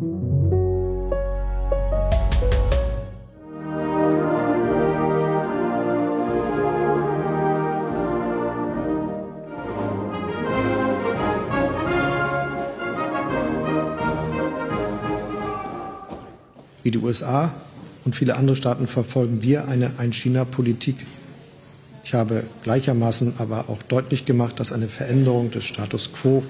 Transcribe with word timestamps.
Wie 0.00 0.06
die 16.90 16.96
USA 16.96 17.52
und 18.06 18.16
viele 18.16 18.36
andere 18.36 18.56
Staaten 18.56 18.86
verfolgen 18.86 19.42
wir 19.42 19.68
eine 19.68 19.92
Ein-China-Politik. 19.98 20.96
Ich 22.04 22.14
habe 22.14 22.44
gleichermaßen 22.62 23.34
aber 23.36 23.68
auch 23.68 23.82
deutlich 23.82 24.24
gemacht, 24.24 24.60
dass 24.60 24.72
eine 24.72 24.88
Veränderung 24.88 25.50
des 25.50 25.64
Status 25.64 26.10
quo 26.14 26.42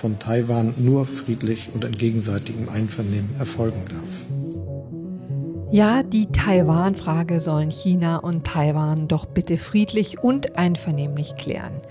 von 0.00 0.18
Taiwan 0.18 0.72
nur 0.78 1.04
friedlich 1.04 1.68
und 1.74 1.84
in 1.84 1.92
gegenseitigem 1.92 2.70
Einvernehmen 2.70 3.28
erfolgen 3.38 3.82
darf. 3.90 4.40
Ja, 5.70 6.02
die 6.02 6.26
Taiwan-Frage 6.26 7.38
sollen 7.38 7.70
China 7.70 8.16
und 8.16 8.46
Taiwan 8.46 9.08
doch 9.08 9.26
bitte 9.26 9.58
friedlich 9.58 10.18
und 10.18 10.56
einvernehmlich 10.56 11.36
klären. 11.36 11.82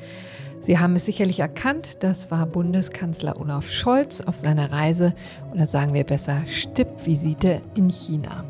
Sie 0.60 0.80
haben 0.80 0.96
es 0.96 1.06
sicherlich 1.06 1.40
erkannt, 1.40 2.04
das 2.04 2.32
war 2.32 2.46
Bundeskanzler 2.48 3.40
Olaf 3.40 3.70
Scholz 3.70 4.22
auf 4.22 4.38
seiner 4.38 4.72
Reise 4.72 5.14
oder 5.54 5.66
sagen 5.66 5.94
wir 5.94 6.04
besser 6.04 6.42
Stippvisite 6.48 7.62
in 7.76 7.90
China. 7.90 8.44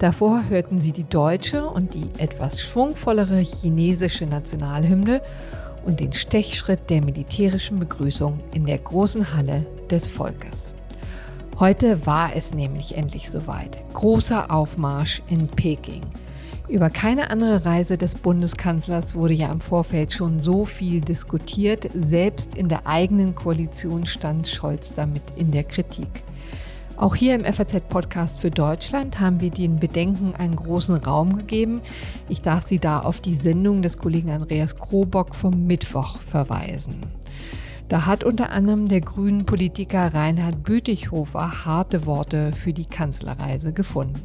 Davor 0.00 0.48
hörten 0.48 0.80
Sie 0.80 0.92
die 0.92 1.08
deutsche 1.08 1.64
und 1.64 1.94
die 1.94 2.10
etwas 2.18 2.60
schwungvollere 2.60 3.38
chinesische 3.38 4.26
Nationalhymne 4.26 5.22
und 5.88 6.00
den 6.00 6.12
Stechschritt 6.12 6.90
der 6.90 7.02
militärischen 7.02 7.78
Begrüßung 7.78 8.36
in 8.52 8.66
der 8.66 8.76
großen 8.76 9.34
Halle 9.34 9.64
des 9.90 10.06
Volkes. 10.06 10.74
Heute 11.58 12.06
war 12.06 12.36
es 12.36 12.54
nämlich 12.54 12.94
endlich 12.94 13.30
soweit. 13.30 13.78
Großer 13.94 14.50
Aufmarsch 14.50 15.22
in 15.28 15.48
Peking. 15.48 16.02
Über 16.68 16.90
keine 16.90 17.30
andere 17.30 17.64
Reise 17.64 17.96
des 17.96 18.14
Bundeskanzlers 18.14 19.14
wurde 19.14 19.32
ja 19.32 19.50
im 19.50 19.62
Vorfeld 19.62 20.12
schon 20.12 20.38
so 20.38 20.66
viel 20.66 21.00
diskutiert. 21.00 21.88
Selbst 21.94 22.54
in 22.54 22.68
der 22.68 22.86
eigenen 22.86 23.34
Koalition 23.34 24.04
stand 24.04 24.46
Scholz 24.46 24.92
damit 24.92 25.22
in 25.36 25.50
der 25.50 25.64
Kritik. 25.64 26.22
Auch 26.98 27.14
hier 27.14 27.36
im 27.36 27.44
FAZ-Podcast 27.44 28.40
für 28.40 28.50
Deutschland 28.50 29.20
haben 29.20 29.40
wir 29.40 29.50
den 29.50 29.78
Bedenken 29.78 30.34
einen 30.34 30.56
großen 30.56 30.96
Raum 30.96 31.36
gegeben. 31.36 31.80
Ich 32.28 32.42
darf 32.42 32.64
Sie 32.64 32.80
da 32.80 32.98
auf 32.98 33.20
die 33.20 33.36
Sendung 33.36 33.82
des 33.82 33.98
Kollegen 33.98 34.30
Andreas 34.30 34.74
Krobock 34.74 35.36
vom 35.36 35.68
Mittwoch 35.68 36.18
verweisen. 36.18 36.96
Da 37.88 38.04
hat 38.04 38.24
unter 38.24 38.50
anderem 38.50 38.86
der 38.86 39.00
grünen 39.00 39.46
Politiker 39.46 40.12
Reinhard 40.12 40.64
Bütikofer 40.64 41.64
harte 41.64 42.04
Worte 42.04 42.50
für 42.50 42.72
die 42.72 42.86
Kanzlerreise 42.86 43.72
gefunden. 43.72 44.20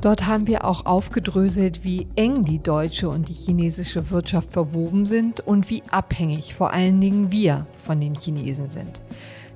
Dort 0.00 0.26
haben 0.26 0.48
wir 0.48 0.64
auch 0.64 0.86
aufgedröselt, 0.86 1.84
wie 1.84 2.08
eng 2.16 2.44
die 2.44 2.60
deutsche 2.60 3.08
und 3.08 3.28
die 3.28 3.34
chinesische 3.34 4.10
Wirtschaft 4.10 4.52
verwoben 4.52 5.06
sind 5.06 5.38
und 5.46 5.70
wie 5.70 5.84
abhängig 5.92 6.54
vor 6.54 6.72
allen 6.72 7.00
Dingen 7.00 7.30
wir 7.30 7.68
von 7.84 8.00
den 8.00 8.16
Chinesen 8.16 8.68
sind. 8.68 9.00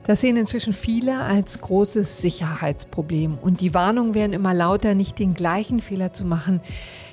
Das 0.09 0.23
sehen 0.23 0.39
inzwischen 0.39 0.73
viele 0.73 1.21
als 1.21 1.61
großes 1.61 2.23
Sicherheitsproblem 2.23 3.37
und 3.37 3.61
die 3.61 3.75
Warnungen 3.75 4.15
werden 4.15 4.33
immer 4.33 4.55
lauter, 4.55 4.95
nicht 4.95 5.19
den 5.19 5.35
gleichen 5.35 5.83
Fehler 5.83 6.15
zu 6.15 6.25
machen 6.25 6.63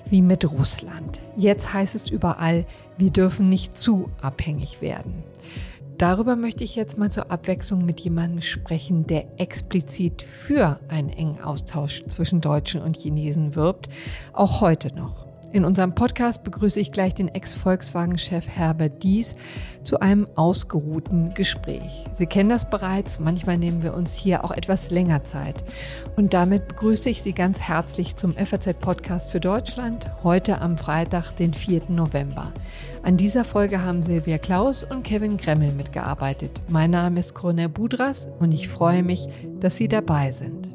wie 0.10 0.22
mit 0.22 0.50
Russland. 0.50 1.20
Jetzt 1.36 1.74
heißt 1.74 1.94
es 1.96 2.10
überall, 2.10 2.66
wir 2.98 3.10
dürfen 3.10 3.50
nicht 3.50 3.78
zu 3.78 4.10
abhängig 4.22 4.82
werden. 4.82 5.26
Darüber 5.98 6.38
möchte 6.38 6.64
ich 6.64 6.78
jetzt 6.78 6.98
mal 6.98 7.12
zur 7.12 7.32
Abwechslung 7.32 7.84
mit 7.84 8.00
jemandem 8.00 8.42
sprechen, 8.42 9.06
der 9.06 9.26
explizit 9.42 10.22
für 10.22 10.80
einen 10.88 11.09
engen 11.09 11.42
Austausch 11.42 12.02
zwischen 12.08 12.40
Deutschen 12.40 12.82
und 12.82 12.96
Chinesen 12.96 13.56
wirbt, 13.56 13.90
auch 14.32 14.62
heute 14.62 14.96
noch. 14.96 15.25
In 15.56 15.64
unserem 15.64 15.95
Podcast 15.95 16.44
begrüße 16.44 16.81
ich 16.81 16.92
gleich 16.92 17.14
den 17.14 17.30
Ex-Volkswagen-Chef 17.30 18.46
Herbert 18.46 19.03
Dies 19.03 19.38
zu 19.84 20.02
einem 20.02 20.28
ausgeruhten 20.35 21.34
Gespräch. 21.34 22.03
Sie 22.12 22.25
kennen 22.25 22.50
das 22.50 22.69
bereits, 22.69 23.22
manchmal 23.22 23.57
nehmen 23.57 23.81
wir 23.81 23.94
uns 23.94 24.16
hier 24.16 24.44
auch 24.44 24.52
etwas 24.52 24.90
länger 24.90 25.24
Zeit. 25.24 25.63
Und 26.18 26.34
damit 26.34 26.68
begrüße 26.68 27.09
ich 27.09 27.22
Sie 27.22 27.31
ganz 27.31 27.62
herzlich 27.62 28.18
zum 28.18 28.34
FAZ-Podcast 28.34 29.31
für 29.31 29.40
Deutschland, 29.40 30.12
heute 30.24 30.59
am 30.59 30.78
Freitag, 30.78 31.31
den 31.38 31.53
4. 31.53 31.84
November. 31.88 32.51
An 33.03 33.16
dieser 33.16 33.46
Folge 33.46 33.81
haben 33.81 34.01
Silvia 34.01 34.40
Klaus 34.40 34.84
und 34.84 35.03
Kevin 35.03 35.38
Gremmel 35.38 35.72
mitgearbeitet. 35.72 36.59
Mein 36.68 36.91
Name 36.91 37.22
ist 37.22 37.34
Cornel 37.34 37.69
Budras 37.69 38.28
und 38.40 38.51
ich 38.51 38.68
freue 38.68 39.03
mich, 39.03 39.30
dass 39.62 39.78
Sie 39.78 39.88
dabei 39.88 40.31
sind. 40.31 40.75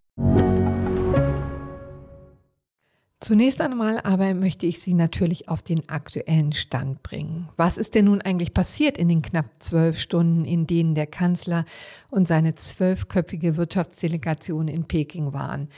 Zunächst 3.21 3.61
einmal 3.61 4.01
aber 4.01 4.33
möchte 4.33 4.65
ich 4.65 4.79
Sie 4.79 4.95
natürlich 4.95 5.47
auf 5.47 5.61
den 5.61 5.87
aktuellen 5.87 6.53
Stand 6.53 7.03
bringen. 7.03 7.49
Was 7.55 7.77
ist 7.77 7.93
denn 7.93 8.05
nun 8.05 8.19
eigentlich 8.19 8.51
passiert 8.51 8.97
in 8.97 9.09
den 9.09 9.21
knapp 9.21 9.45
zwölf 9.59 9.99
Stunden, 9.99 10.43
in 10.43 10.65
denen 10.65 10.95
der 10.95 11.05
Kanzler 11.05 11.65
und 12.09 12.27
seine 12.27 12.55
zwölfköpfige 12.55 13.57
Wirtschaftsdelegation 13.57 14.67
in 14.67 14.85
Peking 14.85 15.33
waren? 15.33 15.69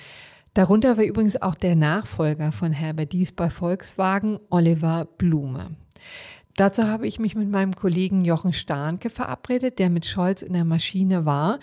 Darunter 0.54 0.96
war 0.96 1.04
übrigens 1.04 1.42
auch 1.42 1.56
der 1.56 1.76
Nachfolger 1.76 2.54
von 2.54 2.72
Herbert 2.72 3.12
Dies 3.12 3.34
bei 3.34 3.50
Volkswagen, 3.50 4.40
Oliver 4.50 5.06
Blume. 5.18 5.72
Dazu 6.56 6.84
habe 6.84 7.08
ich 7.08 7.20
mich 7.20 7.36
mit 7.36 7.50
meinem 7.50 7.76
Kollegen 7.76 8.24
Jochen 8.24 8.54
Starnke 8.54 9.10
verabredet, 9.10 9.80
der 9.80 9.90
mit 9.90 10.06
Scholz 10.06 10.44
in 10.44 10.54
der 10.54 10.64
Maschine 10.64 11.26
war. 11.26 11.60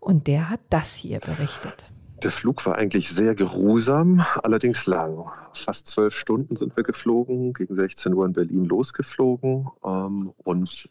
Und 0.00 0.26
der 0.26 0.50
hat 0.50 0.60
das 0.68 0.94
hier 0.94 1.20
berichtet. 1.20 1.90
Der 2.24 2.30
Flug 2.30 2.64
war 2.64 2.76
eigentlich 2.76 3.10
sehr 3.10 3.34
geruhsam, 3.34 4.24
allerdings 4.42 4.86
lang. 4.86 5.30
Fast 5.52 5.88
zwölf 5.88 6.16
Stunden 6.16 6.56
sind 6.56 6.74
wir 6.74 6.82
geflogen, 6.82 7.52
gegen 7.52 7.74
16 7.74 8.14
Uhr 8.14 8.24
in 8.24 8.32
Berlin 8.32 8.64
losgeflogen 8.64 9.68
ähm, 9.84 10.32
und 10.38 10.88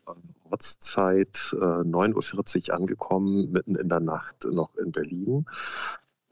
Ortszeit 0.52 1.50
äh, 1.54 1.56
9.40 1.56 2.70
Uhr 2.70 2.76
angekommen, 2.76 3.52
mitten 3.52 3.76
in 3.76 3.90
der 3.90 4.00
Nacht 4.00 4.46
noch 4.46 4.76
in 4.78 4.92
Berlin. 4.92 5.48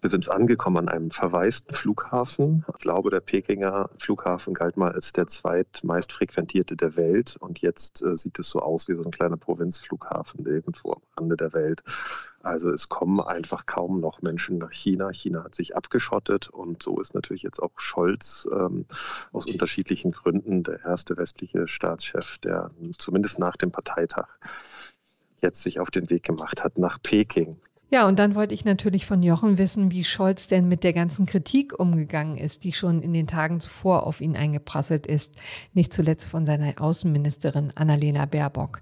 Wir 0.01 0.09
sind 0.09 0.31
angekommen 0.31 0.77
an 0.77 0.89
einem 0.89 1.11
verwaisten 1.11 1.75
Flughafen. 1.75 2.65
Ich 2.69 2.79
glaube, 2.79 3.11
der 3.11 3.19
Pekinger 3.19 3.91
Flughafen 3.99 4.55
galt 4.55 4.75
mal 4.75 4.91
als 4.91 5.13
der 5.13 5.27
zweitmeist 5.27 6.11
frequentierte 6.11 6.75
der 6.75 6.95
Welt. 6.95 7.37
Und 7.39 7.61
jetzt 7.61 8.01
äh, 8.01 8.17
sieht 8.17 8.39
es 8.39 8.49
so 8.49 8.61
aus 8.61 8.87
wie 8.87 8.95
so 8.95 9.03
ein 9.03 9.11
kleiner 9.11 9.37
Provinzflughafen 9.37 10.43
irgendwo 10.47 10.93
am 10.93 11.01
Rande 11.15 11.37
der 11.37 11.53
Welt. 11.53 11.83
Also 12.41 12.71
es 12.71 12.89
kommen 12.89 13.19
einfach 13.19 13.67
kaum 13.67 13.99
noch 13.99 14.23
Menschen 14.23 14.57
nach 14.57 14.71
China. 14.71 15.11
China 15.11 15.43
hat 15.43 15.53
sich 15.53 15.75
abgeschottet 15.75 16.49
und 16.49 16.81
so 16.81 16.99
ist 16.99 17.13
natürlich 17.13 17.43
jetzt 17.43 17.61
auch 17.61 17.79
Scholz 17.79 18.49
ähm, 18.51 18.85
aus 19.31 19.45
unterschiedlichen 19.45 20.13
Gründen 20.13 20.63
der 20.63 20.83
erste 20.83 21.15
westliche 21.15 21.67
Staatschef, 21.67 22.39
der 22.39 22.71
zumindest 22.97 23.37
nach 23.37 23.55
dem 23.55 23.71
Parteitag 23.71 24.29
jetzt 25.37 25.61
sich 25.61 25.79
auf 25.79 25.91
den 25.91 26.09
Weg 26.09 26.23
gemacht 26.23 26.63
hat 26.63 26.79
nach 26.79 26.99
Peking. 27.03 27.57
Ja, 27.91 28.07
und 28.07 28.19
dann 28.19 28.35
wollte 28.35 28.53
ich 28.53 28.63
natürlich 28.63 29.05
von 29.05 29.21
Jochen 29.21 29.57
wissen, 29.57 29.91
wie 29.91 30.05
Scholz 30.05 30.47
denn 30.47 30.69
mit 30.69 30.85
der 30.85 30.93
ganzen 30.93 31.25
Kritik 31.25 31.77
umgegangen 31.77 32.37
ist, 32.37 32.63
die 32.63 32.71
schon 32.71 33.01
in 33.01 33.11
den 33.11 33.27
Tagen 33.27 33.59
zuvor 33.59 34.07
auf 34.07 34.21
ihn 34.21 34.37
eingeprasselt 34.37 35.05
ist, 35.05 35.35
nicht 35.73 35.93
zuletzt 35.93 36.29
von 36.29 36.45
seiner 36.45 36.81
Außenministerin 36.81 37.73
Annalena 37.75 38.25
Baerbock. 38.25 38.81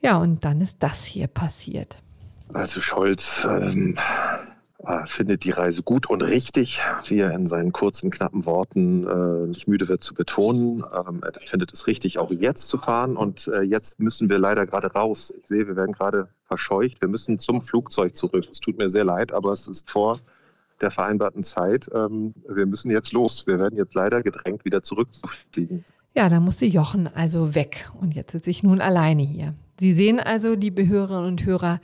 Ja, 0.00 0.18
und 0.18 0.44
dann 0.44 0.60
ist 0.60 0.82
das 0.82 1.04
hier 1.04 1.28
passiert. 1.28 2.02
Also 2.52 2.80
Scholz 2.80 3.46
ähm, 3.48 3.96
äh, 4.86 5.06
findet 5.06 5.44
die 5.44 5.50
Reise 5.50 5.82
gut 5.82 6.08
und 6.08 6.22
richtig, 6.22 6.80
wie 7.06 7.18
er 7.18 7.32
in 7.32 7.46
seinen 7.46 7.72
kurzen, 7.72 8.10
knappen 8.10 8.46
Worten 8.46 9.06
äh, 9.06 9.46
nicht 9.48 9.66
müde 9.66 9.88
wird 9.88 10.02
zu 10.02 10.14
betonen. 10.14 10.84
Ähm, 10.94 11.22
er 11.22 11.40
findet 11.44 11.72
es 11.72 11.86
richtig, 11.86 12.18
auch 12.18 12.30
jetzt 12.30 12.68
zu 12.68 12.78
fahren. 12.78 13.16
Und 13.16 13.48
äh, 13.48 13.62
jetzt 13.62 13.98
müssen 13.98 14.28
wir 14.28 14.38
leider 14.38 14.66
gerade 14.66 14.92
raus. 14.92 15.32
Ich 15.36 15.48
sehe, 15.48 15.66
wir 15.66 15.76
werden 15.76 15.92
gerade 15.92 16.28
verscheucht. 16.44 17.00
Wir 17.00 17.08
müssen 17.08 17.38
zum 17.38 17.62
Flugzeug 17.62 18.14
zurück. 18.14 18.46
Es 18.50 18.60
tut 18.60 18.78
mir 18.78 18.88
sehr 18.88 19.04
leid, 19.04 19.32
aber 19.32 19.52
es 19.52 19.66
ist 19.66 19.90
vor 19.90 20.20
der 20.80 20.90
vereinbarten 20.90 21.42
Zeit. 21.42 21.88
Ähm, 21.92 22.34
wir 22.48 22.66
müssen 22.66 22.90
jetzt 22.90 23.12
los. 23.12 23.46
Wir 23.46 23.60
werden 23.60 23.76
jetzt 23.76 23.94
leider 23.94 24.22
gedrängt, 24.22 24.64
wieder 24.64 24.82
zurückzufliegen. 24.82 25.84
Ja, 26.14 26.28
da 26.28 26.40
musste 26.40 26.64
Jochen 26.64 27.08
also 27.08 27.54
weg 27.54 27.90
und 28.00 28.14
jetzt 28.14 28.32
sitze 28.32 28.50
ich 28.50 28.62
nun 28.62 28.80
alleine 28.80 29.22
hier. 29.22 29.54
Sie 29.78 29.92
sehen 29.92 30.18
also, 30.20 30.54
liebe 30.54 30.86
Hörerinnen 30.86 31.26
und 31.26 31.44
Hörer, 31.44 31.80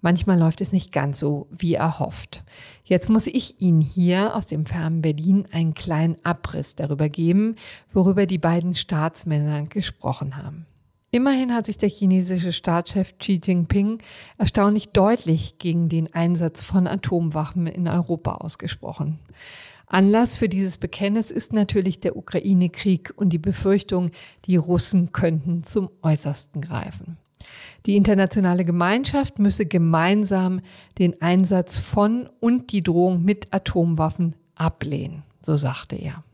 manchmal 0.00 0.38
läuft 0.38 0.60
es 0.60 0.72
nicht 0.72 0.92
ganz 0.92 1.18
so, 1.18 1.48
wie 1.50 1.74
erhofft. 1.74 2.44
Jetzt 2.84 3.08
muss 3.08 3.26
ich 3.26 3.60
Ihnen 3.60 3.80
hier 3.80 4.34
aus 4.34 4.46
dem 4.46 4.66
fernen 4.66 5.02
Berlin 5.02 5.46
einen 5.52 5.74
kleinen 5.74 6.16
Abriss 6.24 6.74
darüber 6.74 7.08
geben, 7.08 7.56
worüber 7.92 8.26
die 8.26 8.38
beiden 8.38 8.74
Staatsmänner 8.74 9.64
gesprochen 9.64 10.36
haben. 10.36 10.66
Immerhin 11.10 11.54
hat 11.54 11.66
sich 11.66 11.78
der 11.78 11.88
chinesische 11.88 12.52
Staatschef 12.52 13.16
Xi 13.16 13.40
Jinping 13.42 13.98
erstaunlich 14.36 14.90
deutlich 14.90 15.58
gegen 15.58 15.88
den 15.88 16.12
Einsatz 16.12 16.62
von 16.62 16.86
Atomwaffen 16.86 17.66
in 17.66 17.88
Europa 17.88 18.32
ausgesprochen. 18.34 19.18
Anlass 19.86 20.36
für 20.36 20.50
dieses 20.50 20.76
Bekenntnis 20.76 21.30
ist 21.30 21.54
natürlich 21.54 22.00
der 22.00 22.16
Ukraine-Krieg 22.16 23.14
und 23.16 23.30
die 23.30 23.38
Befürchtung, 23.38 24.10
die 24.44 24.56
Russen 24.56 25.12
könnten 25.12 25.64
zum 25.64 25.88
Äußersten 26.02 26.60
greifen. 26.60 27.16
Die 27.86 27.96
internationale 27.96 28.64
Gemeinschaft 28.64 29.38
müsse 29.38 29.66
gemeinsam 29.66 30.60
den 30.98 31.20
Einsatz 31.22 31.78
von 31.78 32.28
und 32.40 32.72
die 32.72 32.82
Drohung 32.82 33.24
mit 33.24 33.52
Atomwaffen 33.52 34.34
ablehnen, 34.54 35.22
so 35.40 35.56
sagte 35.56 35.96
er. 35.96 36.24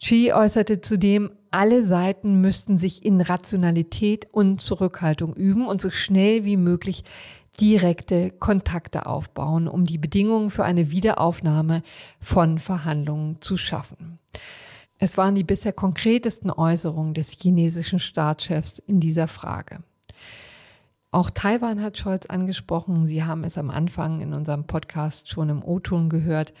Xi 0.00 0.32
äußerte 0.34 0.80
zudem, 0.80 1.30
alle 1.50 1.84
Seiten 1.84 2.40
müssten 2.40 2.78
sich 2.78 3.04
in 3.04 3.20
Rationalität 3.20 4.26
und 4.32 4.60
Zurückhaltung 4.60 5.34
üben 5.34 5.66
und 5.66 5.80
so 5.80 5.90
schnell 5.90 6.44
wie 6.44 6.56
möglich 6.56 7.04
direkte 7.60 8.30
Kontakte 8.30 9.06
aufbauen, 9.06 9.68
um 9.68 9.84
die 9.84 9.98
Bedingungen 9.98 10.50
für 10.50 10.64
eine 10.64 10.90
Wiederaufnahme 10.90 11.82
von 12.20 12.58
Verhandlungen 12.58 13.40
zu 13.40 13.56
schaffen. 13.56 14.18
Es 15.04 15.18
waren 15.18 15.34
die 15.34 15.44
bisher 15.44 15.74
konkretesten 15.74 16.50
Äußerungen 16.50 17.12
des 17.12 17.32
chinesischen 17.32 17.98
Staatschefs 17.98 18.78
in 18.78 19.00
dieser 19.00 19.28
Frage. 19.28 19.80
Auch 21.10 21.28
Taiwan 21.28 21.82
hat 21.82 21.98
Scholz 21.98 22.24
angesprochen. 22.24 23.06
Sie 23.06 23.22
haben 23.22 23.44
es 23.44 23.58
am 23.58 23.68
Anfang 23.68 24.22
in 24.22 24.32
unserem 24.32 24.64
Podcast 24.64 25.28
schon 25.28 25.50
im 25.50 25.62
O-Ton 25.62 26.08
gehört. 26.08 26.54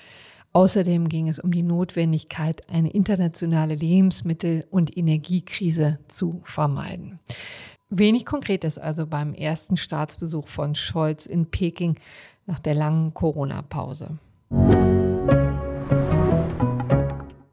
Außerdem 0.52 1.08
ging 1.08 1.28
es 1.28 1.38
um 1.38 1.52
die 1.52 1.62
Notwendigkeit, 1.62 2.68
eine 2.68 2.90
internationale 2.90 3.76
Lebensmittel- 3.76 4.66
und 4.70 4.94
Energiekrise 4.94 5.98
zu 6.08 6.42
vermeiden. 6.44 7.20
Wenig 7.88 8.26
Konkretes 8.26 8.76
also 8.76 9.06
beim 9.06 9.32
ersten 9.32 9.78
Staatsbesuch 9.78 10.48
von 10.48 10.74
Scholz 10.74 11.24
in 11.24 11.46
Peking 11.46 11.96
nach 12.44 12.58
der 12.58 12.74
langen 12.74 13.14
Corona-Pause. 13.14 14.18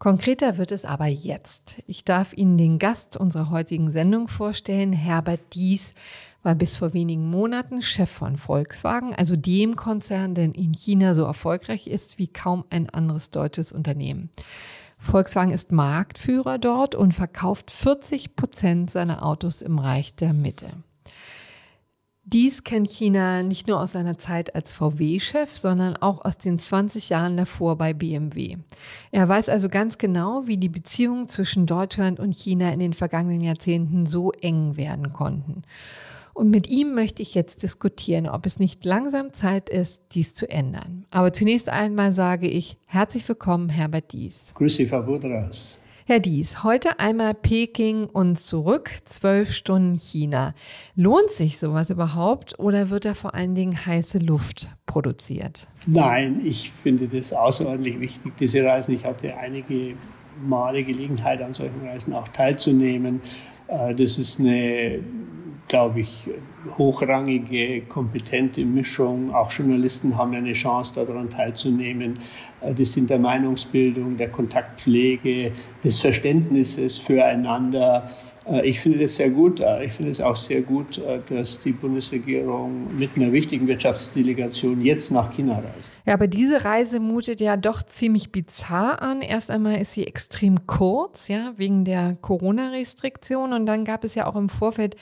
Konkreter 0.01 0.57
wird 0.57 0.71
es 0.71 0.83
aber 0.83 1.06
jetzt. 1.06 1.75
Ich 1.86 2.03
darf 2.03 2.33
Ihnen 2.33 2.57
den 2.57 2.80
Gast 2.80 3.18
unserer 3.18 3.51
heutigen 3.51 3.92
Sendung 3.92 4.30
vorstellen, 4.30 4.94
Herbert 4.94 5.53
Dies 5.53 5.94
war 6.42 6.56
bis 6.56 6.75
vor 6.75 6.95
wenigen 6.95 7.30
Monaten 7.30 7.83
Chef 7.83 8.09
von 8.09 8.38
Volkswagen, 8.38 9.13
also 9.13 9.36
dem 9.36 9.75
Konzern, 9.75 10.33
der 10.33 10.45
in 10.45 10.74
China 10.74 11.13
so 11.13 11.24
erfolgreich 11.24 11.86
ist 11.86 12.18
wie 12.18 12.25
kaum 12.25 12.65
ein 12.71 12.89
anderes 12.89 13.30
deutsches 13.30 13.71
Unternehmen. 13.71 14.31
Volkswagen 14.98 15.51
ist 15.51 15.71
Marktführer 15.71 16.57
dort 16.57 16.95
und 16.95 17.13
verkauft 17.13 17.69
40 17.69 18.36
Prozent 18.36 18.89
seiner 18.89 19.24
Autos 19.24 19.62
im 19.62 19.77
Reich 19.77 20.15
der 20.15 20.33
Mitte. 20.33 20.71
Dies 22.23 22.63
kennt 22.63 22.88
China 22.88 23.41
nicht 23.41 23.68
nur 23.68 23.79
aus 23.79 23.94
seiner 23.94 24.18
Zeit 24.18 24.53
als 24.53 24.73
VW-Chef, 24.73 25.57
sondern 25.57 25.97
auch 25.97 26.23
aus 26.23 26.38
den 26.38 26.59
20 26.59 27.09
Jahren 27.09 27.35
davor 27.35 27.77
bei 27.77 27.94
BMW. 27.94 28.57
Er 29.12 29.27
weiß 29.27 29.50
also 29.50 29.69
ganz 29.69 29.97
genau, 29.97 30.44
wie 30.45 30.57
die 30.57 30.69
Beziehungen 30.69 31.29
zwischen 31.29 31.65
Deutschland 31.65 32.19
und 32.19 32.35
China 32.35 32.71
in 32.71 32.79
den 32.79 32.94
vergangenen 32.94 33.41
Jahrzehnten 33.41 34.06
so 34.06 34.31
eng 34.33 34.77
werden 34.77 35.13
konnten. 35.13 35.63
Und 36.33 36.51
mit 36.51 36.69
ihm 36.69 36.94
möchte 36.94 37.23
ich 37.23 37.33
jetzt 37.33 37.63
diskutieren, 37.63 38.29
ob 38.29 38.45
es 38.45 38.59
nicht 38.59 38.85
langsam 38.85 39.33
Zeit 39.33 39.67
ist, 39.67 40.03
dies 40.12 40.35
zu 40.35 40.47
ändern. 40.47 41.06
Aber 41.09 41.33
zunächst 41.33 41.69
einmal 41.69 42.13
sage 42.13 42.47
ich 42.47 42.77
herzlich 42.85 43.27
willkommen, 43.27 43.69
Herbert 43.69 44.13
Dies. 44.13 44.53
Grüß 44.56 44.81
Frau 44.88 45.01
Budras. 45.01 45.81
Herr 46.12 46.19
Dies, 46.19 46.66
heute 46.66 47.00
einmal 47.00 47.34
Peking 47.34 48.04
und 48.04 48.38
zurück, 48.38 48.92
zwölf 49.06 49.54
Stunden 49.54 49.98
China. 49.98 50.54
Lohnt 50.94 51.31
sich 51.31 51.58
sowas 51.58 51.90
überhaupt 51.90 52.60
oder 52.60 52.90
wird 52.90 53.06
da 53.06 53.13
vor 53.13 53.34
allen 53.34 53.56
Dingen 53.56 53.86
heiße 53.86 54.18
Luft 54.18 54.68
produziert? 54.86 55.69
Nein, 55.88 56.42
ich 56.44 56.69
finde 56.69 57.08
das 57.08 57.31
außerordentlich 57.31 57.98
wichtig, 58.02 58.34
diese 58.38 58.62
Reisen. 58.62 58.94
Ich 58.94 59.06
hatte 59.06 59.38
einige 59.38 59.96
Male 60.44 60.84
Gelegenheit, 60.84 61.42
an 61.42 61.54
solchen 61.54 61.80
Reisen 61.88 62.13
auch 62.13 62.28
teilzunehmen. 62.28 63.22
Äh, 63.69 63.96
das 63.96 64.18
ist 64.18 64.42
eine 64.42 65.00
glaube 65.71 66.01
ich, 66.01 66.27
hochrangige, 66.77 67.83
kompetente 67.83 68.65
Mischung. 68.65 69.33
Auch 69.33 69.50
Journalisten 69.53 70.18
haben 70.18 70.33
eine 70.33 70.51
Chance, 70.51 70.94
daran 70.94 71.29
teilzunehmen. 71.29 72.19
Äh, 72.59 72.73
das 72.73 72.91
sind 72.91 73.09
der 73.09 73.19
Meinungsbildung, 73.19 74.18
der 74.18 74.29
Kontaktpflege, 74.29 75.53
des 75.81 75.97
Verständnisses 76.00 76.97
füreinander. 76.97 78.06
Äh, 78.45 78.68
ich 78.68 78.81
finde 78.81 79.00
das 79.00 79.15
sehr 79.15 79.29
gut. 79.29 79.62
Äh, 79.62 79.85
ich 79.85 79.94
finde 79.94 80.12
es 80.12 80.19
auch 80.19 80.35
sehr 80.35 80.59
gut, 80.59 81.01
dass 81.29 81.62
die 81.62 81.71
Bundesregierung 81.71 82.97
mit 82.97 83.12
einer 83.15 83.31
wichtigen 83.31 83.65
Wirtschaftsdelegation 83.65 84.81
jetzt 84.81 85.09
nach 85.09 85.31
China 85.31 85.63
reist. 85.74 85.94
Ja, 86.06 86.15
aber 86.15 86.27
diese 86.27 86.65
Reise 86.65 87.00
mutet 87.00 87.39
ja 87.39 87.56
doch 87.56 87.81
ziemlich 87.81 88.33
bizarr 88.33 89.01
an. 89.01 89.21
Erst 89.21 89.50
einmal 89.50 89.79
ist 89.79 89.94
sie 89.94 90.06
extrem 90.06 90.67
kurz, 90.67 91.29
ja, 91.29 91.53
wegen 91.56 91.85
der 91.85 92.17
Corona-Restriktion. 92.19 93.53
Und 93.53 93.65
dann 93.67 93.85
gab 93.85 94.03
es 94.03 94.15
ja 94.15 94.27
auch 94.27 94.35
im 94.35 94.50
Vorfeld 94.50 94.97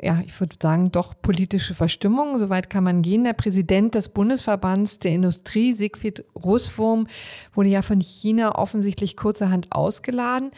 ja, 0.00 0.22
ich 0.24 0.38
würde 0.38 0.56
sagen, 0.60 0.92
doch 0.92 1.14
politische 1.20 1.74
Verstimmung. 1.74 2.38
Soweit 2.38 2.70
kann 2.70 2.84
man 2.84 3.02
gehen. 3.02 3.24
Der 3.24 3.32
Präsident 3.32 3.94
des 3.94 4.08
Bundesverbands 4.08 4.98
der 4.98 5.12
Industrie, 5.12 5.72
Siegfried 5.72 6.24
Russwurm, 6.34 7.06
wurde 7.54 7.68
ja 7.68 7.82
von 7.82 8.00
China 8.00 8.56
offensichtlich 8.56 9.16
kurzerhand 9.16 9.72
ausgeladen. 9.72 10.50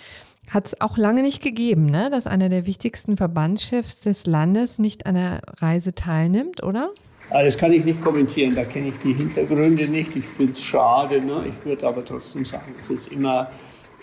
Hat 0.49 0.67
es 0.67 0.81
auch 0.81 0.99
lange 0.99 1.23
nicht 1.23 1.43
gegeben, 1.43 1.87
ne? 1.87 2.11
dass 2.11 2.27
einer 2.27 2.49
der 2.49 2.67
wichtigsten 2.67 3.17
Verbandschefs 3.17 4.01
des 4.01 4.27
Landes 4.27 4.79
nicht 4.79 5.07
an 5.07 5.15
der 5.15 5.43
Reise 5.59 5.95
teilnimmt, 5.95 6.63
oder? 6.63 6.91
Ah, 7.31 7.45
das 7.45 7.57
kann 7.57 7.73
ich 7.73 7.85
nicht 7.85 8.01
kommentieren, 8.03 8.57
da 8.57 8.65
kenne 8.65 8.89
ich 8.89 8.99
die 8.99 9.13
Hintergründe 9.13 9.87
nicht. 9.87 10.17
Ich 10.17 10.25
finde 10.25 10.53
es 10.53 10.61
schade. 10.61 11.25
Ne? 11.25 11.45
Ich 11.49 11.65
würde 11.65 11.87
aber 11.87 12.05
trotzdem 12.05 12.45
sagen, 12.45 12.75
es 12.81 12.91
ist 12.91 13.13
immer, 13.13 13.53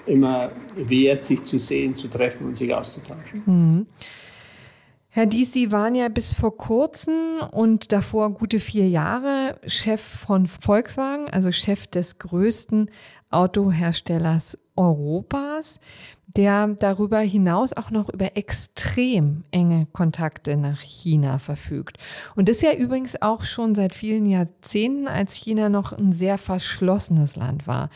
immer 0.05 0.51
wert, 0.75 1.23
sich 1.23 1.43
zu 1.43 1.59
sehen, 1.59 1.97
zu 1.97 2.07
treffen 2.07 2.47
und 2.47 2.55
sich 2.55 2.73
auszutauschen. 2.73 3.43
Mhm. 3.45 3.85
Herr 5.17 5.25
Dies, 5.25 5.51
Sie 5.51 5.71
waren 5.71 5.95
ja 5.95 6.09
bis 6.09 6.31
vor 6.31 6.55
kurzem 6.55 7.39
und 7.51 7.91
davor 7.91 8.29
gute 8.35 8.59
vier 8.59 8.87
Jahre 8.87 9.59
Chef 9.65 9.99
von 9.99 10.45
Volkswagen, 10.45 11.27
also 11.27 11.51
Chef 11.51 11.87
des 11.87 12.19
größten 12.19 12.91
Autoherstellers 13.31 14.59
Europas 14.75 15.79
der 16.35 16.67
darüber 16.67 17.19
hinaus 17.19 17.73
auch 17.73 17.89
noch 17.89 18.09
über 18.09 18.35
extrem 18.35 19.43
enge 19.51 19.87
Kontakte 19.93 20.57
nach 20.57 20.81
China 20.81 21.39
verfügt. 21.39 21.97
Und 22.35 22.49
das 22.49 22.61
ja 22.61 22.73
übrigens 22.73 23.21
auch 23.21 23.43
schon 23.43 23.75
seit 23.75 23.95
vielen 23.95 24.29
Jahrzehnten, 24.29 25.07
als 25.07 25.33
China 25.33 25.69
noch 25.69 25.93
ein 25.93 26.11
sehr 26.13 26.37
verschlossenes 26.37 27.37
Land 27.37 27.65
war. 27.65 27.89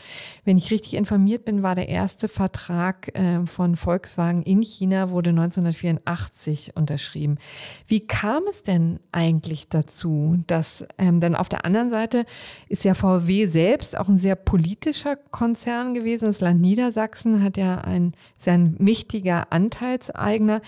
Wenn 0.44 0.56
ich 0.56 0.70
richtig 0.70 0.94
informiert 0.94 1.44
bin, 1.44 1.62
war 1.62 1.74
der 1.74 1.88
erste 1.88 2.26
Vertrag 2.26 3.16
äh, 3.16 3.46
von 3.46 3.76
Volkswagen 3.76 4.42
in 4.42 4.62
China 4.62 5.10
wurde 5.10 5.30
1984 5.30 6.72
unterschrieben. 6.74 7.38
Wie 7.86 8.06
kam 8.06 8.44
es 8.48 8.62
denn 8.62 8.98
eigentlich 9.12 9.68
dazu, 9.68 10.42
dass 10.46 10.86
ähm, 10.98 11.20
dann 11.20 11.36
auf 11.36 11.48
der 11.48 11.64
anderen 11.64 11.90
Seite 11.90 12.24
ist 12.68 12.84
ja 12.84 12.94
VW 12.94 13.46
selbst 13.46 13.96
auch 13.96 14.08
ein 14.08 14.18
sehr 14.18 14.36
politischer 14.36 15.16
Konzern 15.16 15.94
gewesen. 15.94 16.26
Das 16.26 16.40
Land 16.40 16.60
Niedersachsen 16.60 17.42
hat 17.42 17.56
ja 17.56 17.78
ein 17.78 18.14
ist 18.36 18.46
ja 18.46 18.54
ein 18.54 18.76
wichtiger 18.78 19.52
Anteilseigner. 19.52 20.60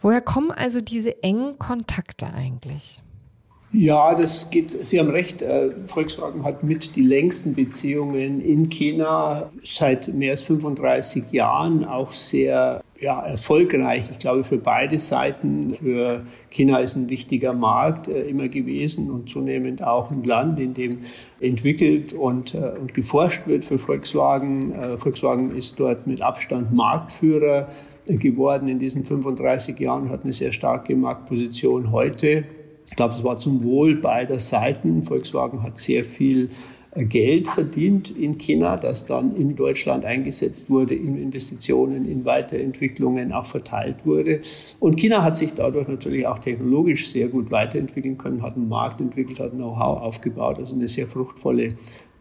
Woher 0.00 0.20
kommen 0.20 0.50
also 0.50 0.80
diese 0.80 1.22
engen 1.22 1.58
Kontakte 1.58 2.26
eigentlich? 2.34 3.03
Ja, 3.76 4.14
das 4.14 4.50
geht, 4.50 4.86
Sie 4.86 5.00
haben 5.00 5.10
recht. 5.10 5.42
Äh, 5.42 5.70
Volkswagen 5.86 6.44
hat 6.44 6.62
mit 6.62 6.94
die 6.94 7.02
längsten 7.02 7.54
Beziehungen 7.54 8.40
in 8.40 8.68
China 8.68 9.50
seit 9.64 10.14
mehr 10.14 10.30
als 10.30 10.42
35 10.42 11.32
Jahren 11.32 11.84
auch 11.84 12.12
sehr 12.12 12.84
ja, 13.00 13.20
erfolgreich. 13.26 14.10
Ich 14.12 14.20
glaube, 14.20 14.44
für 14.44 14.58
beide 14.58 14.96
Seiten. 14.96 15.74
Für 15.74 16.22
China 16.50 16.78
ist 16.78 16.94
ein 16.94 17.10
wichtiger 17.10 17.52
Markt 17.52 18.06
äh, 18.06 18.22
immer 18.28 18.46
gewesen 18.46 19.10
und 19.10 19.28
zunehmend 19.28 19.82
auch 19.82 20.12
ein 20.12 20.22
Land, 20.22 20.60
in 20.60 20.72
dem 20.74 21.00
entwickelt 21.40 22.12
und, 22.12 22.54
äh, 22.54 22.74
und 22.80 22.94
geforscht 22.94 23.48
wird 23.48 23.64
für 23.64 23.78
Volkswagen. 23.78 24.70
Äh, 24.70 24.98
Volkswagen 24.98 25.52
ist 25.56 25.80
dort 25.80 26.06
mit 26.06 26.22
Abstand 26.22 26.72
Marktführer 26.72 27.68
geworden 28.06 28.68
in 28.68 28.78
diesen 28.78 29.02
35 29.02 29.80
Jahren, 29.80 30.10
hat 30.10 30.22
eine 30.22 30.32
sehr 30.32 30.52
starke 30.52 30.94
Marktposition 30.94 31.90
heute. 31.90 32.44
Ich 32.86 32.96
glaube, 32.96 33.14
es 33.14 33.24
war 33.24 33.38
zum 33.38 33.64
Wohl 33.64 33.96
beider 33.96 34.38
Seiten. 34.38 35.02
Volkswagen 35.02 35.62
hat 35.62 35.78
sehr 35.78 36.04
viel 36.04 36.50
Geld 36.96 37.48
verdient 37.48 38.16
in 38.16 38.38
China, 38.38 38.76
das 38.76 39.06
dann 39.06 39.34
in 39.36 39.56
Deutschland 39.56 40.04
eingesetzt 40.04 40.70
wurde, 40.70 40.94
in 40.94 41.20
Investitionen, 41.20 42.04
in 42.04 42.24
Weiterentwicklungen 42.24 43.32
auch 43.32 43.46
verteilt 43.46 44.06
wurde. 44.06 44.42
Und 44.78 44.96
China 44.96 45.24
hat 45.24 45.36
sich 45.36 45.54
dadurch 45.54 45.88
natürlich 45.88 46.26
auch 46.26 46.38
technologisch 46.38 47.08
sehr 47.10 47.28
gut 47.28 47.50
weiterentwickeln 47.50 48.16
können, 48.16 48.42
hat 48.42 48.54
einen 48.54 48.68
Markt 48.68 49.00
entwickelt, 49.00 49.40
hat 49.40 49.52
Know-how 49.52 50.02
aufgebaut, 50.02 50.58
also 50.58 50.76
eine 50.76 50.86
sehr 50.86 51.08
fruchtvolle 51.08 51.74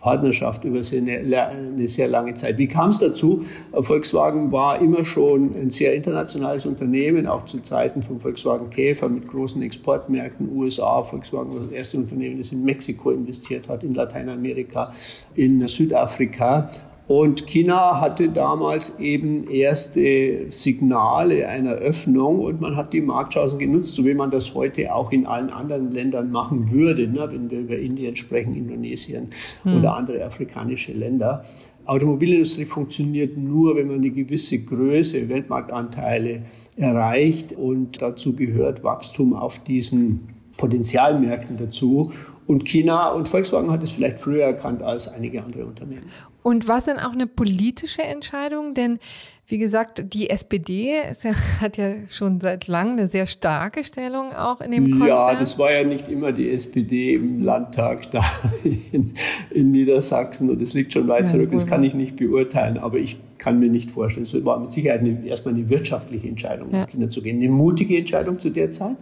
Partnerschaft 0.04 0.66
über 0.66 0.82
eine 0.92 1.88
sehr 1.88 2.08
lange 2.10 2.36
Zeit. 2.36 2.58
Wie 2.58 2.68
kam 2.68 2.90
es 2.90 3.00
dazu? 3.00 3.46
Volkswagen 3.72 4.52
war 4.52 4.82
immer 4.82 5.06
schon 5.06 5.56
ein 5.56 5.70
sehr 5.70 5.96
internationales 5.96 6.66
Unternehmen, 6.66 7.26
auch 7.26 7.46
zu 7.46 7.62
Zeiten 7.62 8.02
von 8.02 8.20
Volkswagen 8.20 8.70
Käfer 8.70 9.08
mit 9.08 9.30
großen 9.30 9.62
Exportmärkten, 9.62 10.50
USA. 10.54 11.04
Volkswagen 11.04 11.54
war 11.54 11.62
das 11.62 11.72
erste 11.72 11.98
Unternehmen, 11.98 12.38
das 12.38 12.52
in 12.52 12.66
Mexiko 12.66 13.12
investiert 13.12 13.70
hat, 13.70 13.82
in 13.84 13.94
Lateinamerika, 13.94 14.92
in 15.36 15.66
Südafrika. 15.68 16.68
Und 17.08 17.48
China 17.48 18.00
hatte 18.00 18.30
damals 18.30 18.98
eben 18.98 19.50
erste 19.50 20.50
Signale 20.50 21.48
einer 21.50 21.74
Öffnung 21.74 22.40
und 22.40 22.62
man 22.62 22.78
hat 22.78 22.94
die 22.94 23.02
Marktchancen 23.02 23.60
genutzt, 23.60 23.94
so 23.94 24.06
wie 24.06 24.14
man 24.14 24.32
das 24.32 24.54
heute 24.56 24.94
auch 24.96 25.12
in 25.12 25.26
allen 25.26 25.50
anderen 25.50 25.92
Ländern 25.92 26.32
machen 26.32 26.72
würde, 26.72 27.08
ne, 27.08 27.28
wenn 27.30 27.52
wir 27.52 27.60
über 27.60 27.78
Indien 27.78 28.16
sprechen, 28.16 28.56
Indonesien 28.56 29.32
hm. 29.64 29.80
oder 29.80 29.96
andere 29.96 30.24
afrikanische 30.24 30.94
Länder. 30.94 31.44
Automobilindustrie 31.86 32.64
funktioniert 32.64 33.36
nur, 33.38 33.76
wenn 33.76 33.88
man 33.88 33.98
eine 33.98 34.10
gewisse 34.10 34.60
Größe, 34.60 35.28
Weltmarktanteile 35.28 36.44
erreicht 36.78 37.52
und 37.52 38.02
dazu 38.02 38.34
gehört 38.34 38.86
Wachstum 38.86 39.34
auf 39.34 39.60
diesen 39.60 40.30
Potenzialmärkten 40.56 41.58
dazu. 41.58 42.14
Und 42.48 42.66
China 42.66 43.10
und 43.10 43.28
Volkswagen 43.28 43.72
hat 43.72 43.84
es 43.84 43.92
vielleicht 43.92 44.20
früher 44.20 44.44
erkannt 44.44 44.82
als 44.82 45.08
einige 45.08 45.44
andere 45.44 45.66
Unternehmen. 45.66 46.04
Und 46.44 46.68
was 46.68 46.84
denn 46.84 47.00
auch 47.00 47.14
eine 47.14 47.26
politische 47.26 48.04
Entscheidung? 48.04 48.74
Denn 48.74 49.00
wie 49.48 49.58
gesagt, 49.58 50.14
die 50.14 50.30
SPD 50.30 50.94
ja, 50.94 51.32
hat 51.62 51.78
ja 51.78 51.96
schon 52.10 52.40
seit 52.40 52.68
langem 52.68 52.98
eine 52.98 53.08
sehr 53.08 53.26
starke 53.26 53.84
Stellung 53.84 54.34
auch 54.34 54.62
in 54.62 54.72
dem 54.72 54.92
Konzern. 54.92 55.08
Ja, 55.08 55.36
das 55.36 55.60
war 55.60 55.72
ja 55.72 55.84
nicht 55.84 56.08
immer 56.08 56.32
die 56.32 56.50
SPD 56.50 57.16
im 57.16 57.42
Landtag 57.42 58.10
da 58.12 58.24
in, 58.64 59.14
in 59.52 59.72
Niedersachsen 59.72 60.50
und 60.50 60.62
das 60.62 60.74
liegt 60.74 60.94
schon 60.94 61.08
weit 61.08 61.24
ja, 61.24 61.28
zurück. 61.28 61.52
Das 61.52 61.68
kann 61.68 61.84
ich 61.84 61.94
nicht 61.94 62.16
beurteilen, 62.16 62.78
aber 62.78 62.98
ich 62.98 63.18
kann 63.38 63.60
mir 63.60 63.70
nicht 63.70 63.92
vorstellen. 63.92 64.24
Es 64.24 64.46
war 64.46 64.60
mit 64.60 64.72
Sicherheit 64.72 65.02
eine, 65.02 65.26
erstmal 65.26 65.54
eine 65.54 65.70
wirtschaftliche 65.70 66.28
Entscheidung, 66.28 66.74
ja. 66.74 66.86
China 66.88 67.10
zu 67.10 67.22
gehen. 67.22 67.38
Eine 67.38 67.50
mutige 67.50 67.98
Entscheidung 67.98 68.40
zu 68.40 68.50
der 68.50 68.72
Zeit 68.72 68.96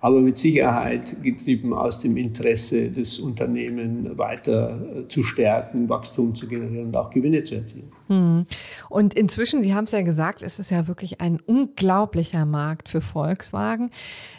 aber 0.00 0.20
mit 0.20 0.38
Sicherheit 0.38 1.22
getrieben 1.22 1.72
aus 1.72 2.00
dem 2.00 2.16
Interesse 2.16 2.90
des 2.90 3.18
Unternehmens 3.18 4.16
weiter 4.16 4.80
äh, 4.96 5.08
zu 5.08 5.22
stärken, 5.22 5.88
Wachstum 5.88 6.34
zu 6.34 6.46
generieren 6.46 6.86
und 6.86 6.96
auch 6.96 7.10
Gewinne 7.10 7.42
zu 7.42 7.56
erzielen. 7.56 7.90
Hm. 8.08 8.46
Und 8.88 9.14
inzwischen, 9.14 9.62
Sie 9.62 9.74
haben 9.74 9.84
es 9.84 9.92
ja 9.92 10.02
gesagt, 10.02 10.42
es 10.42 10.58
ist 10.58 10.70
ja 10.70 10.88
wirklich 10.88 11.20
ein 11.20 11.40
unglaublicher 11.46 12.44
Markt 12.46 12.88
für 12.88 13.00
Volkswagen. 13.00 13.90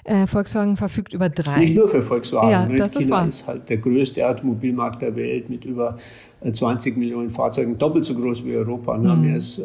Äh, 0.04 0.28
Volkswagen 0.28 0.76
verfügt 0.76 1.14
über 1.14 1.30
drei. 1.30 1.60
Nicht 1.60 1.76
nur 1.76 1.88
für 1.88 2.02
Volkswagen. 2.02 2.50
Ja, 2.50 2.66
ne? 2.68 2.76
das 2.76 2.94
China 2.94 3.02
ist, 3.02 3.10
wahr. 3.12 3.28
ist 3.28 3.48
halt 3.48 3.70
der 3.70 3.78
größte 3.78 4.28
Automobilmarkt 4.28 5.02
der 5.02 5.16
Welt 5.16 5.50
mit 5.50 5.66
über 5.66 5.98
20 6.52 6.96
äh, 6.96 7.00
Millionen 7.00 7.30
Fahrzeugen, 7.30 7.78
doppelt 7.78 8.06
so 8.06 8.16
groß 8.16 8.44
wie 8.46 8.56
Europa, 8.56 8.98
ne? 8.98 9.16
Mhm. 9.16 9.22
mehr 9.22 9.34
als 9.36 9.62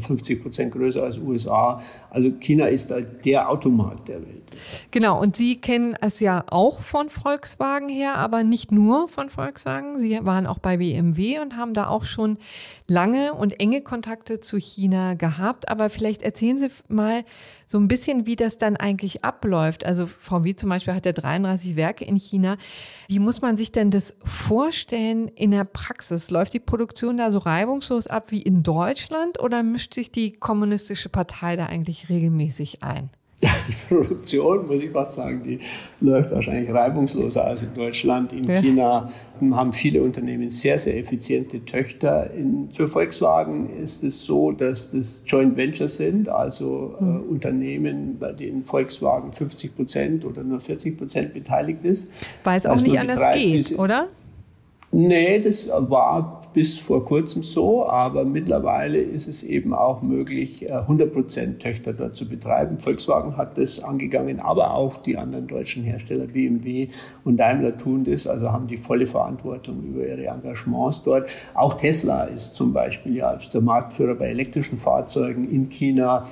50 0.00 0.42
Prozent 0.42 0.72
größer 0.72 1.02
als 1.02 1.18
USA. 1.18 1.80
Also 2.10 2.30
China 2.40 2.66
ist 2.66 2.90
halt 2.90 3.24
der 3.24 3.48
Automarkt 3.48 4.08
der 4.08 4.22
Welt. 4.22 4.42
Genau, 4.90 5.20
und 5.20 5.36
Sie 5.36 5.60
kennen 5.60 5.96
es 6.00 6.20
ja 6.20 6.44
auch 6.48 6.80
von 6.80 7.10
Volkswagen 7.10 7.88
her, 7.88 8.16
aber 8.16 8.42
nicht 8.44 8.72
nur 8.72 9.08
von 9.08 9.30
Volkswagen. 9.30 9.98
Sie 9.98 10.18
waren 10.22 10.46
auch 10.46 10.58
bei 10.58 10.76
BMW 10.76 11.40
und 11.40 11.56
haben 11.56 11.74
da 11.74 11.88
auch 11.88 12.04
schon 12.04 12.38
lange 12.86 13.34
und 13.34 13.43
enge 13.52 13.82
Kontakte 13.82 14.40
zu 14.40 14.56
China 14.56 15.14
gehabt. 15.14 15.68
Aber 15.68 15.90
vielleicht 15.90 16.22
erzählen 16.22 16.58
Sie 16.58 16.70
mal 16.88 17.24
so 17.66 17.78
ein 17.78 17.88
bisschen, 17.88 18.26
wie 18.26 18.36
das 18.36 18.58
dann 18.58 18.76
eigentlich 18.76 19.24
abläuft. 19.24 19.84
Also 19.84 20.06
VW 20.06 20.54
zum 20.56 20.70
Beispiel 20.70 20.94
hat 20.94 21.06
ja 21.06 21.12
33 21.12 21.76
Werke 21.76 22.04
in 22.04 22.16
China. 22.16 22.56
Wie 23.08 23.18
muss 23.18 23.42
man 23.42 23.56
sich 23.56 23.72
denn 23.72 23.90
das 23.90 24.16
vorstellen 24.24 25.28
in 25.28 25.50
der 25.50 25.64
Praxis? 25.64 26.30
Läuft 26.30 26.54
die 26.54 26.60
Produktion 26.60 27.18
da 27.18 27.30
so 27.30 27.38
reibungslos 27.38 28.06
ab 28.06 28.30
wie 28.30 28.42
in 28.42 28.62
Deutschland 28.62 29.40
oder 29.40 29.62
mischt 29.62 29.94
sich 29.94 30.10
die 30.10 30.32
kommunistische 30.32 31.08
Partei 31.08 31.56
da 31.56 31.66
eigentlich 31.66 32.08
regelmäßig 32.08 32.82
ein? 32.82 33.10
Die 33.68 33.94
Produktion, 33.94 34.66
muss 34.66 34.80
ich 34.80 34.90
fast 34.90 35.14
sagen, 35.14 35.42
die 35.42 35.58
läuft 36.00 36.30
wahrscheinlich 36.30 36.72
reibungsloser 36.72 37.44
als 37.44 37.62
in 37.62 37.74
Deutschland. 37.74 38.32
In 38.32 38.44
ja. 38.44 38.60
China 38.60 39.06
haben 39.52 39.72
viele 39.72 40.02
Unternehmen 40.02 40.50
sehr, 40.50 40.78
sehr 40.78 40.96
effiziente 40.98 41.64
Töchter. 41.64 42.30
In, 42.32 42.68
für 42.70 42.88
Volkswagen 42.88 43.70
ist 43.82 44.02
es 44.02 44.24
so, 44.24 44.52
dass 44.52 44.90
das 44.90 45.22
Joint 45.26 45.56
Ventures 45.56 45.96
sind, 45.96 46.28
also 46.28 46.96
äh, 47.00 47.04
Unternehmen, 47.04 48.18
bei 48.18 48.32
denen 48.32 48.64
Volkswagen 48.64 49.32
50 49.32 49.76
Prozent 49.76 50.24
oder 50.24 50.42
nur 50.42 50.60
40 50.60 50.96
Prozent 50.96 51.34
beteiligt 51.34 51.84
ist. 51.84 52.10
Weil 52.44 52.58
es 52.58 52.66
auch 52.66 52.80
nicht 52.80 52.98
anders 52.98 53.20
geht, 53.34 53.78
oder? 53.78 54.08
Nee, 54.96 55.40
das 55.40 55.68
war 55.68 56.40
bis 56.52 56.78
vor 56.78 57.04
kurzem 57.04 57.42
so, 57.42 57.84
aber 57.84 58.24
mittlerweile 58.24 58.98
ist 58.98 59.26
es 59.26 59.42
eben 59.42 59.74
auch 59.74 60.02
möglich, 60.02 60.72
100% 60.72 61.40
äh, 61.40 61.58
Töchter 61.58 61.92
dort 61.92 62.14
zu 62.14 62.28
betreiben. 62.28 62.78
Volkswagen 62.78 63.36
hat 63.36 63.58
das 63.58 63.82
angegangen, 63.82 64.38
aber 64.38 64.72
auch 64.72 64.98
die 64.98 65.18
anderen 65.18 65.48
deutschen 65.48 65.82
Hersteller, 65.82 66.28
BMW 66.28 66.90
und 67.24 67.38
Daimler 67.38 67.76
tun 67.76 68.04
das, 68.04 68.28
also 68.28 68.52
haben 68.52 68.68
die 68.68 68.76
volle 68.76 69.08
Verantwortung 69.08 69.82
über 69.82 70.06
ihre 70.06 70.26
Engagements 70.26 71.02
dort. 71.02 71.28
Auch 71.54 71.74
Tesla 71.74 72.26
ist 72.26 72.54
zum 72.54 72.72
Beispiel 72.72 73.16
ja 73.16 73.36
der 73.52 73.62
Marktführer 73.62 74.14
bei 74.14 74.28
elektrischen 74.28 74.78
Fahrzeugen 74.78 75.50
in 75.50 75.70
China 75.70 76.22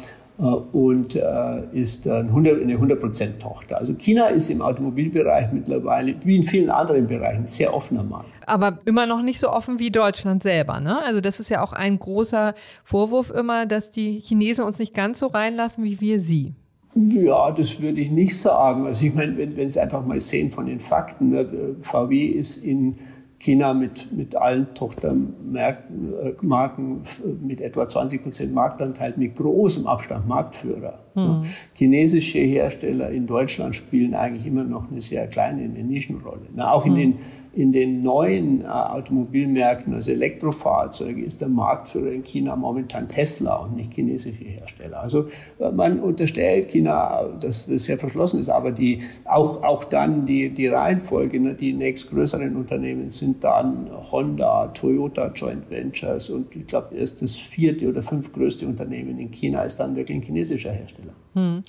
und 0.43 1.15
äh, 1.15 1.63
ist 1.73 2.09
eine 2.09 2.31
100% 2.31 3.39
Tochter. 3.39 3.79
Also 3.79 3.95
China 3.95 4.27
ist 4.27 4.51
im 4.51 4.61
Automobilbereich 4.61 5.53
mittlerweile, 5.53 6.15
wie 6.25 6.37
in 6.37 6.43
vielen 6.43 6.71
anderen 6.71 7.07
Bereichen, 7.07 7.47
sehr 7.47 7.73
offener 7.73 8.03
Markt. 8.03 8.29
Aber 8.47 8.79
immer 8.85 9.07
noch 9.07 9.23
nicht 9.23 9.39
so 9.39 9.51
offen 9.51 9.79
wie 9.79 9.91
Deutschland 9.91 10.43
selber. 10.43 10.81
Ne? 10.81 11.01
Also 11.05 11.21
das 11.21 11.39
ist 11.39 11.49
ja 11.49 11.63
auch 11.63 11.73
ein 11.73 11.99
großer 11.99 12.55
Vorwurf 12.85 13.31
immer, 13.31 13.67
dass 13.67 13.93
die 13.93 14.19
Chinesen 14.19 14.65
uns 14.65 14.79
nicht 14.79 14.95
ganz 14.95 15.21
so 15.21 15.29
reinlassen, 15.29 15.85
wie 15.85 16.01
wir 16.01 16.21
sie. 16.21 16.55
Ja, 16.95 17.51
das 17.53 17.81
würde 17.81 18.01
ich 18.01 18.11
nicht 18.11 18.39
sagen. 18.39 18.85
Also 18.87 19.07
ich 19.07 19.15
meine, 19.15 19.37
wenn, 19.39 19.57
wenn 19.57 19.71
Sie 19.71 19.81
einfach 19.81 20.05
mal 20.05 20.21
sehen 20.21 20.51
von 20.51 20.67
den 20.67 20.79
Fakten, 20.79 21.31
ne, 21.31 21.77
VW 21.81 22.27
ist 22.27 22.59
in 22.59 22.99
China 23.43 23.75
mit, 23.75 24.11
mit 24.13 24.37
allen 24.37 24.73
Tochtermarken 24.73 27.03
äh, 27.25 27.29
mit 27.45 27.61
etwa 27.61 27.89
20 27.89 28.23
Prozent 28.23 28.55
Marktanteil 28.55 29.15
mit 29.17 29.35
großem 29.35 29.89
Abstand 29.89 30.29
Marktführer. 30.29 31.01
Mhm. 31.17 31.47
Chinesische 31.75 32.39
Hersteller 32.39 33.11
in 33.11 33.27
Deutschland 33.27 33.75
spielen 33.75 34.15
eigentlich 34.15 34.47
immer 34.47 34.63
noch 34.63 34.89
eine 34.91 35.01
sehr 35.01 35.27
kleine 35.27 35.63
eine 35.63 35.83
Nischenrolle. 35.83 36.47
Na, 36.55 36.73
auch 36.73 36.87
in 36.87 36.93
mhm. 36.93 36.97
den 36.97 37.15
in 37.55 37.71
den 37.71 38.03
neuen 38.03 38.63
äh, 38.63 38.67
Automobilmärkten, 38.67 39.95
also 39.95 40.11
Elektrofahrzeuge, 40.11 41.23
ist 41.23 41.41
der 41.41 41.49
Marktführer 41.49 42.11
in 42.11 42.25
China 42.25 42.57
momentan 42.57 43.09
Tesla 43.09 43.57
und 43.57 43.77
nicht 43.77 43.93
chinesische 43.93 44.45
Hersteller. 44.45 45.03
Also 45.03 45.27
äh, 45.59 45.71
man 45.71 46.01
unterstellt 46.01 46.71
China, 46.71 47.25
dass 47.41 47.67
das 47.67 47.85
sehr 47.85 47.99
verschlossen 47.99 48.41
ist, 48.41 48.49
aber 48.49 48.73
die, 48.73 49.01
auch, 49.25 49.63
auch 49.63 49.85
dann 49.85 50.25
die, 50.25 50.51
die 50.51 50.69
Reihenfolge, 50.69 51.41
ne, 51.41 51.55
die 51.55 51.75
nächstgrößeren 51.75 52.57
Unternehmen 52.57 53.11
sind 53.11 53.45
dann 53.45 53.91
Honda, 54.11 54.69
Toyota 54.69 55.31
Joint 55.35 55.71
Ventures 55.71 56.31
und 56.31 56.55
ich 56.57 56.67
glaube 56.67 56.95
erst 56.97 57.21
das 57.21 57.37
vierte 57.37 57.89
oder 57.89 58.03
fünftgrößte 58.03 58.67
Unternehmen 58.67 59.19
in 59.19 59.31
China 59.31 59.63
ist 59.63 59.77
dann 59.79 59.95
wirklich 59.95 60.19
ein 60.19 60.23
chinesischer 60.23 60.73
Hersteller. 60.73 61.13
Hm. 61.35 61.63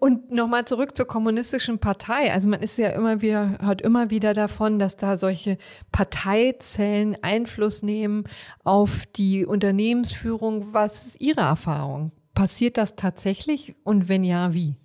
Und 0.00 0.30
nochmal 0.30 0.64
zurück 0.64 0.96
zur 0.96 1.06
kommunistischen 1.06 1.78
Partei. 1.78 2.32
Also 2.32 2.48
man 2.48 2.60
ist 2.60 2.78
ja 2.78 2.90
immer 2.90 3.20
wieder, 3.20 3.58
hört 3.60 3.82
immer 3.82 4.10
wieder 4.10 4.32
davon, 4.32 4.78
dass 4.78 4.96
da 4.96 5.16
solche 5.28 5.58
Parteizellen 5.92 7.18
Einfluss 7.20 7.82
nehmen 7.82 8.24
auf 8.64 9.04
die 9.14 9.44
Unternehmensführung. 9.44 10.68
Was 10.72 11.08
ist 11.08 11.20
Ihre 11.20 11.42
Erfahrung? 11.42 12.12
Passiert 12.32 12.78
das 12.78 12.96
tatsächlich 12.96 13.76
und 13.84 14.08
wenn 14.08 14.24
ja, 14.24 14.54
wie? 14.54 14.76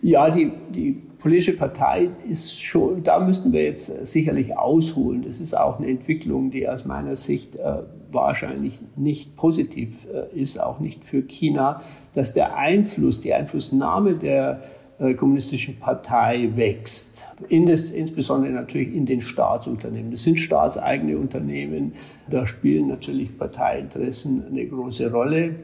Ja, 0.00 0.28
die, 0.28 0.50
die 0.74 1.00
politische 1.20 1.52
Partei 1.52 2.10
ist 2.28 2.60
schon, 2.60 3.04
da 3.04 3.20
müssten 3.20 3.52
wir 3.52 3.62
jetzt 3.62 4.04
sicherlich 4.08 4.58
ausholen. 4.58 5.22
Das 5.22 5.38
ist 5.38 5.56
auch 5.56 5.78
eine 5.78 5.88
Entwicklung, 5.88 6.50
die 6.50 6.68
aus 6.68 6.84
meiner 6.84 7.14
Sicht 7.14 7.54
äh, 7.54 7.82
wahrscheinlich 8.10 8.80
nicht 8.96 9.36
positiv 9.36 10.08
äh, 10.12 10.36
ist, 10.36 10.60
auch 10.60 10.80
nicht 10.80 11.04
für 11.04 11.22
China, 11.22 11.80
dass 12.16 12.34
der 12.34 12.56
Einfluss, 12.56 13.20
die 13.20 13.32
Einflussnahme 13.32 14.14
der 14.14 14.62
äh, 15.02 15.14
kommunistischen 15.14 15.80
Partei 15.80 16.50
wächst. 16.54 17.24
In 17.48 17.66
das, 17.66 17.90
insbesondere 17.90 18.52
natürlich 18.52 18.94
in 18.94 19.04
den 19.04 19.20
Staatsunternehmen. 19.20 20.12
Das 20.12 20.22
sind 20.22 20.38
staatseigene 20.38 21.18
Unternehmen. 21.18 21.94
Da 22.30 22.46
spielen 22.46 22.86
natürlich 22.86 23.36
Parteiinteressen 23.36 24.46
eine 24.46 24.64
große 24.64 25.10
Rolle. 25.10 25.56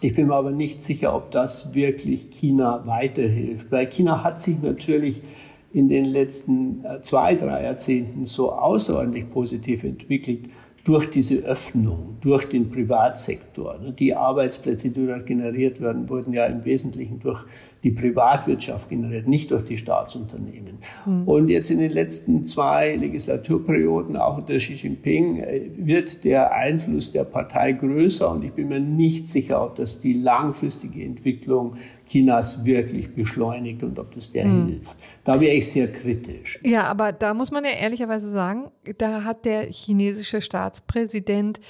Ich 0.00 0.14
bin 0.14 0.28
mir 0.28 0.36
aber 0.36 0.52
nicht 0.52 0.80
sicher, 0.80 1.14
ob 1.14 1.30
das 1.32 1.74
wirklich 1.74 2.30
China 2.30 2.86
weiterhilft, 2.86 3.70
weil 3.70 3.86
China 3.88 4.24
hat 4.24 4.40
sich 4.40 4.62
natürlich 4.62 5.22
in 5.74 5.88
den 5.88 6.06
letzten 6.06 6.82
äh, 6.84 7.02
zwei, 7.02 7.34
drei 7.34 7.64
Jahrzehnten 7.64 8.24
so 8.24 8.52
außerordentlich 8.52 9.28
positiv 9.28 9.84
entwickelt 9.84 10.46
durch 10.84 11.10
diese 11.10 11.36
Öffnung, 11.44 12.16
durch 12.20 12.48
den 12.48 12.70
Privatsektor. 12.70 13.78
Die 13.98 14.14
Arbeitsplätze, 14.14 14.90
die 14.90 15.06
dort 15.06 15.26
generiert 15.26 15.80
werden, 15.80 16.08
wurden 16.08 16.32
ja 16.32 16.46
im 16.46 16.64
Wesentlichen 16.64 17.20
durch 17.20 17.44
die 17.82 17.90
Privatwirtschaft 17.90 18.88
generiert, 18.88 19.26
nicht 19.26 19.50
durch 19.50 19.64
die 19.64 19.76
Staatsunternehmen. 19.76 20.78
Mhm. 21.04 21.26
Und 21.26 21.48
jetzt 21.48 21.70
in 21.70 21.78
den 21.78 21.90
letzten 21.90 22.44
zwei 22.44 22.94
Legislaturperioden, 22.94 24.16
auch 24.16 24.38
unter 24.38 24.56
Xi 24.56 24.74
Jinping, 24.74 25.38
äh, 25.38 25.70
wird 25.76 26.24
der 26.24 26.52
Einfluss 26.52 27.12
der 27.12 27.24
Partei 27.24 27.72
größer 27.72 28.30
und 28.30 28.44
ich 28.44 28.52
bin 28.52 28.68
mir 28.68 28.80
nicht 28.80 29.28
sicher, 29.28 29.64
ob 29.64 29.76
das 29.76 30.00
die 30.00 30.12
langfristige 30.12 31.02
Entwicklung 31.02 31.74
Chinas 32.06 32.64
wirklich 32.64 33.14
beschleunigt 33.14 33.82
und 33.82 33.98
ob 33.98 34.12
das 34.14 34.30
der 34.30 34.46
mhm. 34.46 34.66
hilft. 34.68 34.96
Da 35.24 35.40
wäre 35.40 35.54
ich 35.54 35.70
sehr 35.70 35.90
kritisch. 35.90 36.60
Ja, 36.62 36.84
aber 36.84 37.12
da 37.12 37.34
muss 37.34 37.50
man 37.50 37.64
ja 37.64 37.70
ehrlicherweise 37.70 38.30
sagen, 38.30 38.70
da 38.98 39.24
hat 39.24 39.44
der 39.44 39.62
chinesische 39.64 40.40
Staatspräsident 40.40 41.60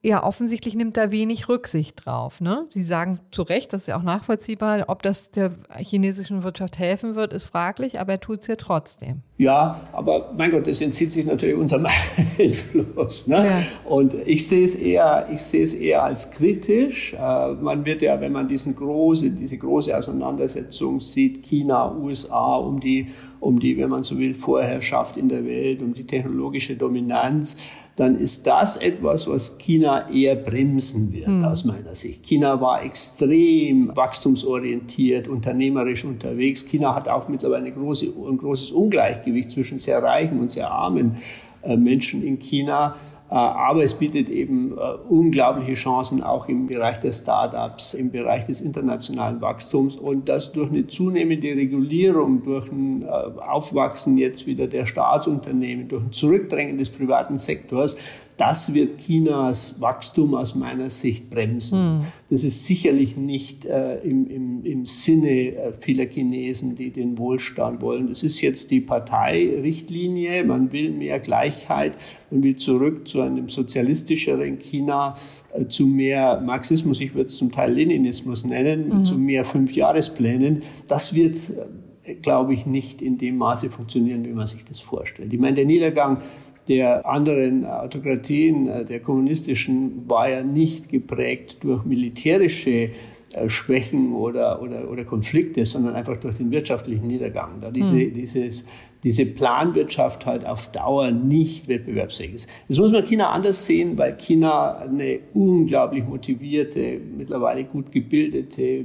ja, 0.00 0.22
offensichtlich 0.22 0.76
nimmt 0.76 0.96
da 0.96 1.10
wenig 1.10 1.48
Rücksicht 1.48 2.06
drauf. 2.06 2.40
Ne? 2.40 2.66
Sie 2.70 2.84
sagen 2.84 3.18
zu 3.32 3.42
Recht, 3.42 3.72
das 3.72 3.82
ist 3.82 3.86
ja 3.88 3.98
auch 3.98 4.04
nachvollziehbar, 4.04 4.84
ob 4.86 5.02
das 5.02 5.32
der 5.32 5.52
chinesischen 5.76 6.44
Wirtschaft 6.44 6.78
helfen 6.78 7.16
wird, 7.16 7.32
ist 7.32 7.44
fraglich, 7.44 7.98
aber 7.98 8.12
er 8.12 8.20
tut 8.20 8.40
es 8.40 8.46
ja 8.46 8.54
trotzdem. 8.54 9.22
Ja, 9.38 9.80
aber 9.92 10.32
mein 10.36 10.52
Gott, 10.52 10.68
das 10.68 10.80
entzieht 10.80 11.10
sich 11.10 11.26
natürlich 11.26 11.56
unserem 11.56 11.86
Einfluss. 12.38 13.26
Ne? 13.26 13.44
Ja. 13.44 13.62
Und 13.90 14.14
ich 14.14 14.46
sehe 14.46 14.64
es 14.64 14.76
eher, 14.76 15.28
ich 15.32 15.42
sehe 15.42 15.64
es 15.64 15.74
eher 15.74 16.04
als 16.04 16.30
kritisch. 16.30 17.14
Äh, 17.14 17.54
man 17.54 17.84
wird 17.84 18.00
ja, 18.00 18.20
wenn 18.20 18.32
man 18.32 18.46
diesen 18.46 18.76
große, 18.76 19.30
diese 19.30 19.58
große 19.58 19.96
Auseinandersetzung 19.96 21.00
sieht, 21.00 21.42
China, 21.42 21.92
USA, 21.96 22.54
um 22.54 22.78
die, 22.78 23.08
um 23.40 23.58
die, 23.58 23.76
wenn 23.76 23.90
man 23.90 24.04
so 24.04 24.16
will, 24.16 24.34
Vorherrschaft 24.34 25.16
in 25.16 25.28
der 25.28 25.44
Welt, 25.44 25.82
um 25.82 25.92
die 25.92 26.06
technologische 26.06 26.76
Dominanz, 26.76 27.56
dann 27.98 28.18
ist 28.18 28.46
das 28.46 28.76
etwas, 28.76 29.26
was 29.26 29.58
China 29.58 30.10
eher 30.10 30.36
bremsen 30.36 31.12
wird, 31.12 31.28
mhm. 31.28 31.44
aus 31.44 31.64
meiner 31.64 31.94
Sicht. 31.94 32.22
China 32.22 32.60
war 32.60 32.82
extrem 32.82 33.94
wachstumsorientiert, 33.96 35.28
unternehmerisch 35.28 36.04
unterwegs. 36.04 36.64
China 36.66 36.94
hat 36.94 37.08
auch 37.08 37.28
mittlerweile 37.28 37.72
große, 37.72 38.06
ein 38.06 38.38
großes 38.38 38.72
Ungleichgewicht 38.72 39.50
zwischen 39.50 39.78
sehr 39.78 40.02
reichen 40.02 40.38
und 40.40 40.50
sehr 40.50 40.70
armen 40.70 41.16
äh, 41.62 41.76
Menschen 41.76 42.22
in 42.22 42.38
China. 42.38 42.96
Äh, 43.30 43.34
aber 43.34 43.82
es 43.82 43.94
bietet 43.94 44.30
eben 44.30 44.72
äh, 44.72 44.80
unglaubliche 45.08 45.74
Chancen 45.74 46.22
auch 46.22 46.48
im 46.48 46.66
Bereich 46.66 46.98
der 47.00 47.12
Startups, 47.12 47.94
im 47.94 48.10
Bereich 48.10 48.46
des 48.46 48.60
internationalen 48.60 49.40
Wachstums. 49.40 49.96
Und 49.96 50.28
das 50.28 50.52
durch 50.52 50.70
eine 50.70 50.86
zunehmende 50.86 51.48
Regulierung, 51.48 52.42
durch 52.42 52.70
ein 52.72 53.02
äh, 53.02 53.06
Aufwachsen 53.06 54.16
jetzt 54.16 54.46
wieder 54.46 54.66
der 54.66 54.86
Staatsunternehmen, 54.86 55.88
durch 55.88 56.04
ein 56.04 56.12
Zurückdrängen 56.12 56.78
des 56.78 56.88
privaten 56.88 57.36
Sektors, 57.36 57.96
das 58.38 58.72
wird 58.72 59.00
Chinas 59.00 59.80
Wachstum 59.80 60.34
aus 60.34 60.54
meiner 60.54 60.90
Sicht 60.90 61.28
bremsen. 61.28 61.96
Mhm. 61.96 62.04
Das 62.30 62.44
ist 62.44 62.66
sicherlich 62.66 63.16
nicht 63.16 63.64
äh, 63.64 63.98
im, 63.98 64.30
im, 64.30 64.64
im 64.64 64.86
Sinne 64.86 65.56
äh, 65.56 65.72
vieler 65.72 66.06
Chinesen, 66.06 66.76
die 66.76 66.90
den 66.90 67.18
Wohlstand 67.18 67.82
wollen. 67.82 68.06
Das 68.06 68.22
ist 68.22 68.40
jetzt 68.40 68.70
die 68.70 68.80
Parteirichtlinie. 68.80 70.44
Man 70.44 70.70
will 70.70 70.92
mehr 70.92 71.18
Gleichheit. 71.18 71.94
Man 72.30 72.44
will 72.44 72.54
zurück 72.54 73.08
zu 73.08 73.22
einem 73.22 73.48
sozialistischeren 73.48 74.60
China, 74.60 75.16
äh, 75.52 75.66
zu 75.66 75.88
mehr 75.88 76.40
Marxismus. 76.40 77.00
Ich 77.00 77.16
würde 77.16 77.30
es 77.30 77.36
zum 77.36 77.50
Teil 77.50 77.72
Leninismus 77.72 78.44
nennen, 78.44 78.88
mhm. 78.88 79.04
zu 79.04 79.18
mehr 79.18 79.44
Fünfjahresplänen. 79.44 80.62
Das 80.86 81.12
wird 81.12 81.36
äh, 81.50 82.14
glaube 82.22 82.54
ich, 82.54 82.66
nicht 82.66 83.02
in 83.02 83.18
dem 83.18 83.36
Maße 83.36 83.68
funktionieren, 83.68 84.24
wie 84.24 84.32
man 84.32 84.46
sich 84.46 84.64
das 84.64 84.80
vorstellt. 84.80 85.32
Ich 85.32 85.38
meine, 85.38 85.56
der 85.56 85.66
Niedergang 85.66 86.22
der 86.68 87.06
anderen 87.06 87.64
Autokratien, 87.64 88.68
äh, 88.68 88.84
der 88.84 89.00
kommunistischen, 89.00 90.08
war 90.08 90.28
ja 90.28 90.42
nicht 90.42 90.88
geprägt 90.88 91.58
durch 91.62 91.84
militärische 91.84 92.90
äh, 93.32 93.48
Schwächen 93.48 94.14
oder, 94.14 94.62
oder, 94.62 94.90
oder 94.90 95.04
Konflikte, 95.04 95.64
sondern 95.64 95.94
einfach 95.94 96.16
durch 96.18 96.36
den 96.36 96.50
wirtschaftlichen 96.50 97.06
Niedergang. 97.06 97.60
Da 97.60 97.70
diese, 97.70 97.96
mhm. 97.96 98.14
dieses, 98.14 98.64
diese 99.02 99.26
Planwirtschaft 99.26 100.26
halt 100.26 100.46
auf 100.46 100.70
Dauer 100.72 101.10
nicht 101.10 101.68
wettbewerbsfähig 101.68 102.34
ist. 102.34 102.50
Das 102.68 102.78
muss 102.78 102.92
man 102.92 103.04
China 103.04 103.30
anders 103.30 103.66
sehen, 103.66 103.96
weil 103.98 104.16
China 104.16 104.78
eine 104.78 105.20
unglaublich 105.34 106.04
motivierte, 106.04 107.00
mittlerweile 107.16 107.64
gut 107.64 107.92
gebildete 107.92 108.84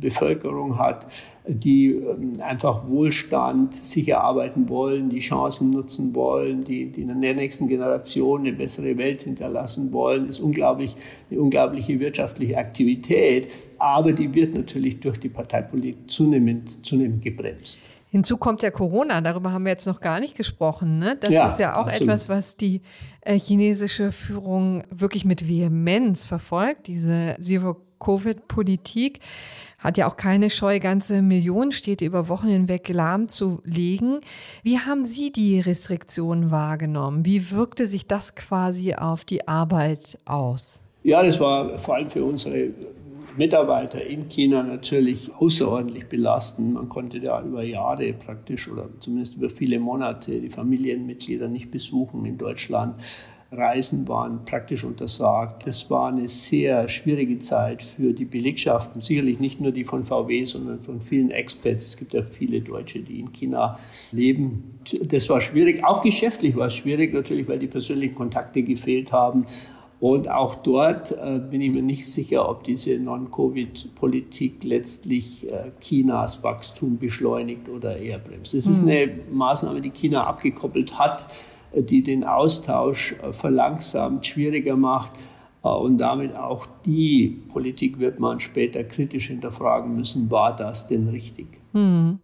Bevölkerung 0.00 0.78
hat, 0.78 1.06
die 1.46 1.90
ähm, 1.90 2.32
einfach 2.42 2.88
Wohlstand 2.88 3.74
sich 3.74 4.08
erarbeiten 4.08 4.68
wollen, 4.68 5.10
die 5.10 5.18
Chancen 5.18 5.70
nutzen 5.70 6.14
wollen, 6.14 6.64
die, 6.64 6.90
die 6.90 7.02
in 7.02 7.20
der 7.20 7.34
nächsten 7.34 7.68
Generation 7.68 8.40
eine 8.40 8.52
bessere 8.52 8.96
Welt 8.96 9.22
hinterlassen 9.22 9.92
wollen, 9.92 10.28
ist 10.28 10.40
unglaublich, 10.40 10.96
eine 11.30 11.40
unglaubliche 11.40 12.00
wirtschaftliche 12.00 12.56
Aktivität, 12.56 13.48
aber 13.78 14.12
die 14.12 14.32
wird 14.34 14.54
natürlich 14.54 15.00
durch 15.00 15.18
die 15.18 15.28
Parteipolitik 15.28 16.10
zunehmend, 16.10 16.84
zunehmend 16.84 17.22
gebremst. 17.22 17.78
Hinzu 18.14 18.36
kommt 18.36 18.62
ja 18.62 18.70
Corona, 18.70 19.20
darüber 19.20 19.50
haben 19.50 19.64
wir 19.64 19.72
jetzt 19.72 19.88
noch 19.88 20.00
gar 20.00 20.20
nicht 20.20 20.36
gesprochen. 20.36 20.98
Ne? 20.98 21.16
Das 21.20 21.32
ja, 21.32 21.48
ist 21.48 21.58
ja 21.58 21.74
auch 21.74 21.88
absolut. 21.88 22.02
etwas, 22.02 22.28
was 22.28 22.56
die 22.56 22.80
äh, 23.22 23.36
chinesische 23.36 24.12
Führung 24.12 24.84
wirklich 24.88 25.24
mit 25.24 25.48
Vehemenz 25.48 26.24
verfolgt, 26.24 26.86
diese 26.86 27.34
Zero-Covid-Politik 28.04 29.20
hat 29.78 29.98
ja 29.98 30.06
auch 30.06 30.16
keine 30.16 30.48
Scheu, 30.50 30.80
ganze 30.80 31.20
Millionen 31.20 31.72
Städte 31.72 32.04
über 32.04 32.28
Wochen 32.28 32.48
hinweg 32.48 32.88
lahmzulegen. 32.88 34.20
Wie 34.62 34.78
haben 34.78 35.04
Sie 35.04 35.30
die 35.30 35.60
Restriktionen 35.60 36.50
wahrgenommen? 36.50 37.24
Wie 37.24 37.50
wirkte 37.50 37.86
sich 37.86 38.06
das 38.06 38.34
quasi 38.34 38.94
auf 38.94 39.24
die 39.24 39.46
Arbeit 39.46 40.18
aus? 40.24 40.82
Ja, 41.02 41.22
das 41.22 41.38
war 41.38 41.76
vor 41.78 41.96
allem 41.96 42.08
für 42.08 42.24
unsere 42.24 42.70
Mitarbeiter 43.36 44.02
in 44.02 44.28
China 44.28 44.62
natürlich 44.62 45.34
außerordentlich 45.34 46.06
belastend. 46.06 46.74
Man 46.74 46.88
konnte 46.88 47.20
da 47.20 47.42
über 47.42 47.62
Jahre 47.62 48.12
praktisch 48.14 48.68
oder 48.68 48.88
zumindest 49.00 49.34
über 49.34 49.50
viele 49.50 49.80
Monate 49.80 50.40
die 50.40 50.48
Familienmitglieder 50.48 51.48
nicht 51.48 51.70
besuchen 51.70 52.24
in 52.24 52.38
Deutschland. 52.38 52.94
Reisen 53.56 54.06
waren 54.08 54.44
praktisch 54.44 54.84
untersagt. 54.84 55.66
Es 55.66 55.90
war 55.90 56.08
eine 56.08 56.28
sehr 56.28 56.88
schwierige 56.88 57.38
Zeit 57.38 57.82
für 57.82 58.12
die 58.12 58.24
Belegschaften, 58.24 59.02
sicherlich 59.02 59.40
nicht 59.40 59.60
nur 59.60 59.72
die 59.72 59.84
von 59.84 60.04
VW, 60.04 60.44
sondern 60.44 60.80
von 60.80 61.00
vielen 61.00 61.30
Expats. 61.30 61.84
Es 61.84 61.96
gibt 61.96 62.12
ja 62.12 62.22
viele 62.22 62.60
Deutsche, 62.60 63.00
die 63.00 63.20
in 63.20 63.32
China 63.32 63.78
leben. 64.12 64.78
Das 65.02 65.28
war 65.28 65.40
schwierig. 65.40 65.84
Auch 65.84 66.02
geschäftlich 66.02 66.56
war 66.56 66.66
es 66.66 66.74
schwierig, 66.74 67.14
natürlich, 67.14 67.48
weil 67.48 67.58
die 67.58 67.66
persönlichen 67.66 68.14
Kontakte 68.14 68.62
gefehlt 68.62 69.12
haben. 69.12 69.46
Und 70.00 70.28
auch 70.28 70.56
dort 70.56 71.12
äh, 71.12 71.38
bin 71.38 71.60
ich 71.60 71.70
mir 71.70 71.82
nicht 71.82 72.06
sicher, 72.06 72.48
ob 72.48 72.64
diese 72.64 72.98
Non-Covid-Politik 72.98 74.62
letztlich 74.62 75.50
äh, 75.50 75.70
Chinas 75.80 76.42
Wachstum 76.42 76.98
beschleunigt 76.98 77.68
oder 77.68 77.96
eher 77.96 78.18
bremst. 78.18 78.52
Es 78.52 78.66
ist 78.66 78.82
hm. 78.82 78.88
eine 78.88 79.18
Maßnahme, 79.30 79.80
die 79.80 79.90
China 79.90 80.24
abgekoppelt 80.24 80.98
hat 80.98 81.26
die 81.82 82.02
den 82.02 82.24
Austausch 82.24 83.14
äh, 83.22 83.32
verlangsamt, 83.32 84.26
schwieriger 84.26 84.76
macht. 84.76 85.12
Äh, 85.62 85.68
und 85.68 85.98
damit 85.98 86.34
auch 86.36 86.66
die 86.84 87.42
Politik 87.52 87.98
wird 87.98 88.20
man 88.20 88.40
später 88.40 88.84
kritisch 88.84 89.28
hinterfragen 89.28 89.96
müssen, 89.96 90.30
war 90.30 90.54
das 90.54 90.86
denn 90.86 91.08
richtig? 91.08 91.46
Hm. 91.72 92.18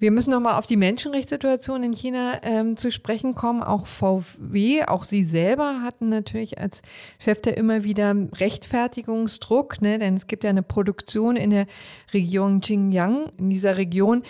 Wir 0.00 0.12
müssen 0.12 0.30
nochmal 0.30 0.56
auf 0.56 0.66
die 0.66 0.76
Menschenrechtssituation 0.76 1.82
in 1.82 1.92
China 1.92 2.38
ähm, 2.44 2.76
zu 2.76 2.92
sprechen 2.92 3.34
kommen. 3.34 3.64
Auch 3.64 3.88
VW, 3.88 4.84
auch 4.84 5.02
Sie 5.02 5.24
selber 5.24 5.82
hatten 5.82 6.08
natürlich 6.08 6.60
als 6.60 6.82
Chef 7.18 7.40
der 7.42 7.56
immer 7.56 7.82
wieder 7.82 8.14
Rechtfertigungsdruck, 8.36 9.82
ne? 9.82 9.98
denn 9.98 10.14
es 10.14 10.28
gibt 10.28 10.44
ja 10.44 10.50
eine 10.50 10.62
Produktion 10.62 11.34
in 11.34 11.50
der 11.50 11.66
Region 12.14 12.60
Xinjiang. 12.60 13.32
In 13.38 13.50
dieser 13.50 13.76
Region 13.76 14.22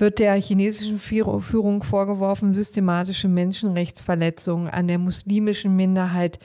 wird 0.00 0.18
der 0.18 0.34
chinesischen 0.34 0.98
Führung 0.98 1.82
vorgeworfen, 1.82 2.52
systematische 2.52 3.28
Menschenrechtsverletzungen 3.28 4.68
an 4.68 4.88
der 4.88 4.98
muslimischen 4.98 5.76
Minderheit 5.76 6.38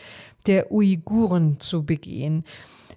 der 0.48 0.72
Uiguren 0.72 1.60
zu 1.60 1.84
begehen. 1.84 2.44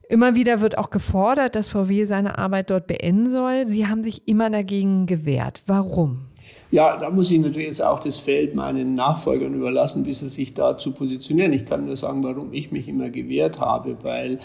Immer 0.09 0.35
wieder 0.35 0.61
wird 0.61 0.79
auch 0.79 0.91
gefordert, 0.91 1.55
dass 1.55 1.69
VW 1.69 2.05
seine 2.05 2.39
Arbeit 2.39 2.71
dort 2.71 2.87
beenden 2.87 3.31
soll. 3.31 3.67
Sie 3.67 3.87
haben 3.87 4.03
sich 4.03 4.27
immer 4.27 4.49
dagegen 4.49 5.07
gewehrt. 5.07 5.63
Warum? 5.67 6.29
Ja, 6.71 6.97
da 6.97 7.11
muss 7.11 7.31
ich 7.31 7.39
natürlich 7.39 7.69
jetzt 7.69 7.83
auch 7.83 8.01
das 8.01 8.19
Feld 8.19 8.55
meinen 8.55 8.95
Nachfolgern 8.95 9.55
überlassen, 9.55 10.07
wie 10.07 10.15
sie 10.15 10.29
sich 10.29 10.55
dazu 10.55 10.93
positionieren. 10.93 11.53
Ich 11.53 11.67
kann 11.67 11.87
nur 11.87 11.97
sagen, 11.97 12.23
warum 12.25 12.53
ich 12.53 12.73
mich 12.73 12.89
immer 12.89 13.11
gewehrt 13.11 13.61
habe, 13.61 13.97
weil 14.03 14.39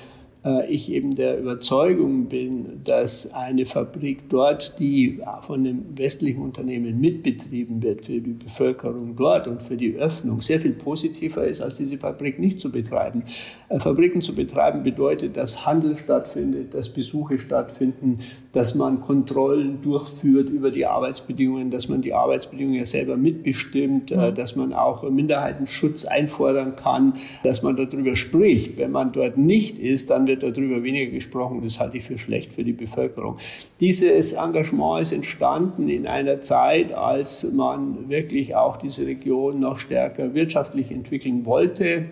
ich 0.70 0.92
eben 0.92 1.16
der 1.16 1.40
Überzeugung 1.40 2.26
bin, 2.26 2.82
dass 2.84 3.32
eine 3.34 3.66
Fabrik 3.66 4.30
dort, 4.30 4.78
die 4.80 5.22
von 5.42 5.62
einem 5.62 5.86
westlichen 5.96 6.42
Unternehmen 6.42 7.00
mitbetrieben 7.00 7.82
wird, 7.82 8.06
für 8.06 8.20
die 8.20 8.34
Bevölkerung 8.34 9.16
dort 9.16 9.48
und 9.48 9.62
für 9.62 9.78
die 9.78 9.96
Öffnung 9.96 10.42
sehr 10.42 10.60
viel 10.60 10.74
positiver 10.74 11.46
ist, 11.46 11.62
als 11.62 11.78
diese 11.78 11.98
Fabrik 11.98 12.40
nicht 12.40 12.60
zu 12.60 12.72
betreiben. 12.72 13.24
Äh, 13.70 13.80
Fabriken 13.80 14.22
zu 14.22 14.36
betreiben 14.36 14.84
bedeutet, 14.84 15.38
dass 15.38 15.66
Handel 15.66 15.98
stattfindet, 15.98 16.74
dass 16.74 16.90
Besuche 16.90 17.40
stattfinden, 17.40 18.20
dass 18.52 18.76
man 18.76 19.02
Kontrollen 19.02 19.82
durchführt 19.82 20.50
über 20.50 20.72
die 20.72 20.86
Arbeitsbedingungen, 20.86 21.72
dass 21.72 21.88
man 21.88 22.02
die 22.02 22.14
Arbeitsbedingungen 22.14 22.80
ja 22.80 22.86
selber 22.86 23.18
mitbestimmt, 23.18 24.12
äh, 24.12 24.32
mhm. 24.32 24.36
dass 24.36 24.56
man 24.56 24.74
auch 24.74 25.10
Minderheitenschutz 25.10 26.06
einfordern 26.06 26.76
kann, 26.76 27.14
dass 27.44 27.64
man 27.64 27.76
darüber 27.76 28.16
spricht. 28.16 28.78
Wenn 28.78 28.92
man 28.92 29.12
dort 29.12 29.38
nicht 29.38 29.80
ist, 29.80 30.10
dann 30.10 30.28
wird 30.28 30.33
darüber 30.36 30.84
weniger 30.84 31.12
gesprochen. 31.12 31.62
Das 31.64 31.80
halte 31.80 31.98
ich 31.98 32.04
für 32.04 32.18
schlecht 32.18 32.54
für 32.54 32.64
die 32.64 32.74
Bevölkerung. 32.74 33.38
Dieses 33.80 34.34
Engagement 34.34 35.02
ist 35.02 35.12
entstanden 35.12 35.90
in 35.90 36.08
einer 36.08 36.42
Zeit, 36.42 36.92
als 36.92 37.52
man 37.52 38.10
wirklich 38.10 38.56
auch 38.56 38.78
diese 38.78 39.06
Region 39.06 39.60
noch 39.60 39.80
stärker 39.80 40.34
wirtschaftlich 40.34 40.92
entwickeln 40.92 41.46
wollte. 41.46 42.06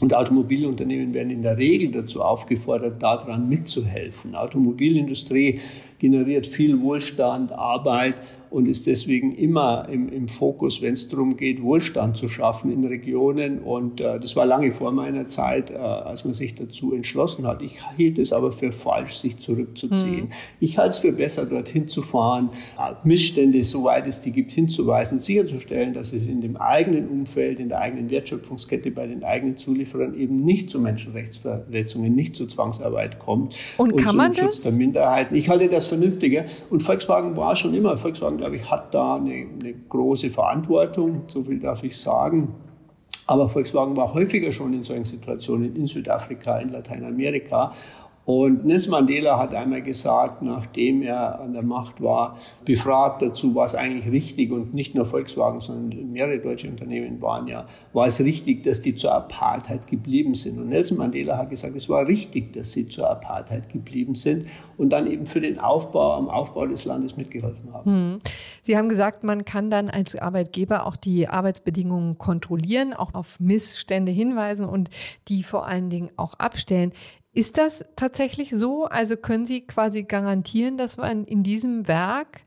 Und 0.00 0.12
Automobilunternehmen 0.12 1.14
werden 1.14 1.30
in 1.30 1.40
der 1.40 1.56
Regel 1.56 1.90
dazu 1.90 2.22
aufgefordert, 2.22 3.02
daran 3.02 3.48
mitzuhelfen. 3.48 4.34
Automobilindustrie 4.34 5.60
generiert 5.98 6.46
viel 6.46 6.80
Wohlstand, 6.82 7.50
Arbeit 7.52 8.16
und 8.50 8.66
ist 8.66 8.86
deswegen 8.86 9.32
immer 9.32 9.88
im, 9.90 10.08
im 10.08 10.28
Fokus, 10.28 10.82
wenn 10.82 10.94
es 10.94 11.08
darum 11.08 11.36
geht, 11.36 11.62
Wohlstand 11.62 12.16
zu 12.16 12.28
schaffen 12.28 12.70
in 12.70 12.84
Regionen. 12.84 13.60
Und 13.60 14.00
äh, 14.00 14.20
das 14.20 14.36
war 14.36 14.46
lange 14.46 14.72
vor 14.72 14.92
meiner 14.92 15.26
Zeit, 15.26 15.70
äh, 15.70 15.74
als 15.76 16.24
man 16.24 16.34
sich 16.34 16.54
dazu 16.54 16.94
entschlossen 16.94 17.46
hat. 17.46 17.62
Ich 17.62 17.78
hielt 17.96 18.18
es 18.18 18.32
aber 18.32 18.52
für 18.52 18.72
falsch, 18.72 19.16
sich 19.16 19.38
zurückzuziehen. 19.38 20.26
Mhm. 20.26 20.32
Ich 20.60 20.78
halte 20.78 20.90
es 20.90 20.98
für 20.98 21.12
besser, 21.12 21.46
dorthin 21.46 21.88
zu 21.88 22.02
fahren, 22.02 22.50
äh, 22.78 22.94
Missstände, 23.06 23.64
soweit 23.64 24.06
es 24.06 24.20
die 24.20 24.32
gibt, 24.32 24.52
hinzuweisen, 24.52 25.18
sicherzustellen, 25.18 25.92
dass 25.92 26.12
es 26.12 26.26
in 26.26 26.40
dem 26.40 26.56
eigenen 26.56 27.08
Umfeld, 27.08 27.58
in 27.60 27.68
der 27.68 27.80
eigenen 27.80 28.10
Wertschöpfungskette, 28.10 28.90
bei 28.90 29.06
den 29.06 29.24
eigenen 29.24 29.56
Zulieferern 29.56 30.14
eben 30.14 30.36
nicht 30.36 30.70
zu 30.70 30.80
Menschenrechtsverletzungen, 30.80 32.14
nicht 32.14 32.36
zu 32.36 32.46
Zwangsarbeit 32.46 33.18
kommt. 33.18 33.56
Und, 33.76 33.92
und 33.92 34.00
kann 34.00 34.16
man 34.16 34.34
Schutz 34.34 34.62
das? 34.62 34.62
der 34.62 34.72
Minderheiten. 34.72 35.34
Ich 35.34 35.48
halte 35.48 35.68
das 35.68 35.86
vernünftiger. 35.86 36.44
Und 36.70 36.82
Volkswagen 36.82 37.36
war 37.36 37.56
schon 37.56 37.74
immer, 37.74 37.96
Volkswagen 37.96 38.35
glaube 38.36 38.56
ich, 38.56 38.70
hat 38.70 38.94
da 38.94 39.16
eine, 39.16 39.46
eine 39.60 39.74
große 39.88 40.30
Verantwortung, 40.30 41.22
so 41.26 41.42
viel 41.42 41.60
darf 41.60 41.82
ich 41.82 41.98
sagen. 41.98 42.54
Aber 43.26 43.48
Volkswagen 43.48 43.96
war 43.96 44.14
häufiger 44.14 44.52
schon 44.52 44.72
in 44.72 44.82
solchen 44.82 45.04
Situationen 45.04 45.74
in 45.74 45.86
Südafrika, 45.86 46.58
in 46.58 46.68
Lateinamerika 46.68 47.72
und 48.26 48.66
Nelson 48.66 48.90
Mandela 48.90 49.38
hat 49.38 49.54
einmal 49.54 49.82
gesagt, 49.82 50.42
nachdem 50.42 51.02
er 51.02 51.40
an 51.40 51.52
der 51.52 51.62
Macht 51.62 52.02
war, 52.02 52.36
befragt 52.64 53.22
dazu, 53.22 53.54
war 53.54 53.66
es 53.66 53.76
eigentlich 53.76 54.10
richtig 54.10 54.50
und 54.50 54.74
nicht 54.74 54.96
nur 54.96 55.06
Volkswagen, 55.06 55.60
sondern 55.60 56.10
mehrere 56.10 56.40
deutsche 56.40 56.68
Unternehmen 56.68 57.22
waren 57.22 57.46
ja, 57.46 57.66
war 57.92 58.08
es 58.08 58.18
richtig, 58.18 58.64
dass 58.64 58.82
die 58.82 58.96
zur 58.96 59.12
Apartheid 59.12 59.86
geblieben 59.86 60.34
sind. 60.34 60.58
Und 60.58 60.70
Nelson 60.70 60.98
Mandela 60.98 61.38
hat 61.38 61.50
gesagt, 61.50 61.76
es 61.76 61.88
war 61.88 62.04
richtig, 62.08 62.52
dass 62.52 62.72
sie 62.72 62.88
zur 62.88 63.08
Apartheid 63.08 63.68
geblieben 63.68 64.16
sind 64.16 64.48
und 64.76 64.90
dann 64.90 65.08
eben 65.08 65.26
für 65.26 65.40
den 65.40 65.60
Aufbau, 65.60 66.14
am 66.14 66.28
Aufbau 66.28 66.66
des 66.66 66.84
Landes 66.84 67.16
mitgeholfen 67.16 67.72
haben. 67.72 67.92
Hm. 67.92 68.20
Sie 68.64 68.76
haben 68.76 68.88
gesagt, 68.88 69.22
man 69.22 69.44
kann 69.44 69.70
dann 69.70 69.88
als 69.88 70.16
Arbeitgeber 70.16 70.86
auch 70.86 70.96
die 70.96 71.28
Arbeitsbedingungen 71.28 72.18
kontrollieren, 72.18 72.92
auch 72.92 73.14
auf 73.14 73.38
Missstände 73.38 74.10
hinweisen 74.10 74.66
und 74.66 74.90
die 75.28 75.44
vor 75.44 75.68
allen 75.68 75.90
Dingen 75.90 76.10
auch 76.16 76.34
abstellen. 76.34 76.92
Ist 77.36 77.58
das 77.58 77.84
tatsächlich 77.96 78.48
so? 78.54 78.86
Also 78.86 79.18
können 79.18 79.44
Sie 79.44 79.60
quasi 79.60 80.04
garantieren, 80.04 80.78
dass 80.78 80.96
man 80.96 81.26
in 81.26 81.42
diesem 81.42 81.86
Werk 81.86 82.40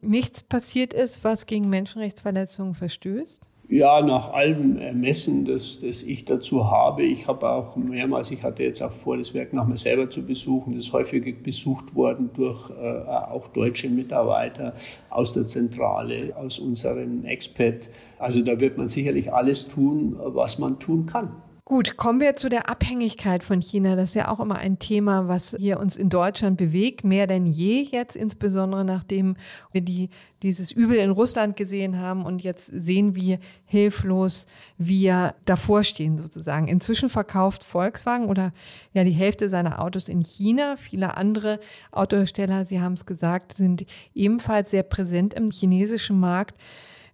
nichts 0.00 0.44
passiert 0.44 0.94
ist, 0.94 1.24
was 1.24 1.46
gegen 1.46 1.68
Menschenrechtsverletzungen 1.68 2.76
verstößt? 2.76 3.42
Ja, 3.68 4.00
nach 4.02 4.32
allem 4.32 4.78
Ermessen, 4.78 5.46
das, 5.46 5.80
das 5.80 6.04
ich 6.04 6.26
dazu 6.26 6.70
habe. 6.70 7.02
Ich 7.02 7.26
habe 7.26 7.50
auch 7.50 7.74
mehrmals, 7.74 8.30
ich 8.30 8.44
hatte 8.44 8.62
jetzt 8.62 8.80
auch 8.82 8.92
vor, 8.92 9.16
das 9.16 9.34
Werk 9.34 9.52
nach 9.52 9.66
mir 9.66 9.76
selber 9.76 10.08
zu 10.08 10.24
besuchen. 10.24 10.76
Das 10.76 10.84
ist 10.84 10.92
häufig 10.92 11.42
besucht 11.42 11.96
worden 11.96 12.30
durch 12.32 12.70
äh, 12.70 13.02
auch 13.08 13.48
deutsche 13.48 13.88
Mitarbeiter 13.88 14.74
aus 15.10 15.32
der 15.32 15.46
Zentrale, 15.48 16.36
aus 16.36 16.60
unserem 16.60 17.24
Expat. 17.24 17.90
Also 18.20 18.42
da 18.42 18.60
wird 18.60 18.78
man 18.78 18.86
sicherlich 18.86 19.32
alles 19.32 19.66
tun, 19.66 20.14
was 20.16 20.60
man 20.60 20.78
tun 20.78 21.06
kann. 21.06 21.32
Gut, 21.68 21.96
kommen 21.96 22.20
wir 22.20 22.36
zu 22.36 22.48
der 22.48 22.68
Abhängigkeit 22.68 23.42
von 23.42 23.60
China. 23.60 23.96
Das 23.96 24.10
ist 24.10 24.14
ja 24.14 24.28
auch 24.28 24.38
immer 24.38 24.54
ein 24.54 24.78
Thema, 24.78 25.26
was 25.26 25.56
hier 25.58 25.80
uns 25.80 25.96
in 25.96 26.08
Deutschland 26.08 26.56
bewegt, 26.56 27.02
mehr 27.02 27.26
denn 27.26 27.44
je 27.44 27.82
jetzt, 27.82 28.14
insbesondere 28.14 28.84
nachdem 28.84 29.34
wir 29.72 29.80
die, 29.80 30.10
dieses 30.44 30.70
Übel 30.70 30.96
in 30.98 31.10
Russland 31.10 31.56
gesehen 31.56 31.98
haben 31.98 32.24
und 32.24 32.44
jetzt 32.44 32.66
sehen, 32.66 33.16
wie 33.16 33.40
hilflos 33.64 34.46
wir 34.78 35.34
davor 35.44 35.82
stehen 35.82 36.18
sozusagen. 36.18 36.68
Inzwischen 36.68 37.08
verkauft 37.08 37.64
Volkswagen 37.64 38.26
oder 38.26 38.52
ja 38.92 39.02
die 39.02 39.10
Hälfte 39.10 39.48
seiner 39.48 39.82
Autos 39.82 40.08
in 40.08 40.22
China. 40.22 40.76
Viele 40.76 41.16
andere 41.16 41.58
Autohersteller, 41.90 42.64
Sie 42.64 42.80
haben 42.80 42.92
es 42.92 43.06
gesagt, 43.06 43.54
sind 43.54 43.86
ebenfalls 44.14 44.70
sehr 44.70 44.84
präsent 44.84 45.34
im 45.34 45.50
chinesischen 45.50 46.20
Markt. 46.20 46.54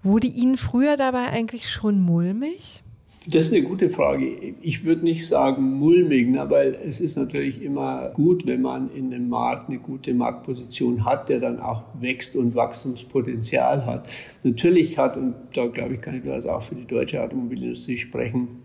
Wurde 0.03 0.27
Ihnen 0.27 0.59
früher 0.59 0.99
dabei 0.99 1.29
eigentlich 1.29 1.71
schon 1.71 1.99
mulmig? 2.03 2.85
Das 3.25 3.47
ist 3.47 3.53
eine 3.53 3.63
gute 3.63 3.89
Frage. 3.89 4.27
Ich 4.63 4.85
würde 4.85 5.05
nicht 5.05 5.29
sagen 5.29 5.79
mulmig, 5.79 6.29
ne, 6.29 6.45
weil 6.49 6.77
es 6.85 7.01
ist 7.01 7.17
natürlich 7.17 7.63
immer 7.63 8.11
gut, 8.15 8.47
wenn 8.47 8.63
man 8.63 8.91
in 8.93 9.15
einem 9.15 9.29
Markt 9.29 9.69
eine 9.69 9.79
gute 9.79 10.13
Marktposition 10.13 11.05
hat, 11.05 11.29
der 11.29 11.39
dann 11.39 11.61
auch 11.61 11.85
wächst 12.01 12.35
und 12.35 12.57
Wachstumspotenzial 12.57 13.87
hat. 13.87 14.09
Natürlich 14.43 14.99
hat, 14.99 15.17
und 15.17 15.35
da 15.55 15.67
glaube 15.67 15.95
ich, 15.95 16.01
kann 16.01 16.17
ich 16.17 16.25
das 16.25 16.47
auch 16.47 16.63
für 16.63 16.75
die 16.75 16.85
deutsche 16.85 17.23
Automobilindustrie 17.23 17.97
sprechen, 17.97 18.63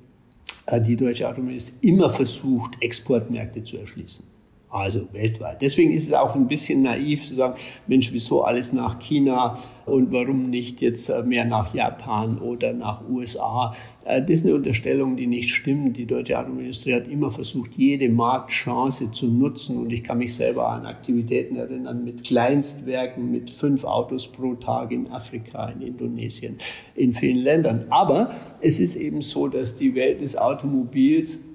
äh, 0.66 0.82
die 0.82 0.96
deutsche 0.96 1.28
Automobilindustrie 1.28 1.88
immer 1.88 2.10
versucht, 2.10 2.78
Exportmärkte 2.82 3.64
zu 3.64 3.78
erschließen 3.78 4.37
also 4.70 5.08
weltweit. 5.14 5.62
Deswegen 5.62 5.94
ist 5.94 6.08
es 6.08 6.14
auch 6.14 6.36
ein 6.36 6.48
bisschen 6.48 6.82
naiv 6.82 7.26
zu 7.26 7.36
sagen, 7.36 7.56
Mensch, 7.88 8.12
wieso 8.12 8.44
alles 8.44 8.74
nach 8.74 9.00
China 9.00 9.58
und 9.86 10.12
warum 10.12 10.50
nicht 10.50 10.82
jetzt 10.82 11.08
äh, 11.08 11.24
mehr 11.24 11.46
nach 11.46 11.74
Japan 11.74 12.38
oder 12.40 12.74
nach 12.74 13.02
USA? 13.10 13.74
Äh, 14.04 14.22
das 14.22 14.42
ist 14.42 14.46
eine 14.46 14.56
Unterstellung, 14.56 15.16
die 15.16 15.28
nicht 15.28 15.52
stimmt. 15.52 15.96
Die 15.96 16.06
deutsche 16.06 16.38
Automobilindustrie 16.38 16.96
hat 16.96 17.08
immer 17.08 17.32
versucht, 17.32 17.72
jede 17.78 18.10
Marktchance 18.10 19.10
zu 19.12 19.28
nutzen 19.28 19.78
und 19.78 19.94
ich 19.94 20.04
kann 20.04 20.18
mich 20.18 20.36
selber 20.36 20.68
an 20.68 20.86
Aktivitäten 20.86 21.56
erinnern 21.56 22.04
mit 22.04 22.26
Kleinstwerken, 22.26 23.32
mit 23.32 23.50
fünf 23.50 23.86
Autos 23.86 24.28
pro 24.28 24.56
Tag 24.56 24.92
in 24.92 25.10
Afrika, 25.12 25.70
in 25.70 25.82
Indonesien, 25.82 26.58
in 26.94 27.14
vielen 27.14 27.38
Ländern. 27.38 27.86
Aber 27.90 28.32
es 28.60 28.82
ist 28.82 28.98
eben 28.98 29.22
so, 29.22 29.48
dass 29.48 29.78
die 29.78 29.96
Welt 29.96 30.20
des 30.20 30.38
Automobils 30.38 31.46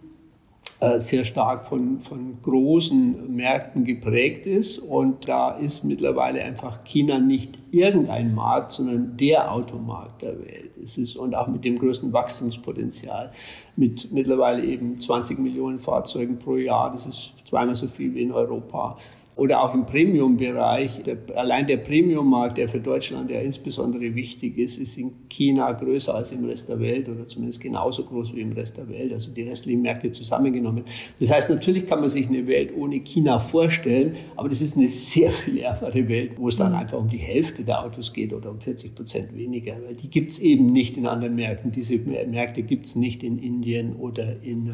sehr 0.98 1.24
stark 1.24 1.66
von, 1.66 2.00
von 2.00 2.42
großen 2.42 3.34
Märkten 3.34 3.84
geprägt 3.84 4.46
ist. 4.46 4.78
Und 4.78 5.28
da 5.28 5.50
ist 5.52 5.84
mittlerweile 5.84 6.42
einfach 6.42 6.82
China 6.84 7.18
nicht 7.18 7.58
irgendein 7.70 8.34
Markt, 8.34 8.72
sondern 8.72 9.16
der 9.16 9.52
Automarkt 9.52 10.22
der 10.22 10.38
Welt. 10.40 10.76
Es 10.82 10.98
ist, 10.98 11.16
und 11.16 11.34
auch 11.34 11.46
mit 11.46 11.64
dem 11.64 11.78
größten 11.78 12.12
Wachstumspotenzial. 12.12 13.30
Mit 13.76 14.10
mittlerweile 14.12 14.64
eben 14.64 14.98
20 14.98 15.38
Millionen 15.38 15.78
Fahrzeugen 15.78 16.38
pro 16.38 16.56
Jahr. 16.56 16.90
Das 16.92 17.06
ist 17.06 17.34
zweimal 17.48 17.76
so 17.76 17.86
viel 17.86 18.14
wie 18.14 18.22
in 18.22 18.32
Europa 18.32 18.96
oder 19.42 19.60
auch 19.60 19.74
im 19.74 19.84
Premium-Bereich. 19.84 21.02
Allein 21.34 21.66
der 21.66 21.78
Premium-Markt, 21.78 22.58
der 22.58 22.68
für 22.68 22.78
Deutschland 22.78 23.28
ja 23.28 23.40
insbesondere 23.40 24.14
wichtig 24.14 24.56
ist, 24.56 24.76
ist 24.76 24.96
in 24.96 25.28
China 25.28 25.72
größer 25.72 26.14
als 26.14 26.30
im 26.30 26.44
Rest 26.44 26.68
der 26.68 26.78
Welt 26.78 27.08
oder 27.08 27.26
zumindest 27.26 27.60
genauso 27.60 28.04
groß 28.04 28.36
wie 28.36 28.40
im 28.40 28.52
Rest 28.52 28.78
der 28.78 28.88
Welt, 28.88 29.12
also 29.12 29.32
die 29.32 29.42
restlichen 29.42 29.82
Märkte 29.82 30.12
zusammengenommen. 30.12 30.84
Das 31.18 31.32
heißt, 31.32 31.50
natürlich 31.50 31.88
kann 31.88 31.98
man 31.98 32.08
sich 32.08 32.28
eine 32.28 32.46
Welt 32.46 32.72
ohne 32.76 33.00
China 33.00 33.40
vorstellen, 33.40 34.14
aber 34.36 34.48
das 34.48 34.60
ist 34.60 34.76
eine 34.76 34.86
sehr 34.86 35.32
viel 35.32 35.58
ärmere 35.58 36.08
Welt, 36.08 36.34
wo 36.36 36.46
es 36.46 36.56
dann 36.56 36.70
mhm. 36.70 36.78
einfach 36.78 36.98
um 36.98 37.08
die 37.08 37.18
Hälfte 37.18 37.64
der 37.64 37.84
Autos 37.84 38.12
geht 38.12 38.32
oder 38.32 38.48
um 38.48 38.60
40 38.60 38.94
Prozent 38.94 39.34
weniger, 39.34 39.74
weil 39.84 39.96
die 39.96 40.08
gibt 40.08 40.30
es 40.30 40.38
eben 40.38 40.66
nicht 40.66 40.96
in 40.96 41.08
anderen 41.08 41.34
Märkten. 41.34 41.72
Diese 41.72 41.98
Märkte 41.98 42.62
gibt 42.62 42.86
es 42.86 42.94
nicht 42.94 43.24
in 43.24 43.38
Indien 43.38 43.96
oder 43.96 44.40
in, 44.40 44.68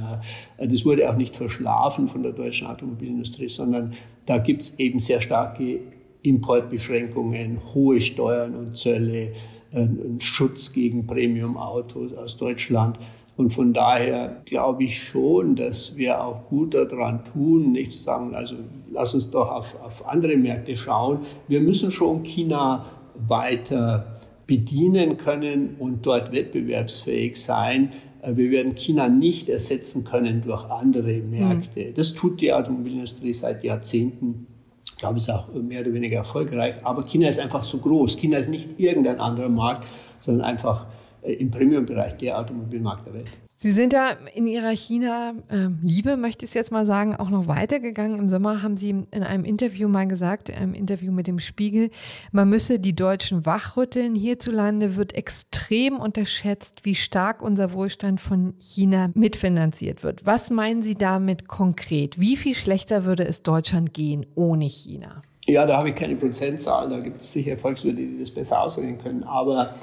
äh, 0.59 0.69
das 0.69 0.85
wurde 0.85 1.09
auch 1.09 1.17
nicht 1.17 1.37
verschlafen 1.37 2.07
von 2.07 2.23
der 2.23 2.33
deutschen 2.33 2.67
Automobilindustrie, 2.67 3.49
sondern 3.49 3.95
da 4.29 4.37
gibt 4.37 4.61
es 4.61 4.79
eben 4.79 5.01
sehr 5.01 5.23
starke 5.23 5.81
Importbeschränkungen, 6.23 7.61
hohe 7.73 8.01
Steuern 8.03 8.55
und 8.57 8.77
Zölle, 8.77 9.33
einen 9.73 10.21
Schutz 10.21 10.73
gegen 10.75 11.07
Premium-Autos 11.07 12.13
aus 12.15 12.37
Deutschland. 12.37 12.99
Und 13.39 13.55
von 13.55 13.73
daher 13.73 14.43
glaube 14.45 14.85
ich 14.85 14.99
schon, 14.99 15.57
dass 15.57 15.97
wir 15.97 16.23
auch 16.23 16.47
gut 16.49 16.75
daran 16.75 17.25
tun, 17.25 17.73
nicht 17.73 17.93
zu 17.93 18.01
sagen, 18.01 18.35
also 18.35 18.57
lass 18.93 19.15
uns 19.15 19.31
doch 19.31 19.51
auf, 19.51 19.81
auf 19.81 20.07
andere 20.07 20.37
Märkte 20.37 20.77
schauen. 20.77 21.21
Wir 21.47 21.63
müssen 21.63 21.91
schon 21.91 22.23
China 22.23 22.85
weiter 23.27 24.21
bedienen 24.47 25.17
können 25.17 25.77
und 25.79 26.05
dort 26.05 26.33
wettbewerbsfähig 26.33 27.41
sein. 27.41 27.93
Äh, 28.23 28.37
wir 28.37 28.51
werden 28.51 28.75
China 28.75 29.09
nicht 29.09 29.49
ersetzen 29.49 30.05
können 30.05 30.43
durch 30.43 30.65
andere 30.65 31.19
Märkte. 31.21 31.87
Mhm. 31.87 31.95
Das 31.95 32.15
tut 32.15 32.41
die 32.41 32.53
Automobilindustrie 32.53 33.33
seit 33.33 33.65
Jahrzehnten. 33.65 34.47
Ich 34.85 34.97
glaube, 34.97 35.19
ist 35.19 35.31
auch 35.31 35.53
mehr 35.53 35.83
oder 35.83 35.93
weniger 35.93 36.19
erfolgreich. 36.19 36.75
Aber 36.83 37.05
China 37.05 37.29
ist 37.29 37.39
einfach 37.39 37.63
so 37.63 37.79
groß. 37.79 38.17
China 38.17 38.39
ist 38.39 38.49
nicht 38.49 38.81
irgendein 38.81 39.21
anderer 39.21 39.49
Markt, 39.49 39.87
sondern 40.21 40.45
einfach 40.45 40.87
äh, 41.23 41.35
im 41.35 41.51
Premium-Bereich 41.51 42.17
der 42.17 42.39
Automobilmarkt 42.39 43.07
der 43.07 43.15
Welt. 43.15 43.48
Sie 43.61 43.73
sind 43.73 43.93
da 43.93 44.11
in 44.35 44.47
Ihrer 44.47 44.71
China-Liebe, 44.71 46.17
möchte 46.17 46.45
ich 46.45 46.53
es 46.53 46.55
jetzt 46.55 46.71
mal 46.71 46.87
sagen, 46.87 47.17
auch 47.17 47.29
noch 47.29 47.49
weitergegangen. 47.49 48.17
Im 48.17 48.29
Sommer 48.29 48.63
haben 48.63 48.77
Sie 48.77 48.91
in 48.91 49.23
einem 49.25 49.45
Interview 49.45 49.89
mal 49.89 50.07
gesagt, 50.07 50.49
im 50.49 50.75
Interview 50.75 51.11
mit 51.11 51.27
dem 51.27 51.41
Spiegel, 51.41 51.91
man 52.31 52.49
müsse 52.49 52.79
die 52.79 52.95
Deutschen 52.95 53.47
wachrütteln. 53.47 54.15
Hierzulande 54.15 54.95
wird 54.95 55.13
extrem 55.13 55.97
unterschätzt, 55.97 56.85
wie 56.85 56.95
stark 56.95 57.43
unser 57.43 57.73
Wohlstand 57.73 58.21
von 58.21 58.55
China 58.61 59.11
mitfinanziert 59.15 60.05
wird. 60.05 60.25
Was 60.25 60.51
meinen 60.51 60.85
Sie 60.85 60.95
damit 60.95 61.49
konkret? 61.49 62.21
Wie 62.21 62.37
viel 62.37 62.55
schlechter 62.55 63.05
würde 63.05 63.25
es 63.25 63.43
Deutschland 63.43 63.93
gehen 63.93 64.25
ohne 64.37 64.67
China? 64.67 65.21
Ja, 65.47 65.67
da 65.67 65.79
habe 65.79 65.89
ich 65.89 65.97
keine 65.97 66.15
Prozentzahl. 66.15 66.91
Da 66.91 67.01
gibt 67.01 67.23
es 67.23 67.33
sicher 67.33 67.57
Volkswirte, 67.57 68.03
die 68.03 68.21
das 68.21 68.31
besser 68.31 68.63
ausrechnen 68.63 68.99
können. 68.99 69.25
Aber 69.25 69.75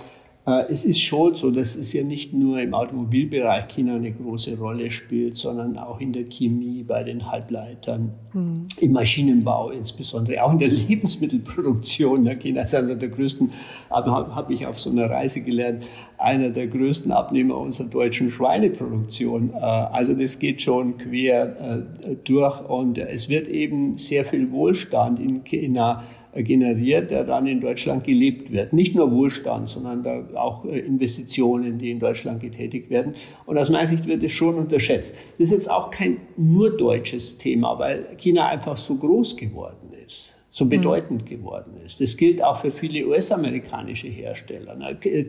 es 0.46 0.86
ist 0.86 1.02
schon 1.02 1.34
so, 1.34 1.50
dass 1.50 1.76
es 1.76 1.92
ja 1.92 2.04
nicht 2.04 2.32
nur 2.32 2.60
im 2.62 2.76
Automobilbereich 2.76 3.68
China 3.68 3.96
eine 3.96 4.12
große 4.12 4.58
Rolle 4.60 4.92
spielt, 4.92 5.36
sondern 5.36 5.78
auch 5.78 6.00
in 6.00 6.14
der 6.14 6.26
Chemie, 6.26 6.84
bei 6.84 7.04
den 7.04 7.32
Halbleitern, 7.32 8.14
mhm. 8.32 8.68
im 8.80 8.92
Maschinenbau 8.92 9.72
insbesondere, 9.72 10.44
auch 10.44 10.54
in 10.54 10.60
der 10.60 10.68
Lebensmittelproduktion. 10.88 12.26
China 12.38 12.62
ist 12.62 12.76
einer 12.76 12.94
der 12.94 13.10
größten, 13.10 13.52
habe 13.90 14.54
ich 14.54 14.68
auf 14.68 14.80
so 14.80 14.92
einer 14.92 15.10
Reise 15.10 15.42
gelernt, 15.42 15.84
einer 16.20 16.52
der 16.52 16.68
größten 16.68 17.12
Abnehmer 17.12 17.58
unserer 17.58 17.88
deutschen 17.88 18.30
Schweineproduktion. 18.30 19.50
Äh, 19.50 19.56
also 19.56 20.14
das 20.14 20.38
geht 20.38 20.62
schon 20.62 20.98
quer 20.98 21.88
äh, 22.04 22.16
durch 22.24 22.62
und 22.70 23.00
es 23.00 23.30
wird 23.30 23.48
eben 23.48 23.98
sehr 23.98 24.26
viel 24.26 24.52
Wohlstand 24.52 25.20
in 25.20 25.44
China 25.44 26.04
generiert, 26.44 27.12
der 27.12 27.24
dann 27.24 27.48
in 27.48 27.62
Deutschland 27.62 28.04
gelebt 28.04 28.52
wird. 28.52 28.74
Nicht 28.74 28.96
nur 28.96 29.12
Wohlstand, 29.12 29.70
sondern 29.70 30.36
auch 30.36 30.66
äh, 30.66 30.80
Investitionen, 30.80 31.78
die 31.78 31.92
in 31.92 32.00
Deutschland 32.00 32.42
getätigt 32.42 32.90
werden. 32.90 33.14
Und 33.46 33.58
aus 33.58 33.70
meiner 33.70 33.88
Sicht 33.88 34.06
wird 34.06 34.24
es 34.24 34.32
schon 34.32 34.56
unterschätzt. 34.56 35.18
Das 35.38 35.50
ist 35.50 35.52
jetzt 35.52 35.72
auch 35.72 35.90
kein 35.92 36.18
nur 36.38 36.76
deutsches 36.76 37.38
Thema, 37.38 37.80
weil 37.80 38.08
China 38.18 38.48
einfach 38.48 38.78
so 38.78 38.96
groß 38.96 39.38
geworden 39.38 39.94
ist 40.06 40.35
so 40.56 40.64
hm. 40.64 40.70
bedeutend 40.70 41.26
geworden 41.26 41.74
ist. 41.86 42.00
Das 42.00 42.16
gilt 42.16 42.42
auch 42.42 42.62
für 42.62 42.72
viele 42.72 43.06
US-amerikanische 43.08 44.08
Hersteller. 44.08 44.78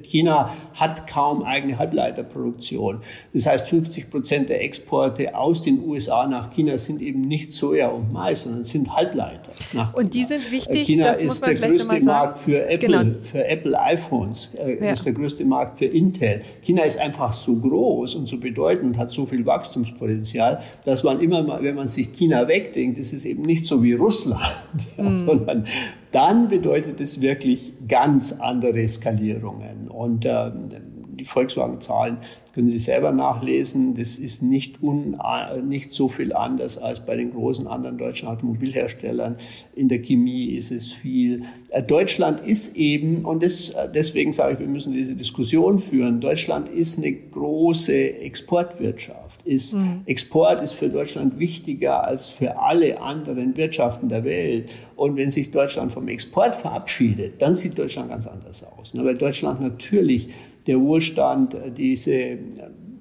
China 0.05 0.55
hat 0.75 1.09
kaum 1.09 1.43
eigene 1.43 1.77
Halbleiterproduktion. 1.77 3.01
Das 3.33 3.47
heißt, 3.47 3.69
50 3.69 4.09
Prozent 4.09 4.51
der 4.51 4.62
Exporte 4.62 5.37
aus 5.37 5.62
den 5.62 5.81
USA 5.85 6.29
nach 6.29 6.53
China 6.53 6.79
sind 6.79 7.03
eben 7.03 7.23
nicht 7.23 7.53
Soja 7.53 7.89
und 7.89 8.12
Mais, 8.12 8.43
sondern 8.43 8.62
sind 8.62 8.95
Halbleiter. 8.95 9.51
und 9.95 10.15
die 10.15 10.25
sind 10.25 10.49
wichtig. 10.53 10.87
China 10.87 11.11
ist 11.11 11.45
der 11.45 11.57
größte 11.57 12.01
Markt 12.03 12.39
für 12.39 12.65
Apple, 12.65 12.87
genau. 12.89 13.19
für 13.23 13.45
Apple 13.45 13.77
iPhones. 13.81 14.55
Äh, 14.55 14.85
ja. 14.85 14.93
Ist 14.93 15.07
der 15.07 15.12
größte 15.12 15.45
Markt 15.45 15.79
für 15.79 15.87
Intel. 15.87 16.43
China 16.62 16.85
ist 16.85 17.01
einfach 17.01 17.33
so 17.33 17.57
groß 17.57 18.15
und 18.15 18.27
so 18.27 18.39
bedeutend, 18.39 18.97
hat 18.97 19.11
so 19.11 19.27
viel 19.27 19.45
Wachstumspotenzial, 19.45 20.62
dass 20.85 21.03
man 21.03 21.19
immer 21.19 21.43
mal, 21.43 21.65
wenn 21.65 21.75
man 21.75 21.89
sich 21.89 22.12
China 22.12 22.47
wegdenkt, 22.47 22.97
ist 22.99 23.12
es 23.12 23.25
eben 23.25 23.43
nicht 23.43 23.65
so 23.65 23.83
wie 23.83 23.95
Russland. 23.95 24.37
Ja, 24.97 25.15
Mhm. 25.22 25.26
sondern 25.26 25.64
dann 26.12 26.48
bedeutet 26.48 27.00
es 27.00 27.20
wirklich 27.20 27.74
ganz 27.88 28.33
andere 28.33 28.87
Skalierungen. 28.88 29.88
Und 29.88 30.24
äh, 30.24 30.50
die 31.18 31.24
Volkswagen-Zahlen 31.24 32.18
können 32.57 32.71
Sie 32.71 32.79
selber 32.79 33.12
nachlesen. 33.12 33.92
Das 33.92 34.16
ist 34.16 34.42
nicht, 34.42 34.83
un, 34.83 35.21
nicht 35.69 35.92
so 35.92 36.09
viel 36.09 36.33
anders 36.33 36.79
als 36.79 37.05
bei 37.05 37.14
den 37.14 37.33
großen 37.33 37.66
anderen 37.66 37.99
deutschen 37.99 38.29
Automobilherstellern. 38.29 39.37
In 39.75 39.88
der 39.88 39.99
Chemie 39.99 40.47
ist 40.47 40.71
es 40.71 40.90
viel. 40.90 41.42
Äh, 41.69 41.83
Deutschland 41.83 42.40
ist 42.40 42.75
eben, 42.75 43.27
und 43.27 43.42
das, 43.42 43.75
deswegen 43.95 44.33
sage 44.33 44.55
ich, 44.55 44.61
wir 44.61 44.69
müssen 44.69 44.95
diese 44.95 45.14
Diskussion 45.14 45.81
führen, 45.81 46.23
Deutschland 46.23 46.71
ist 46.71 46.97
eine 46.97 47.12
große 47.12 48.21
Exportwirtschaft. 48.21 49.42
Ist, 49.45 49.75
mhm. 49.75 50.01
Export 50.07 50.62
ist 50.62 50.73
für 50.73 50.88
Deutschland 50.88 51.38
wichtiger 51.38 52.05
als 52.05 52.31
für 52.31 52.59
alle 52.59 53.03
anderen 53.03 53.55
Wirtschaften 53.59 54.09
der 54.09 54.25
Welt. 54.25 54.73
Und 54.97 55.16
wenn 55.16 55.29
sich 55.29 55.51
Deutschland 55.51 55.92
vom 55.92 56.09
Export 56.09 56.57
verabschiedet, 56.57 57.35
dann 57.42 57.55
sieht 57.55 57.79
Deutschland 57.79 58.09
ganz 58.09 58.27
anders 58.27 58.64
aus. 58.64 58.95
Ne? 58.95 59.05
Weil 59.05 59.16
Deutschland 59.16 59.61
natürlich 59.61 60.31
der 60.66 60.81
Wohlstand, 60.81 61.57
diese, 61.77 62.38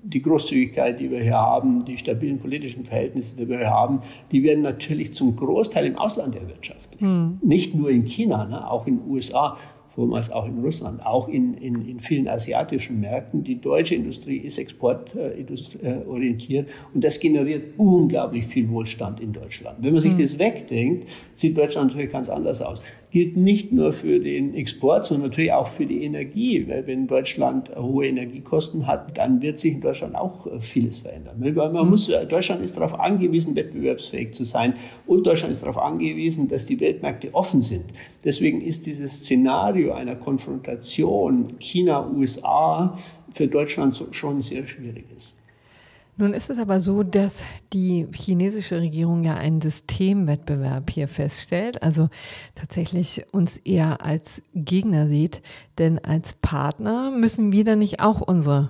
die 0.03 0.21
Großzügigkeit, 0.21 0.99
die 0.99 1.09
wir 1.09 1.21
hier 1.21 1.37
haben, 1.37 1.83
die 1.83 1.97
stabilen 1.97 2.37
politischen 2.37 2.85
Verhältnisse, 2.85 3.35
die 3.35 3.49
wir 3.49 3.57
hier 3.57 3.71
haben, 3.71 4.01
die 4.31 4.43
werden 4.43 4.61
natürlich 4.61 5.13
zum 5.13 5.35
Großteil 5.35 5.87
im 5.87 5.97
Ausland 5.97 6.35
erwirtschaftet. 6.35 7.01
Mhm. 7.01 7.39
Nicht 7.41 7.75
nur 7.75 7.89
in 7.89 8.05
China, 8.05 8.45
ne, 8.45 8.69
auch 8.69 8.85
in 8.85 8.99
den 8.99 9.09
USA 9.09 9.57
vormals 9.95 10.29
auch 10.29 10.45
in 10.45 10.59
Russland, 10.59 11.03
auch 11.05 11.29
in, 11.29 11.53
in, 11.55 11.87
in 11.87 11.99
vielen 12.01 12.27
asiatischen 12.27 12.99
Märkten. 12.99 13.43
Die 13.43 13.61
deutsche 13.61 13.95
Industrie 13.95 14.37
ist 14.37 14.57
exportorientiert 14.57 16.69
und 16.93 17.03
das 17.03 17.19
generiert 17.19 17.73
unglaublich 17.77 18.45
viel 18.45 18.69
Wohlstand 18.69 19.21
in 19.21 19.31
Deutschland. 19.31 19.77
Wenn 19.81 19.93
man 19.93 20.01
sich 20.01 20.13
mhm. 20.13 20.21
das 20.21 20.37
wegdenkt, 20.37 21.09
sieht 21.33 21.57
Deutschland 21.57 21.91
natürlich 21.91 22.11
ganz 22.11 22.29
anders 22.29 22.61
aus 22.61 22.81
gilt 23.15 23.37
nicht 23.37 23.71
nur 23.71 23.93
für 23.93 24.19
den 24.19 24.53
Export, 24.53 25.05
sondern 25.05 25.29
natürlich 25.29 25.53
auch 25.53 25.67
für 25.67 25.85
die 25.85 26.03
Energie. 26.03 26.67
Weil 26.67 26.85
wenn 26.85 27.07
Deutschland 27.07 27.73
hohe 27.73 28.07
Energiekosten 28.07 28.87
hat, 28.87 29.17
dann 29.17 29.41
wird 29.41 29.57
sich 29.57 29.75
in 29.75 29.79
Deutschland 29.79 30.15
auch 30.15 30.45
äh, 30.45 30.59
vieles 30.59 30.99
verändern. 30.99 31.37
Weil 31.39 31.71
man 31.71 31.85
mhm. 31.85 31.91
muss, 31.91 32.09
äh, 32.09 32.25
Deutschland 32.25 32.61
ist 32.61 32.75
darauf 32.75 32.99
angewiesen, 32.99 33.55
wettbewerbsfähig 33.55 34.33
zu 34.33 34.43
sein 34.43 34.73
und 35.07 35.25
Deutschland 35.25 35.53
ist 35.53 35.61
darauf 35.61 35.77
angewiesen, 35.77 36.49
dass 36.49 36.65
die 36.65 36.77
Weltmärkte 36.81 37.33
offen 37.33 37.61
sind. 37.61 37.85
Deswegen 38.25 38.59
ist 38.59 38.85
dieses 38.85 39.19
Szenario 39.21 39.93
einer 39.93 40.17
Konfrontation 40.17 41.45
China-USA 41.57 42.97
für 43.31 43.47
Deutschland 43.47 43.95
schon 44.11 44.41
sehr 44.41 44.67
schwierig 44.67 45.05
ist. 45.15 45.37
Nun 46.17 46.33
ist 46.33 46.49
es 46.49 46.57
aber 46.57 46.79
so, 46.79 47.03
dass 47.03 47.43
die 47.73 48.07
chinesische 48.13 48.79
Regierung 48.79 49.25
ja 49.25 49.35
einen 49.35 49.59
Systemwettbewerb 49.59 50.89
hier 50.89 51.09
feststellt, 51.09 51.83
also 51.83 52.09
tatsächlich 52.55 53.25
uns 53.33 53.57
eher 53.57 54.01
als 54.01 54.41
Gegner 54.53 55.07
sieht, 55.07 55.41
denn 55.77 55.99
als 55.99 56.33
Partner 56.35 57.11
müssen 57.11 57.51
wir 57.51 57.65
dann 57.65 57.79
nicht 57.79 57.99
auch 57.99 58.21
unsere 58.21 58.69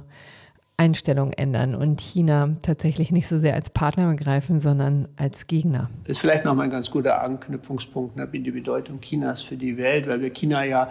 Einstellung 0.78 1.32
ändern 1.32 1.74
und 1.74 2.02
China 2.02 2.58
tatsächlich 2.62 3.12
nicht 3.12 3.28
so 3.28 3.38
sehr 3.40 3.54
als 3.54 3.70
Partner 3.70 4.10
begreifen, 4.10 4.60
sondern 4.60 5.08
als 5.16 5.48
Gegner. 5.48 5.90
Das 6.04 6.18
ist 6.18 6.20
vielleicht 6.20 6.44
nochmal 6.44 6.66
ein 6.66 6.72
ganz 6.72 6.92
guter 6.92 7.22
Anknüpfungspunkt, 7.22 8.18
ne, 8.18 8.28
die 8.28 8.52
Bedeutung 8.52 9.00
Chinas 9.00 9.42
für 9.42 9.56
die 9.56 9.78
Welt, 9.78 10.08
weil 10.08 10.20
wir 10.20 10.32
China 10.32 10.66
ja 10.66 10.90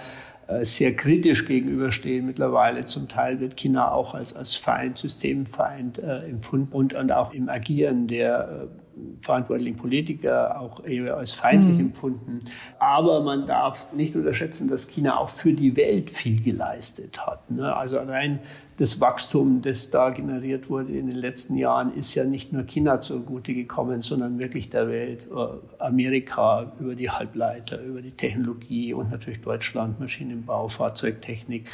sehr 0.63 0.95
kritisch 0.95 1.47
gegenüberstehen. 1.47 2.27
Mittlerweile 2.27 2.87
zum 2.87 3.09
Teil 3.09 3.41
wird 3.41 3.57
China 3.57 3.93
auch 3.93 4.15
als, 4.15 4.35
als 4.35 4.55
Feind, 4.55 4.99
Systemfeind 4.99 5.99
äh, 5.99 6.29
empfunden 6.29 6.73
und, 6.73 6.95
und 6.95 7.13
auch 7.13 7.33
im 7.33 7.49
Agieren 7.49 8.07
der 8.07 8.69
äh, 8.71 8.84
verantwortlichen 9.21 9.77
Politiker 9.77 10.61
auch 10.61 10.85
eher 10.85 11.17
als 11.17 11.35
feindlich 11.35 11.75
mhm. 11.75 11.87
empfunden. 11.87 12.39
Aber 12.79 13.23
man 13.23 13.47
darf 13.47 13.93
nicht 13.93 14.15
unterschätzen, 14.15 14.69
dass 14.69 14.89
China 14.89 15.19
auch 15.19 15.29
für 15.29 15.53
die 15.53 15.77
Welt 15.77 16.11
viel 16.11 16.43
geleistet 16.43 17.19
hat. 17.27 17.51
Ne? 17.51 17.75
Also 17.77 17.99
allein 17.99 18.41
das 18.77 19.01
Wachstum, 19.01 19.63
das 19.63 19.91
da 19.91 20.11
generiert 20.11 20.69
wurde 20.69 20.93
in 20.93 21.09
den 21.09 21.19
letzten 21.19 21.57
Jahren, 21.57 21.95
ist 21.95 22.15
ja 22.15 22.25
nicht 22.25 22.53
nur 22.53 22.65
China 22.65 23.01
zugute 23.01 23.55
gekommen, 23.55 24.03
sondern 24.03 24.39
wirklich 24.39 24.69
der 24.69 24.89
Welt. 24.89 25.29
Äh, 25.35 25.83
Amerika 25.83 26.73
über 26.81 26.95
die 26.95 27.11
Halbleiter, 27.11 27.81
über 27.81 28.03
die 28.03 28.11
Technologie 28.11 28.95
und 28.95 29.11
natürlich 29.11 29.41
Deutschland, 29.41 30.01
Maschinenbau, 30.01 30.69
Fahrzeugtechnik 30.69 31.71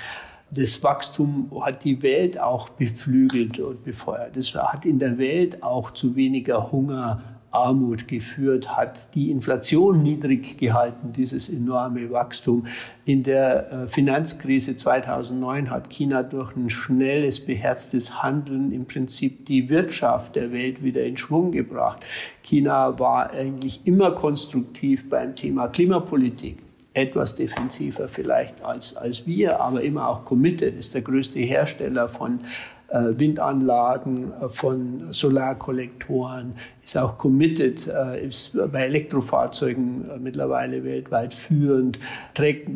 das 0.52 0.82
Wachstum 0.82 1.50
hat 1.60 1.84
die 1.84 2.02
Welt 2.02 2.40
auch 2.40 2.70
beflügelt 2.70 3.60
und 3.60 3.84
befeuert. 3.84 4.36
Das 4.36 4.54
hat 4.54 4.84
in 4.84 4.98
der 4.98 5.18
Welt 5.18 5.62
auch 5.62 5.92
zu 5.92 6.16
weniger 6.16 6.72
Hunger, 6.72 7.22
Armut 7.52 8.06
geführt, 8.06 8.76
hat 8.76 9.14
die 9.14 9.30
Inflation 9.30 10.02
niedrig 10.02 10.56
gehalten, 10.56 11.12
dieses 11.12 11.48
enorme 11.48 12.10
Wachstum. 12.10 12.66
In 13.04 13.24
der 13.24 13.72
äh, 13.72 13.88
Finanzkrise 13.88 14.76
2009 14.76 15.68
hat 15.68 15.90
China 15.90 16.22
durch 16.22 16.54
ein 16.54 16.70
schnelles, 16.70 17.44
beherztes 17.44 18.22
Handeln 18.22 18.70
im 18.70 18.86
Prinzip 18.86 19.46
die 19.46 19.68
Wirtschaft 19.68 20.36
der 20.36 20.52
Welt 20.52 20.84
wieder 20.84 21.04
in 21.04 21.16
Schwung 21.16 21.50
gebracht. 21.50 22.06
China 22.42 22.98
war 23.00 23.30
eigentlich 23.30 23.80
immer 23.84 24.12
konstruktiv 24.12 25.08
beim 25.08 25.34
Thema 25.34 25.66
Klimapolitik 25.68 26.69
etwas 26.92 27.34
defensiver 27.36 28.08
vielleicht 28.08 28.62
als, 28.62 28.96
als 28.96 29.26
wir, 29.26 29.60
aber 29.60 29.82
immer 29.82 30.08
auch 30.08 30.24
committed, 30.24 30.76
ist 30.76 30.94
der 30.94 31.02
größte 31.02 31.38
Hersteller 31.38 32.08
von 32.08 32.40
äh, 32.88 33.18
Windanlagen, 33.18 34.32
äh, 34.32 34.48
von 34.48 35.12
Solarkollektoren, 35.12 36.54
ist 36.82 36.98
auch 36.98 37.16
committed, 37.18 37.86
äh, 37.86 38.26
ist 38.26 38.58
bei 38.72 38.86
Elektrofahrzeugen 38.86 40.10
mittlerweile 40.20 40.82
weltweit 40.82 41.32
führend, 41.32 41.98
trägt 42.34 42.68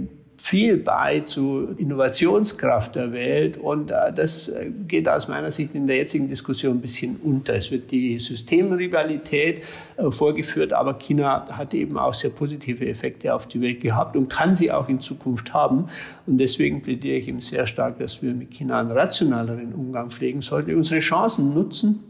viel 0.45 0.77
bei 0.77 1.21
zu 1.21 1.75
Innovationskraft 1.79 2.97
der 2.97 3.13
Welt. 3.13 3.57
Und 3.57 3.91
äh, 3.91 4.13
das 4.15 4.49
äh, 4.49 4.71
geht 4.87 5.09
aus 5.09 5.27
meiner 5.27 5.51
Sicht 5.51 5.75
in 5.75 5.87
der 5.87 5.97
jetzigen 5.97 6.29
Diskussion 6.29 6.77
ein 6.77 6.81
bisschen 6.83 7.17
unter. 7.25 7.55
Es 7.55 7.71
wird 7.71 7.91
die 7.91 8.19
Systemrivalität 8.19 9.63
äh, 9.97 10.11
vorgeführt, 10.11 10.75
aber 10.75 10.99
China 10.99 11.47
hat 11.51 11.73
eben 11.73 11.97
auch 11.97 12.13
sehr 12.13 12.29
positive 12.29 12.87
Effekte 12.87 13.35
auf 13.35 13.47
die 13.47 13.59
Welt 13.63 13.81
gehabt 13.81 14.17
und 14.17 14.29
kann 14.29 14.55
sie 14.55 14.71
auch 14.71 14.91
in 14.91 15.01
Zukunft 15.01 15.55
haben. 15.55 15.87
Und 16.27 16.37
deswegen 16.37 16.83
plädiere 16.83 17.17
ich 17.17 17.29
eben 17.29 17.41
sehr 17.41 17.67
stark, 17.67 17.99
dass 17.99 18.21
wir 18.21 18.35
mit 18.35 18.51
China 18.51 18.81
einen 18.81 18.91
rationaleren 18.91 19.73
Umgang 19.73 20.11
pflegen 20.11 20.43
sollten, 20.43 20.77
unsere 20.77 21.01
Chancen 21.01 21.55
nutzen 21.55 22.01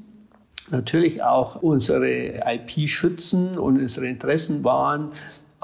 natürlich 0.71 1.23
auch 1.23 1.57
unsere 1.57 2.41
IP 2.47 2.89
schützen 2.89 3.59
und 3.59 3.79
unsere 3.79 4.07
Interessen 4.07 4.65
wahren, 4.65 5.13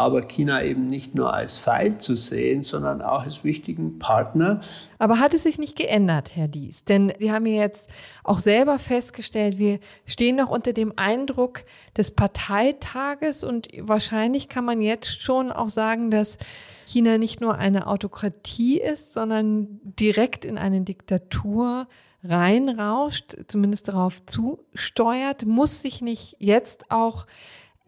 aber 0.01 0.23
China 0.23 0.63
eben 0.63 0.89
nicht 0.89 1.15
nur 1.15 1.35
als 1.35 1.59
Feind 1.59 2.01
zu 2.01 2.17
sehen, 2.17 2.63
sondern 2.63 3.03
auch 3.03 3.25
als 3.25 3.45
wichtigen 3.45 3.99
Partner. 3.99 4.63
Aber 4.99 5.21
hat 5.21 5.35
es 5.35 5.43
sich 5.43 5.59
nicht 5.59 5.77
geändert, 5.77 6.35
Herr 6.35 6.49
Dies? 6.49 6.85
Denn 6.85 7.13
Sie 7.19 7.31
haben 7.31 7.45
ja 7.45 7.61
jetzt 7.61 7.91
auch 8.25 8.39
selber 8.39 8.79
festgestellt, 8.79 9.59
wir 9.59 9.79
stehen 10.07 10.37
noch 10.37 10.49
unter 10.49 10.73
dem 10.73 10.95
Eindruck 10.97 11.65
des 11.97 12.13
Parteitages 12.13 13.45
und 13.45 13.69
wahrscheinlich 13.79 14.49
kann 14.49 14.65
man 14.65 14.81
jetzt 14.81 15.21
schon 15.21 15.53
auch 15.53 15.69
sagen, 15.69 16.11
dass 16.11 16.39
China 16.87 17.19
nicht 17.19 17.41
nur 17.41 17.57
eine 17.57 17.87
Autokratie 17.87 18.81
ist, 18.81 19.13
sondern 19.13 19.81
direkt 19.83 20.45
in 20.45 20.57
eine 20.57 20.81
Diktatur 20.81 21.87
reinrauscht, 22.25 23.37
zumindest 23.49 23.89
darauf 23.89 24.25
zusteuert, 24.27 25.47
muss 25.47 25.83
sich 25.83 26.01
nicht 26.01 26.37
jetzt 26.39 26.91
auch 26.91 27.27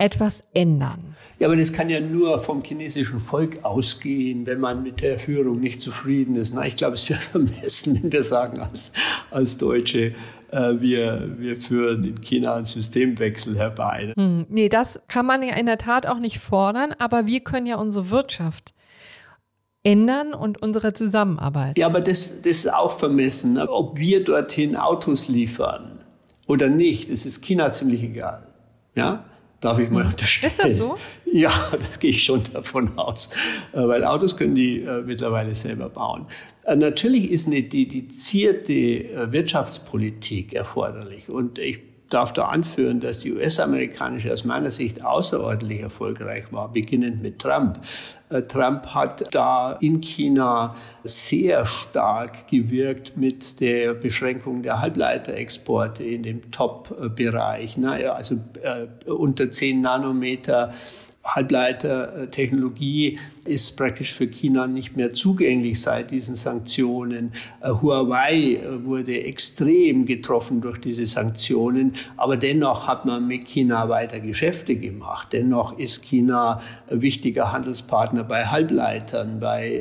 etwas 0.03 0.43
ändern. 0.53 1.15
Ja, 1.39 1.47
aber 1.47 1.57
das 1.57 1.73
kann 1.73 1.89
ja 1.89 2.01
nur 2.01 2.41
vom 2.41 2.63
chinesischen 2.65 3.21
Volk 3.21 3.65
ausgehen, 3.65 4.47
wenn 4.47 4.59
man 4.59 4.83
mit 4.83 5.01
der 5.01 5.17
Führung 5.19 5.61
nicht 5.61 5.81
zufrieden 5.81 6.35
ist. 6.35 6.55
Na, 6.55 6.67
ich 6.67 6.77
glaube, 6.77 6.95
es 6.95 7.09
wäre 7.09 7.21
vermessen, 7.33 8.03
wenn 8.03 8.13
wir 8.13 8.25
sagen 8.25 8.59
als, 8.59 8.93
als 9.31 9.59
Deutsche, 9.59 10.15
äh, 10.51 10.81
wir, 10.81 11.37
wir 11.39 11.57
führen 11.57 12.03
in 12.03 12.21
China 12.21 12.57
einen 12.57 12.65
Systemwechsel 12.65 13.57
herbei. 13.57 14.13
Hm, 14.17 14.47
nee, 14.49 14.69
das 14.69 15.01
kann 15.07 15.25
man 15.25 15.43
ja 15.43 15.55
in 15.55 15.67
der 15.67 15.79
Tat 15.79 16.07
auch 16.07 16.19
nicht 16.19 16.41
fordern, 16.41 16.95
aber 16.99 17.27
wir 17.27 17.41
können 17.41 17.67
ja 17.67 17.77
unsere 17.77 18.11
Wirtschaft 18.11 18.75
ändern 19.85 20.35
und 20.35 20.63
unsere 20.63 20.95
Zusammenarbeit. 20.95 21.79
Ja, 21.79 21.87
aber 21.87 22.01
das, 22.01 22.43
das 22.43 22.59
ist 22.59 22.73
auch 22.73 22.99
vermessen. 22.99 23.57
Ob 23.59 23.99
wir 23.99 24.25
dorthin 24.25 24.75
Autos 24.77 25.29
liefern 25.29 26.01
oder 26.49 26.69
nicht, 26.69 27.11
das 27.11 27.25
ist 27.25 27.41
China 27.43 27.71
ziemlich 27.71 28.03
egal. 28.03 28.49
Ja? 28.95 29.25
Darf 29.63 29.79
ich 29.79 29.91
mal 29.91 30.05
unterstellen. 30.05 30.53
Ist 30.53 30.59
das 30.59 30.77
so? 30.77 30.97
Ja, 31.25 31.53
das 31.71 32.01
gehe 32.01 32.11
ich 32.11 32.25
schon 32.25 32.43
davon 32.53 32.99
aus. 32.99 33.31
Äh, 33.73 33.87
weil 33.87 34.05
Autos 34.05 34.37
können 34.37 34.57
die 34.57 34.81
äh, 34.81 35.03
mittlerweile 35.03 35.55
selber 35.55 35.89
bauen. 35.89 36.27
Äh, 36.65 36.75
natürlich 36.75 37.31
ist 37.31 37.47
eine 37.47 37.63
dedizierte 37.63 39.31
Wirtschaftspolitik 39.31 40.53
erforderlich. 40.53 41.31
Und 41.31 41.61
ich 41.61 41.92
darf 42.13 42.33
da 42.33 42.47
anführen, 42.47 43.01
dass 43.01 43.21
die 43.21 43.33
US-amerikanische 43.33 44.33
aus 44.33 44.45
meiner 44.45 44.71
Sicht 44.71 45.05
außerordentlich 45.05 45.81
erfolgreich 45.81 46.53
war, 46.53 46.73
beginnend 46.73 47.23
mit 47.23 47.39
Trump. 47.39 47.81
Äh, 48.29 48.43
Trump 48.43 48.87
hat 48.95 49.35
da 49.35 49.73
in 49.81 50.01
China 50.01 50.75
sehr 51.05 51.67
stark 51.67 52.47
gewirkt 52.49 53.17
mit 53.17 53.61
der 53.61 53.95
Beschränkung 53.95 54.63
der 54.63 54.81
Halbleiterexporte 54.81 56.05
in 56.05 56.23
dem 56.23 56.51
Top-Bereich. 56.51 57.79
Also 57.85 58.37
äh, 58.63 59.11
unter 59.11 59.51
10 59.51 59.81
Nanometer 59.81 60.73
Halbleitertechnologie 61.25 63.19
ist 63.45 63.77
praktisch 63.77 64.13
für 64.13 64.27
China 64.27 64.67
nicht 64.67 64.97
mehr 64.97 65.13
zugänglich 65.13 65.81
seit 65.81 66.11
diesen 66.11 66.35
Sanktionen. 66.35 67.33
Äh, 67.61 67.71
Huawei 67.71 68.55
äh, 68.55 68.85
wurde 68.85 69.23
extrem 69.23 70.05
getroffen 70.05 70.61
durch 70.61 70.79
diese 70.79 71.07
Sanktionen, 71.07 71.95
aber 72.17 72.37
dennoch 72.37 72.89
hat 72.89 73.05
man 73.05 73.27
mit 73.27 73.47
China 73.47 73.89
weiter 73.89 74.21
Geschäfte 74.21 74.75
gemacht. 74.77 75.29
Dennoch 75.33 75.79
ist 75.79 76.03
China 76.03 76.61
wichtiger 76.91 77.53
Handelspartner 77.53 78.25
bei 78.25 78.47
Halbleitern, 78.47 79.39
bei 79.39 79.79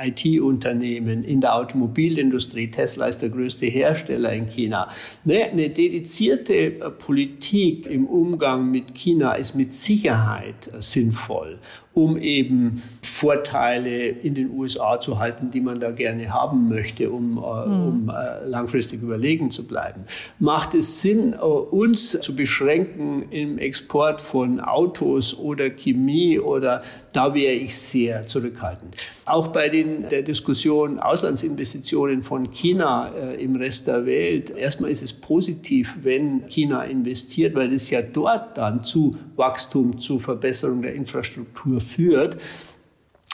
äh, 0.00 0.08
IT-Unternehmen, 0.08 1.24
in 1.24 1.40
der 1.40 1.54
Automobilindustrie. 1.54 2.70
Tesla 2.70 3.06
ist 3.06 3.22
der 3.22 3.30
größte 3.30 3.66
Hersteller 3.66 4.32
in 4.32 4.48
China. 4.48 4.88
Ne, 5.24 5.44
eine 5.44 5.70
dedizierte 5.70 6.70
Politik 6.98 7.86
im 7.86 8.06
Umgang 8.06 8.70
mit 8.70 8.94
China 8.94 9.34
ist 9.34 9.54
mit 9.54 9.74
Sicherheit 9.74 10.70
sinnvoll 10.80 11.58
um 11.94 12.18
eben 12.18 12.82
Vorteile 13.02 14.08
in 14.08 14.34
den 14.34 14.50
USA 14.50 14.98
zu 14.98 15.20
halten, 15.20 15.52
die 15.52 15.60
man 15.60 15.78
da 15.78 15.92
gerne 15.92 16.32
haben 16.32 16.68
möchte, 16.68 17.10
um, 17.10 17.38
äh, 17.38 17.68
mhm. 17.68 17.86
um 17.86 18.10
äh, 18.10 18.46
langfristig 18.46 19.00
überlegen 19.00 19.52
zu 19.52 19.64
bleiben. 19.64 20.02
Macht 20.40 20.74
es 20.74 21.00
Sinn, 21.00 21.32
äh, 21.32 21.36
uns 21.36 22.20
zu 22.20 22.34
beschränken 22.34 23.18
im 23.30 23.58
Export 23.58 24.20
von 24.20 24.60
Autos 24.60 25.38
oder 25.38 25.70
Chemie 25.70 26.40
oder 26.40 26.82
da 27.12 27.32
wäre 27.32 27.52
ich 27.52 27.76
sehr 27.76 28.26
zurückhaltend. 28.26 28.96
Auch 29.24 29.48
bei 29.48 29.68
den, 29.68 30.08
der 30.08 30.22
Diskussion 30.22 30.98
Auslandsinvestitionen 30.98 32.24
von 32.24 32.50
China 32.50 33.12
äh, 33.14 33.42
im 33.42 33.54
Rest 33.54 33.86
der 33.86 34.04
Welt. 34.04 34.50
Erstmal 34.50 34.90
ist 34.90 35.02
es 35.02 35.12
positiv, 35.12 35.96
wenn 36.02 36.46
China 36.48 36.82
investiert, 36.82 37.54
weil 37.54 37.72
es 37.72 37.88
ja 37.90 38.02
dort 38.02 38.58
dann 38.58 38.82
zu 38.82 39.16
Wachstum, 39.36 39.98
zu 39.98 40.18
Verbesserung 40.18 40.82
der 40.82 40.94
Infrastruktur 40.94 41.80
führt. 41.84 42.38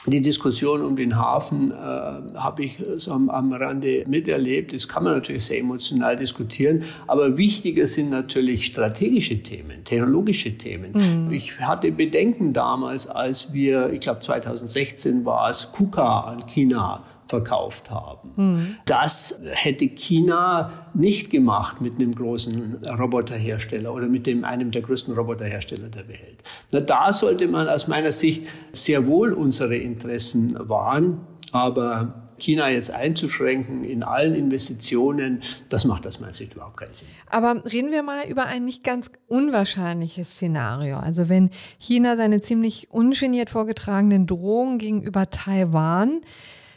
Die 0.07 0.21
Diskussion 0.21 0.81
um 0.81 0.95
den 0.95 1.15
Hafen 1.15 1.71
äh, 1.71 1.75
habe 1.75 2.63
ich 2.63 2.79
so 2.97 3.11
am, 3.11 3.29
am 3.29 3.53
Rande 3.53 4.03
miterlebt. 4.07 4.73
Das 4.73 4.87
kann 4.87 5.03
man 5.03 5.13
natürlich 5.13 5.45
sehr 5.45 5.59
emotional 5.59 6.17
diskutieren. 6.17 6.83
Aber 7.05 7.37
wichtiger 7.37 7.85
sind 7.85 8.09
natürlich 8.09 8.65
strategische 8.65 9.43
Themen, 9.43 9.83
technologische 9.83 10.57
Themen. 10.57 10.93
Mhm. 10.93 11.31
Ich 11.31 11.59
hatte 11.59 11.91
Bedenken 11.91 12.51
damals, 12.51 13.05
als 13.07 13.53
wir, 13.53 13.93
ich 13.93 13.99
glaube 13.99 14.21
2016 14.21 15.23
war 15.23 15.51
es, 15.51 15.71
KUKA 15.71 16.21
an 16.21 16.47
China 16.47 17.03
verkauft 17.31 17.89
haben. 17.89 18.31
Mhm. 18.35 18.75
Das 18.85 19.39
hätte 19.51 19.87
China 19.87 20.89
nicht 20.93 21.29
gemacht 21.29 21.79
mit 21.79 21.95
einem 21.95 22.11
großen 22.11 22.79
Roboterhersteller 22.99 23.93
oder 23.93 24.07
mit 24.07 24.27
dem, 24.27 24.43
einem 24.43 24.69
der 24.71 24.81
größten 24.81 25.15
Roboterhersteller 25.15 25.87
der 25.87 26.07
Welt. 26.09 26.43
Na, 26.71 26.81
da 26.81 27.13
sollte 27.13 27.47
man 27.47 27.69
aus 27.69 27.87
meiner 27.87 28.11
Sicht 28.11 28.47
sehr 28.73 29.07
wohl 29.07 29.31
unsere 29.31 29.77
Interessen 29.77 30.57
wahren, 30.67 31.21
aber 31.53 32.21
China 32.41 32.69
jetzt 32.69 32.91
einzuschränken 32.91 33.83
in 33.83 34.03
allen 34.03 34.35
Investitionen, 34.35 35.41
das 35.69 35.85
macht 35.85 36.05
aus 36.07 36.19
meiner 36.19 36.33
Sicht 36.33 36.55
überhaupt 36.55 36.77
keinen 36.77 36.93
Sinn. 36.93 37.07
Aber 37.29 37.63
reden 37.71 37.91
wir 37.91 38.03
mal 38.03 38.27
über 38.27 38.45
ein 38.45 38.65
nicht 38.65 38.83
ganz 38.83 39.11
unwahrscheinliches 39.27 40.31
Szenario. 40.31 40.97
Also 40.97 41.29
wenn 41.29 41.51
China 41.77 42.17
seine 42.17 42.41
ziemlich 42.41 42.91
ungeniert 42.91 43.49
vorgetragenen 43.49 44.25
Drohungen 44.27 44.79
gegenüber 44.79 45.29
Taiwan 45.29 46.21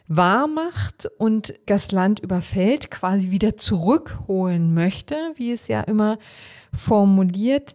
wahr 0.07 0.47
macht 0.47 1.09
und 1.19 1.55
das 1.67 1.93
Land 1.93 2.21
überfällt, 2.21 2.91
quasi 2.91 3.31
wieder 3.31 3.57
zurückholen 3.57 4.75
möchte, 4.75 5.17
wie 5.37 5.53
es 5.53 5.69
ja 5.69 5.81
immer 5.81 6.19
formuliert, 6.77 7.75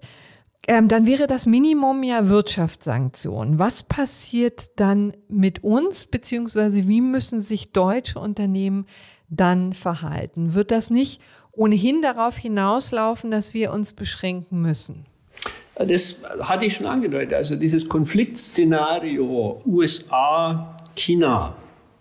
ähm, 0.67 0.87
dann 0.87 1.07
wäre 1.07 1.25
das 1.25 1.47
Minimum 1.47 2.03
ja 2.03 2.29
Wirtschaftssanktionen. 2.29 3.57
Was 3.57 3.81
passiert 3.81 4.79
dann 4.79 5.13
mit 5.27 5.63
uns, 5.63 6.05
beziehungsweise 6.05 6.87
wie 6.87 7.01
müssen 7.01 7.41
sich 7.41 7.71
deutsche 7.71 8.19
Unternehmen 8.19 8.85
dann 9.29 9.73
verhalten? 9.73 10.53
Wird 10.53 10.69
das 10.69 10.91
nicht 10.91 11.21
ohnehin 11.51 12.03
darauf 12.03 12.37
hinauslaufen, 12.37 13.31
dass 13.31 13.55
wir 13.55 13.71
uns 13.73 13.93
beschränken 13.93 14.61
müssen? 14.61 15.05
Das 15.75 16.21
hatte 16.41 16.65
ich 16.65 16.75
schon 16.75 16.85
angedeutet. 16.85 17.33
Also 17.33 17.55
dieses 17.55 17.87
Konfliktszenario 17.87 19.61
USA, 19.65 20.77
China, 20.95 21.55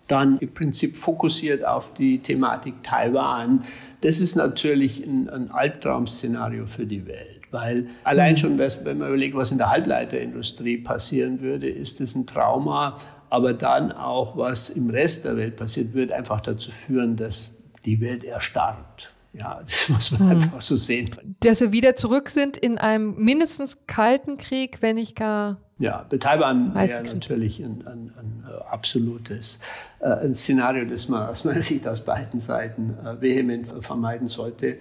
dann 0.09 0.37
im 0.39 0.53
Prinzip 0.53 0.97
fokussiert 0.97 1.65
auf 1.65 1.93
die 1.93 2.19
Thematik 2.19 2.83
Taiwan. 2.83 3.63
Das 4.01 4.19
ist 4.19 4.35
natürlich 4.35 5.05
ein, 5.05 5.29
ein 5.29 5.51
Albtraum-Szenario 5.51 6.65
für 6.65 6.85
die 6.85 7.05
Welt. 7.05 7.39
Weil 7.51 7.87
allein 8.03 8.37
schon, 8.37 8.57
wenn 8.57 8.97
man 8.97 9.07
überlegt, 9.07 9.35
was 9.35 9.51
in 9.51 9.57
der 9.57 9.71
Halbleiterindustrie 9.71 10.77
passieren 10.77 11.41
würde, 11.41 11.67
ist 11.67 11.99
das 11.99 12.15
ein 12.15 12.27
Trauma. 12.27 12.97
Aber 13.29 13.53
dann 13.53 13.91
auch, 13.91 14.37
was 14.37 14.69
im 14.69 14.89
Rest 14.89 15.25
der 15.25 15.37
Welt 15.37 15.55
passiert, 15.55 15.93
wird 15.93 16.11
einfach 16.11 16.41
dazu 16.41 16.71
führen, 16.71 17.15
dass 17.15 17.55
die 17.85 18.01
Welt 18.01 18.23
erstarrt. 18.23 19.13
Ja, 19.33 19.59
das 19.61 19.89
muss 19.89 20.11
man 20.11 20.21
hm. 20.21 20.29
einfach 20.29 20.61
so 20.61 20.75
sehen. 20.75 21.09
Dass 21.41 21.61
wir 21.61 21.71
wieder 21.71 21.95
zurück 21.95 22.29
sind 22.29 22.57
in 22.57 22.77
einem 22.77 23.15
mindestens 23.15 23.85
kalten 23.87 24.37
Krieg, 24.37 24.81
wenn 24.81 24.95
nicht 24.95 25.15
gar. 25.15 25.57
Ja, 25.79 26.03
Taiwan 26.03 26.75
wäre 26.75 27.03
natürlich 27.03 27.63
ein, 27.63 27.87
ein, 27.87 28.11
ein 28.17 28.45
äh, 28.45 28.63
absolutes 28.69 29.59
äh, 29.99 30.09
ein 30.09 30.35
Szenario, 30.35 30.83
das 30.83 31.07
man 31.07 31.29
aus 31.29 31.45
meiner 31.45 31.61
Sicht 31.61 31.87
aus 31.87 32.01
beiden 32.01 32.41
Seiten 32.41 32.97
äh, 33.05 33.21
vehement 33.21 33.65
vermeiden 33.79 34.27
sollte. 34.27 34.77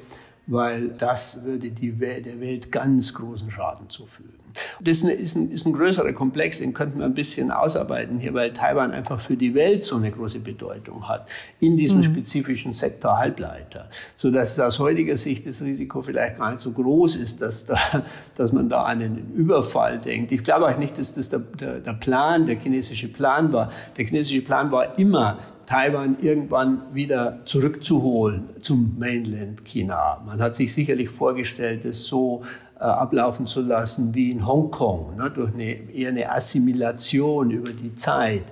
Weil 0.48 0.88
das 0.88 1.44
würde 1.44 1.70
Welt, 2.00 2.26
der 2.26 2.40
Welt 2.40 2.72
ganz 2.72 3.14
großen 3.14 3.50
Schaden 3.50 3.88
zufügen. 3.88 4.32
Das 4.80 5.02
ist 5.02 5.36
ein, 5.36 5.50
ist 5.50 5.66
ein 5.66 5.72
größerer 5.74 6.12
Komplex, 6.14 6.58
den 6.58 6.72
könnten 6.72 6.98
wir 6.98 7.04
ein 7.04 7.14
bisschen 7.14 7.50
ausarbeiten 7.50 8.18
hier, 8.18 8.34
weil 8.34 8.52
Taiwan 8.52 8.92
einfach 8.92 9.20
für 9.20 9.36
die 9.36 9.54
Welt 9.54 9.84
so 9.84 9.96
eine 9.96 10.10
große 10.10 10.40
Bedeutung 10.40 11.06
hat 11.06 11.30
in 11.60 11.76
diesem 11.76 11.98
mhm. 11.98 12.04
spezifischen 12.04 12.72
Sektor 12.72 13.18
Halbleiter, 13.18 13.88
so 14.16 14.30
dass 14.30 14.52
es 14.52 14.60
aus 14.60 14.78
heutiger 14.78 15.16
Sicht 15.16 15.46
das 15.46 15.62
Risiko 15.62 16.02
vielleicht 16.02 16.38
gar 16.38 16.50
nicht 16.50 16.60
so 16.60 16.72
groß 16.72 17.16
ist, 17.16 17.42
dass 17.42 17.66
da, 17.66 17.78
dass 18.36 18.52
man 18.52 18.68
da 18.68 18.84
an 18.84 19.02
einen 19.02 19.34
Überfall 19.34 19.98
denkt. 19.98 20.32
Ich 20.32 20.42
glaube 20.42 20.66
auch 20.66 20.78
nicht, 20.78 20.98
dass 20.98 21.14
das 21.14 21.28
der, 21.28 21.40
der, 21.40 21.80
der 21.80 21.92
Plan, 21.92 22.46
der 22.46 22.58
chinesische 22.58 23.08
Plan 23.08 23.52
war. 23.52 23.70
Der 23.96 24.06
chinesische 24.06 24.42
Plan 24.42 24.72
war 24.72 24.98
immer, 24.98 25.38
Taiwan 25.68 26.16
irgendwann 26.22 26.94
wieder 26.94 27.44
zurückzuholen 27.44 28.48
zum 28.58 28.96
Mainland 28.98 29.66
China. 29.66 30.22
Man 30.24 30.40
hat 30.40 30.54
sich 30.54 30.72
sicherlich 30.72 31.10
vorgestellt, 31.10 31.84
es 31.84 32.06
so 32.06 32.42
äh, 32.80 32.84
ablaufen 32.84 33.44
zu 33.44 33.60
lassen 33.60 34.14
wie 34.14 34.30
in 34.30 34.46
Hongkong, 34.46 35.16
ne, 35.16 35.30
durch 35.30 35.52
eine, 35.52 35.64
eher 35.92 36.08
eine 36.08 36.32
Assimilation 36.32 37.50
über 37.50 37.70
die 37.70 37.94
Zeit. 37.94 38.44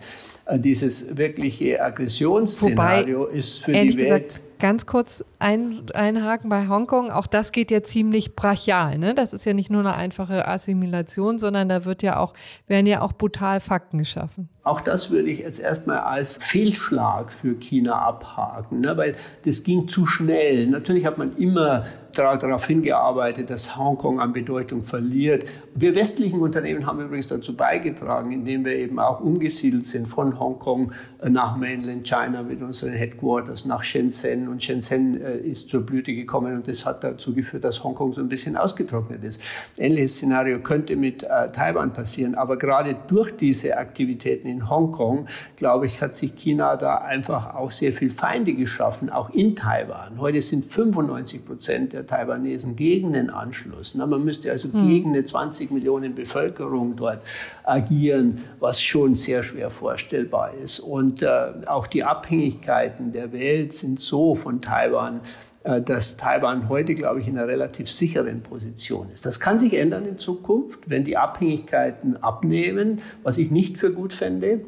Äh, 0.47 0.61
dieses 0.61 1.17
wirkliche 1.17 1.83
Aggressionsszenario 1.83 3.23
Wobei, 3.23 3.33
ist 3.33 3.65
für 3.65 3.73
die 3.73 3.97
Welt. 3.97 4.29
Gesagt, 4.29 4.41
ganz 4.61 4.87
kurz 4.87 5.25
ein, 5.41 5.91
einhaken 5.93 6.49
bei 6.49 6.69
Hongkong. 6.69 7.11
Auch 7.11 7.27
das 7.27 7.51
geht 7.53 7.71
ja 7.71 7.83
ziemlich 7.83 8.37
brachial. 8.37 8.99
Ne? 8.99 9.15
Das 9.15 9.33
ist 9.33 9.45
ja 9.45 9.53
nicht 9.55 9.71
nur 9.71 9.81
eine 9.81 9.95
einfache 9.95 10.47
Assimilation, 10.47 11.39
sondern 11.39 11.69
da 11.69 11.85
wird 11.85 12.03
ja 12.03 12.19
auch, 12.19 12.33
werden 12.69 12.87
ja 12.87 13.03
auch 13.03 13.13
brutal 13.13 13.61
Fakten 13.61 13.99
geschaffen. 13.99 14.49
Auch 14.63 14.81
das 14.81 15.11
würde 15.11 15.31
ich 15.31 15.41
jetzt 15.41 15.59
erstmal 15.59 15.99
als 15.99 16.39
Fehlschlag 16.41 17.33
für 17.33 17.55
China 17.55 18.01
abhaken, 18.01 18.81
ne? 18.81 18.97
weil 18.97 19.15
das 19.45 19.65
ging 19.65 19.89
zu 19.89 20.07
schnell. 20.07 20.69
Natürlich 20.69 21.07
hat 21.07 21.19
man 21.19 21.37
immer 21.37 21.85
darauf 22.17 22.67
hingearbeitet, 22.67 23.51
dass 23.51 23.77
Hongkong 23.77 24.21
an 24.21 24.33
Bedeutung 24.33 24.83
verliert. 24.83 25.45
Wir 25.75 25.95
westlichen 25.95 26.41
Unternehmen 26.41 26.87
haben 26.87 27.01
übrigens 27.01 27.29
dazu 27.29 27.57
beigetragen, 27.57 28.33
indem 28.33 28.65
wir 28.65 28.77
eben 28.77 28.99
auch 28.99 29.21
umgesiedelt 29.21 29.87
sind 29.87 30.09
von 30.09 30.39
Hongkong 30.39 30.93
nach 31.23 31.57
Mainland 31.57 32.07
China 32.07 32.43
mit 32.43 32.63
unseren 32.63 32.93
Headquarters 32.93 33.65
nach 33.65 33.83
Shenzhen. 33.83 34.49
Und 34.49 34.63
Shenzhen 34.63 35.21
äh, 35.21 35.39
ist 35.39 35.69
zur 35.69 35.83
Blüte 35.83 36.15
gekommen 36.15 36.55
und 36.55 36.69
das 36.69 36.87
hat 36.87 37.05
dazu 37.05 37.35
geführt, 37.35 37.65
dass 37.65 37.83
Hongkong 37.83 38.13
so 38.13 38.21
ein 38.21 38.29
bisschen 38.29 38.57
ausgetrocknet 38.57 39.23
ist. 39.25 39.41
Ähnliches 39.79 40.17
Szenario 40.17 40.61
könnte 40.61 40.97
mit 40.97 41.23
äh, 41.23 41.51
Taiwan 41.53 41.93
passieren. 41.93 42.35
Aber 42.35 42.57
gerade 42.57 42.97
durch 43.07 43.37
diese 43.37 43.77
Aktivitäten 43.77 44.49
in 44.49 44.69
Hongkong, 44.69 45.27
glaube 45.57 45.87
ich, 45.87 46.01
hat 46.01 46.17
sich 46.17 46.35
China 46.35 46.77
da 46.77 46.99
einfach 46.99 47.55
auch 47.55 47.71
sehr 47.71 47.93
viel 47.93 48.11
Feinde 48.11 48.55
geschaffen, 48.55 49.11
auch 49.11 49.31
in 49.31 49.57
Taiwan. 49.57 50.19
Heute 50.19 50.41
sind 50.41 50.65
95 50.65 51.45
Prozent 51.45 51.93
der 51.93 52.06
Taiwanesen 52.07 52.77
gegen 52.77 53.13
den 53.13 53.31
Anschluss. 53.31 53.95
man 53.95 54.25
müsste 54.25 54.51
also 54.51 54.73
hm. 54.73 54.87
gegen 54.87 55.11
eine 55.11 55.25
20 55.25 55.71
Millionen 55.71 56.15
Bevölkerung 56.15 56.97
dort 56.97 57.23
agieren, 57.65 58.39
was 58.61 58.81
schon 58.81 59.17
sehr 59.17 59.43
schwer 59.43 59.71
vorstellbar 59.71 60.55
ist. 60.55 60.81
Und 60.81 61.23
äh, 61.23 61.53
auch 61.67 61.87
die 61.87 62.05
Abhängigkeiten 62.05 63.13
der 63.13 63.33
Welt 63.33 63.73
sind 63.73 64.01
so 64.01 64.35
von 64.35 64.61
Taiwan, 64.61 65.21
äh, 65.65 65.83
dass 65.83 66.17
Taiwan 66.17 66.69
heute, 66.69 66.95
glaube 66.95 67.21
ich, 67.21 67.29
in 67.29 67.37
einer 67.37 67.49
relativ 67.49 67.91
sicheren 67.91 68.43
Position 68.43 69.11
ist. 69.13 69.27
Das 69.27 69.41
kann 69.41 69.59
sich 69.59 69.75
ändern 69.75 70.07
in 70.07 70.19
Zukunft, 70.19 70.79
wenn 70.87 71.05
die 71.05 71.17
Abhängigkeiten 71.17 72.23
abnehmen, 72.23 73.01
was 73.23 73.39
ich 73.39 73.51
nicht 73.51 73.77
für 73.77 73.93
gut 73.93 74.13
fände. 74.13 74.61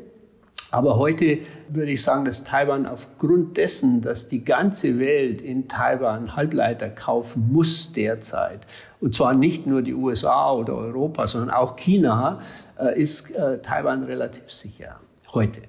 Aber 0.71 0.99
heute 0.99 1.39
würde 1.71 1.93
ich 1.93 2.03
sagen, 2.03 2.27
dass 2.27 2.45
Taiwan 2.45 2.87
aufgrund 2.87 3.57
dessen, 3.57 4.03
dass 4.03 4.29
die 4.29 4.45
ganze 4.45 4.99
Welt 4.99 5.41
in 5.41 5.67
Taiwan 5.67 6.37
Halbleiter 6.37 6.91
kaufen 6.91 7.51
muss 7.51 7.93
derzeit, 7.93 8.67
und 9.01 9.15
zwar 9.15 9.33
nicht 9.33 9.67
nur 9.67 9.81
die 9.81 9.95
USA 9.95 10.53
oder 10.53 10.75
Europa, 10.75 11.27
sondern 11.27 11.51
auch 11.51 11.77
China, 11.77 12.39
äh, 12.79 13.01
ist 13.01 13.31
äh, 13.31 13.59
Taiwan 13.63 14.03
relativ 14.05 14.51
sicher 14.51 15.01
heute. 15.33 15.63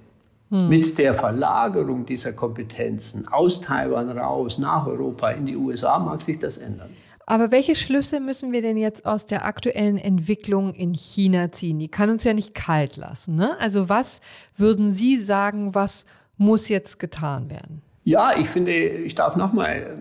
Hm. 0.49 0.67
Mit 0.67 0.97
der 0.97 1.13
Verlagerung 1.13 2.05
dieser 2.05 2.33
Kompetenzen 2.33 3.27
aus 3.27 3.61
Taiwan 3.61 4.09
raus 4.09 4.57
nach 4.57 4.87
Europa 4.87 5.29
in 5.29 5.45
die 5.45 5.55
USA 5.55 5.99
mag 5.99 6.21
sich 6.21 6.39
das 6.39 6.57
ändern. 6.57 6.89
Aber 7.29 7.51
welche 7.51 7.75
Schlüsse 7.75 8.19
müssen 8.19 8.51
wir 8.51 8.63
denn 8.63 8.75
jetzt 8.75 9.05
aus 9.05 9.27
der 9.27 9.45
aktuellen 9.45 9.99
Entwicklung 9.99 10.73
in 10.73 10.95
China 10.95 11.51
ziehen? 11.51 11.77
Die 11.77 11.87
kann 11.87 12.09
uns 12.09 12.23
ja 12.23 12.33
nicht 12.33 12.55
kalt 12.55 12.97
lassen. 12.97 13.35
Ne? 13.35 13.55
Also 13.59 13.87
was 13.87 14.19
würden 14.57 14.95
Sie 14.95 15.21
sagen, 15.21 15.75
was 15.75 16.07
muss 16.37 16.69
jetzt 16.69 16.97
getan 16.97 17.51
werden? 17.51 17.83
Ja, 18.09 18.35
ich 18.35 18.49
finde, 18.49 18.71
ich 18.71 19.13
darf 19.13 19.35
nochmal 19.35 19.93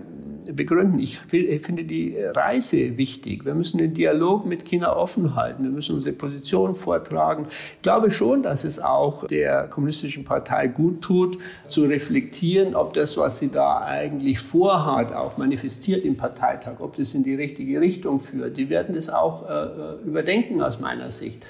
begründen. 0.50 0.98
Ich, 0.98 1.20
ich, 1.30 1.60
finde 1.60 1.84
die 1.84 2.16
Reise 2.18 2.96
wichtig. 2.96 3.44
Wir 3.44 3.52
müssen 3.52 3.76
den 3.76 3.92
Dialog 3.92 4.46
mit 4.46 4.64
China 4.64 4.96
offen 4.96 5.36
halten. 5.36 5.62
Wir 5.62 5.70
müssen 5.70 5.96
unsere 5.96 6.14
Position 6.14 6.74
vortragen. 6.74 7.42
Ich 7.76 7.82
glaube 7.82 8.10
schon, 8.10 8.42
dass 8.42 8.64
es 8.64 8.80
auch 8.80 9.26
der 9.26 9.64
kommunistischen 9.64 10.24
Partei 10.24 10.68
gut 10.68 11.02
tut, 11.02 11.36
zu 11.66 11.82
reflektieren, 11.82 12.74
ob 12.74 12.94
das, 12.94 13.18
was 13.18 13.40
sie 13.40 13.50
da 13.50 13.80
eigentlich 13.80 14.38
vorhat, 14.38 15.12
auch 15.12 15.36
manifestiert 15.36 16.06
im 16.06 16.16
Parteitag, 16.16 16.80
ob 16.80 16.96
das 16.96 17.12
in 17.12 17.24
die 17.24 17.34
richtige 17.34 17.78
Richtung 17.78 18.20
führt. 18.20 18.56
Die 18.56 18.70
werden 18.70 18.94
das 18.94 19.10
auch 19.10 19.46
äh, 19.46 20.02
überdenken 20.06 20.62
aus 20.62 20.80
meiner 20.80 21.10
Sicht. 21.10 21.44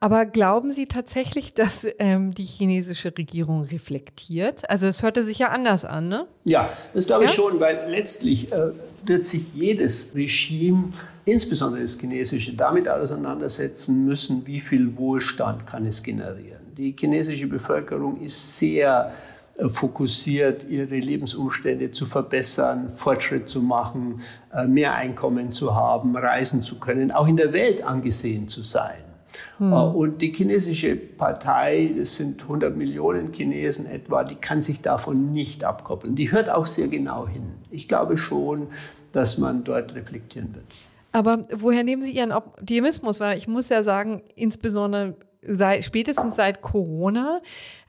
Aber 0.00 0.26
glauben 0.26 0.70
Sie 0.72 0.86
tatsächlich, 0.86 1.54
dass 1.54 1.86
ähm, 1.98 2.34
die 2.34 2.44
chinesische 2.44 3.16
Regierung 3.16 3.62
reflektiert? 3.62 4.68
Also 4.68 4.86
es 4.86 5.02
hörte 5.02 5.24
sich 5.24 5.38
ja 5.38 5.48
anders 5.48 5.84
an, 5.84 6.08
ne? 6.08 6.26
Ja, 6.44 6.70
das 6.92 7.06
glaube 7.06 7.24
ich 7.24 7.30
ja? 7.30 7.36
schon, 7.36 7.60
weil 7.60 7.86
letztlich 7.88 8.52
äh, 8.52 8.70
wird 9.04 9.24
sich 9.24 9.54
jedes 9.54 10.14
Regime, 10.14 10.90
insbesondere 11.24 11.82
das 11.82 11.98
chinesische, 11.98 12.52
damit 12.54 12.88
auseinandersetzen 12.88 14.04
müssen, 14.04 14.46
wie 14.46 14.60
viel 14.60 14.96
Wohlstand 14.96 15.66
kann 15.66 15.86
es 15.86 16.02
generieren. 16.02 16.60
Die 16.76 16.94
chinesische 16.98 17.46
Bevölkerung 17.46 18.20
ist 18.20 18.56
sehr 18.56 19.12
äh, 19.56 19.68
fokussiert, 19.68 20.64
ihre 20.68 20.96
Lebensumstände 20.96 21.92
zu 21.92 22.06
verbessern, 22.06 22.90
Fortschritt 22.96 23.48
zu 23.48 23.62
machen, 23.62 24.20
äh, 24.52 24.66
mehr 24.66 24.94
Einkommen 24.94 25.52
zu 25.52 25.74
haben, 25.74 26.16
reisen 26.16 26.62
zu 26.62 26.78
können, 26.78 27.12
auch 27.12 27.28
in 27.28 27.36
der 27.36 27.52
Welt 27.52 27.82
angesehen 27.82 28.48
zu 28.48 28.62
sein. 28.62 29.13
Hm. 29.58 29.72
Äh, 29.72 29.76
und 29.76 30.22
die 30.22 30.32
chinesische 30.32 30.96
Partei, 30.96 31.92
das 31.96 32.16
sind 32.16 32.42
100 32.42 32.76
Millionen 32.76 33.32
Chinesen 33.32 33.86
etwa, 33.86 34.24
die 34.24 34.36
kann 34.36 34.62
sich 34.62 34.80
davon 34.80 35.32
nicht 35.32 35.64
abkoppeln. 35.64 36.16
Die 36.16 36.32
hört 36.32 36.50
auch 36.50 36.66
sehr 36.66 36.88
genau 36.88 37.26
hin. 37.26 37.52
Ich 37.70 37.88
glaube 37.88 38.18
schon, 38.18 38.68
dass 39.12 39.38
man 39.38 39.64
dort 39.64 39.94
reflektieren 39.94 40.54
wird. 40.54 40.66
Aber 41.12 41.46
woher 41.54 41.84
nehmen 41.84 42.02
Sie 42.02 42.10
Ihren 42.10 42.32
Optimismus? 42.32 43.20
Weil 43.20 43.38
ich 43.38 43.46
muss 43.46 43.68
ja 43.68 43.84
sagen, 43.84 44.22
insbesondere 44.34 45.14
seit, 45.46 45.84
spätestens 45.84 46.36
seit 46.36 46.62
Corona 46.62 47.40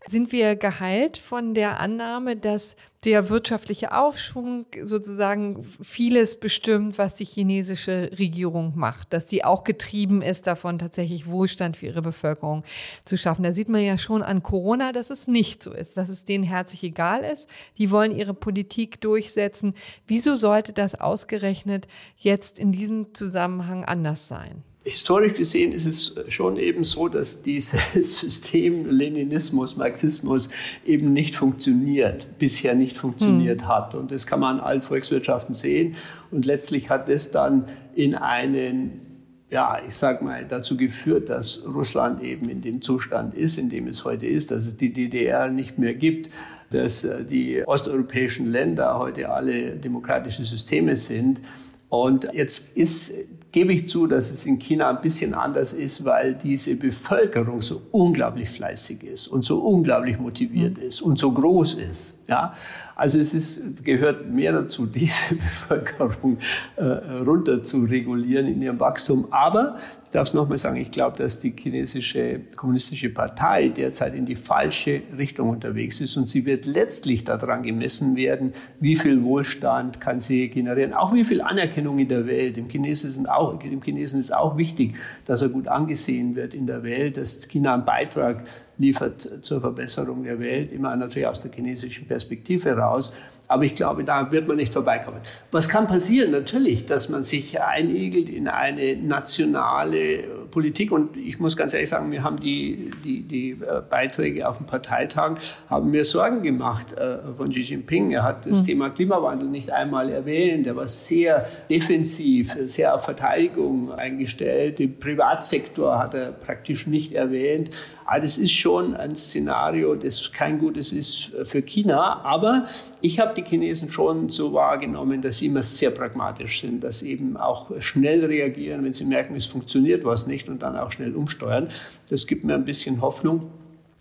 sind 0.08 0.32
wir 0.32 0.56
geheilt 0.56 1.18
von 1.18 1.54
der 1.54 1.80
Annahme, 1.80 2.36
dass 2.36 2.76
der 3.06 3.30
wirtschaftliche 3.30 3.96
Aufschwung 3.96 4.66
sozusagen 4.84 5.64
vieles 5.82 6.40
bestimmt, 6.40 6.98
was 6.98 7.14
die 7.14 7.24
chinesische 7.24 8.10
Regierung 8.18 8.74
macht, 8.76 9.14
dass 9.14 9.30
sie 9.30 9.44
auch 9.44 9.64
getrieben 9.64 10.24
ist 10.24 10.48
davon, 10.48 10.80
tatsächlich 10.80 11.28
Wohlstand 11.28 11.78
für 11.78 11.86
ihre 11.86 12.02
Bevölkerung 12.02 12.64
zu 13.06 13.18
schaffen. 13.18 13.44
Da 13.44 13.54
sieht 13.54 13.70
man 13.70 13.82
ja 13.82 14.00
schon 14.00 14.24
an 14.24 14.42
Corona, 14.42 14.92
dass 14.92 15.12
es 15.12 15.28
nicht 15.28 15.62
so 15.62 15.72
ist, 15.72 15.98
dass 15.98 16.10
es 16.10 16.26
denen 16.26 16.44
herzlich 16.44 16.84
egal 16.84 17.24
ist. 17.24 17.48
Die 17.78 17.92
wollen 17.92 18.12
ihre 18.12 18.34
Politik 18.34 19.00
durchsetzen. 19.02 19.76
Wieso 20.08 20.36
sollte 20.36 20.74
das 20.74 20.96
ausgerechnet 20.96 21.88
jetzt 22.18 22.58
in 22.58 22.72
diesem 22.72 23.14
Zusammenhang 23.14 23.86
anders 23.86 24.28
sein? 24.28 24.64
Historisch 24.86 25.34
gesehen 25.34 25.72
ist 25.72 25.88
es 25.88 26.14
schon 26.32 26.58
eben 26.58 26.84
so, 26.84 27.08
dass 27.08 27.42
dieses 27.42 27.80
System 28.20 28.86
Leninismus, 28.86 29.76
Marxismus 29.76 30.50
eben 30.86 31.12
nicht 31.12 31.36
funktioniert, 31.36 32.38
bisher 32.38 32.76
nicht 32.76 32.96
funktioniert 32.96 33.64
hm. 33.64 33.68
hat. 33.68 33.96
Und 33.96 34.12
das 34.12 34.28
kann 34.28 34.40
man 34.40 34.58
in 34.58 34.64
allen 34.64 34.84
Volkswirtschaften 34.84 35.56
sehen. 35.56 35.96
Und 36.30 36.46
letztlich 36.46 36.92
hat 36.92 37.10
es 37.10 37.32
dann 37.32 37.68
in 37.96 38.14
einen 38.14 39.02
ja, 39.50 39.80
ich 39.88 39.96
sag 39.96 40.22
mal, 40.22 40.46
dazu 40.46 40.76
geführt, 40.76 41.30
dass 41.30 41.64
Russland 41.66 42.22
eben 42.22 42.50
in 42.50 42.62
dem 42.62 42.82
Zustand 42.82 43.34
ist, 43.36 43.58
in 43.58 43.70
dem 43.70 43.88
es 43.88 44.04
heute 44.04 44.26
ist, 44.26 44.52
dass 44.52 44.66
es 44.66 44.76
die 44.76 44.92
DDR 44.92 45.50
nicht 45.50 45.78
mehr 45.78 45.94
gibt, 45.94 46.30
dass 46.72 47.04
äh, 47.04 47.24
die 47.24 47.64
osteuropäischen 47.66 48.52
Länder 48.52 48.98
heute 48.98 49.30
alle 49.30 49.76
demokratische 49.76 50.44
Systeme 50.44 50.98
sind. 50.98 51.42
Und 51.90 52.28
jetzt 52.34 52.76
ist 52.76 53.14
gebe 53.56 53.72
ich 53.72 53.88
zu, 53.88 54.06
dass 54.06 54.30
es 54.32 54.46
in 54.46 54.60
China 54.60 54.90
ein 54.90 55.00
bisschen 55.00 55.34
anders 55.34 55.72
ist, 55.72 56.04
weil 56.04 56.34
diese 56.34 56.76
Bevölkerung 56.76 57.62
so 57.62 57.84
unglaublich 57.94 58.50
fleißig 58.50 59.02
ist 59.04 59.30
und 59.30 59.44
so 59.44 59.60
unglaublich 59.60 60.20
motiviert 60.20 60.78
ist 60.78 61.02
und 61.02 61.18
so 61.18 61.32
groß 61.32 61.76
ist. 61.76 62.15
Ja, 62.28 62.54
also 62.96 63.20
es 63.20 63.36
ist, 63.36 63.84
gehört 63.84 64.28
mehr 64.32 64.52
dazu, 64.52 64.86
diese 64.94 65.36
Bevölkerung 65.36 66.40
äh, 66.76 66.84
runter 66.84 67.64
zu 67.64 67.84
regulieren 67.84 68.48
in 68.48 68.62
ihrem 68.62 68.80
Wachstum. 68.80 69.28
Aber 69.32 69.78
darf 70.12 70.30
es 70.30 70.34
nochmal 70.34 70.58
sagen, 70.58 70.78
ich 70.78 70.90
glaube, 70.90 71.18
dass 71.18 71.40
die 71.40 71.54
chinesische 71.56 72.42
kommunistische 72.56 73.10
Partei 73.10 73.68
derzeit 73.68 74.16
in 74.16 74.26
die 74.26 74.36
falsche 74.36 75.04
Richtung 75.16 75.50
unterwegs 75.50 76.00
ist 76.00 76.16
und 76.18 76.28
sie 76.28 76.46
wird 76.46 76.66
letztlich 76.66 77.26
daran 77.26 77.64
gemessen 77.64 78.16
werden, 78.16 78.54
wie 78.80 78.96
viel 78.96 79.22
Wohlstand 79.24 80.00
kann 80.00 80.20
sie 80.20 80.50
generieren, 80.50 80.94
auch 80.94 81.14
wie 81.14 81.26
viel 81.26 81.42
Anerkennung 81.42 82.00
in 82.00 82.08
der 82.08 82.26
Welt. 82.26 82.56
Dem 82.56 82.70
Chinesen, 82.70 83.28
auch, 83.28 83.60
dem 83.60 83.82
Chinesen 83.82 84.20
ist 84.20 84.34
auch 84.34 84.58
wichtig, 84.58 84.96
dass 85.26 85.42
er 85.42 85.50
gut 85.50 85.68
angesehen 85.68 86.36
wird 86.36 86.54
in 86.54 86.66
der 86.66 86.82
Welt, 86.84 87.18
dass 87.18 87.48
China 87.48 87.74
einen 87.74 87.86
Beitrag 87.86 88.46
liefert 88.78 89.44
zur 89.44 89.62
Verbesserung 89.62 90.24
der 90.24 90.40
Welt, 90.40 90.72
immer 90.72 90.96
natürlich 90.96 91.28
aus 91.28 91.42
der 91.42 91.52
chinesischen 91.52 92.08
Perspektive 92.08 92.78
raus. 92.78 93.14
Aber 93.48 93.64
ich 93.64 93.76
glaube, 93.76 94.04
da 94.04 94.32
wird 94.32 94.48
man 94.48 94.58
nicht 94.58 94.74
vorbeikommen. 94.74 95.20
Was 95.52 95.70
kann 95.70 95.86
passieren? 95.86 96.32
Natürlich, 96.32 96.86
dass 96.86 97.10
man 97.10 97.24
sich 97.24 97.62
einigelt 97.62 98.28
in 98.28 98.48
eine 98.48 98.96
nationale 98.96 100.24
Politik. 100.50 100.92
Und 100.92 101.16
ich 101.16 101.40
muss 101.40 101.56
ganz 101.56 101.74
ehrlich 101.74 101.90
sagen, 101.90 102.12
wir 102.12 102.24
haben 102.24 102.38
die, 102.38 102.92
die, 103.04 103.22
die 103.22 103.52
äh, 103.52 103.82
Beiträge 103.88 104.48
auf 104.48 104.58
dem 104.58 104.66
Parteitag, 104.66 105.36
haben 105.70 105.92
mir 105.92 106.04
Sorgen 106.04 106.42
gemacht 106.42 106.94
äh, 106.94 107.18
von 107.38 107.50
Xi 107.50 107.62
Jinping. 107.62 108.12
Er 108.12 108.24
hat 108.24 108.48
das 108.48 108.62
mhm. 108.62 108.66
Thema 108.66 108.90
Klimawandel 108.90 109.48
nicht 109.48 109.70
einmal 109.72 110.10
erwähnt. 110.10 110.66
Er 110.66 110.76
war 110.76 110.88
sehr 110.88 111.48
defensiv, 111.70 112.56
sehr 112.66 112.96
auf 112.96 113.04
Verteidigung 113.04 113.92
eingestellt. 113.92 114.80
Den 114.80 114.98
Privatsektor 115.00 116.00
hat 116.00 116.16
er 116.16 116.32
praktisch 116.32 116.88
nicht 116.88 117.14
erwähnt. 117.14 117.70
Aber 118.06 118.22
das 118.22 118.38
ist 118.38 118.52
schon 118.52 118.96
ein 118.96 119.16
Szenario, 119.16 119.96
das 119.96 120.32
kein 120.32 120.60
gutes 120.60 120.92
ist 120.92 121.32
für 121.44 121.62
China. 121.62 122.22
Aber 122.24 122.66
ich 123.02 123.20
habe 123.20 123.35
die 123.36 123.44
Chinesen 123.44 123.92
schon 123.92 124.30
so 124.30 124.54
wahrgenommen, 124.54 125.22
dass 125.22 125.40
sie 125.40 125.48
immer 125.48 125.64
sehr 125.64 125.92
pragmatisch 125.92 126.62
sind, 126.62 126.84
dass 126.84 127.00
sie 127.00 127.12
eben 127.12 127.38
auch 127.38 127.72
schnell 127.80 128.26
reagieren, 128.26 128.84
wenn 128.84 128.94
sie 128.94 129.06
merken, 129.06 129.36
es 129.36 129.46
funktioniert 129.46 130.04
was 130.06 130.28
nicht 130.28 130.50
und 130.50 130.62
dann 130.62 130.78
auch 130.78 130.92
schnell 130.92 131.16
umsteuern. 131.16 131.70
Das 132.10 132.28
gibt 132.28 132.44
mir 132.44 132.56
ein 132.56 132.66
bisschen 132.66 133.02
Hoffnung. 133.02 133.52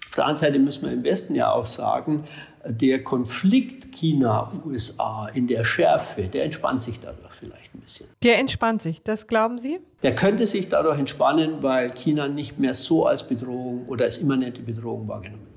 Auf 0.09 0.17
der 0.17 0.27
anderen 0.27 0.53
Seite 0.53 0.59
müssen 0.61 0.87
wir 0.87 0.93
im 0.93 1.03
Westen 1.03 1.35
ja 1.35 1.51
auch 1.51 1.67
sagen, 1.67 2.23
der 2.67 3.03
Konflikt 3.03 3.93
China-USA 3.93 5.29
in 5.35 5.47
der 5.47 5.65
Schärfe, 5.65 6.29
der 6.29 6.45
entspannt 6.45 6.83
sich 6.83 7.01
dadurch 7.01 7.33
vielleicht 7.33 7.75
ein 7.75 7.81
bisschen. 7.81 8.07
Der 8.23 8.39
entspannt 8.39 8.81
sich, 8.81 9.03
das 9.03 9.27
glauben 9.27 9.59
Sie? 9.59 9.81
Der 10.03 10.15
könnte 10.15 10.47
sich 10.47 10.69
dadurch 10.69 10.99
entspannen, 10.99 11.63
weil 11.63 11.91
China 11.91 12.29
nicht 12.29 12.59
mehr 12.59 12.75
so 12.75 13.07
als 13.07 13.27
Bedrohung 13.27 13.87
oder 13.89 14.05
als 14.05 14.19
immanente 14.19 14.63
Bedrohung 14.63 15.09
wahrgenommen 15.09 15.47
wird. 15.47 15.54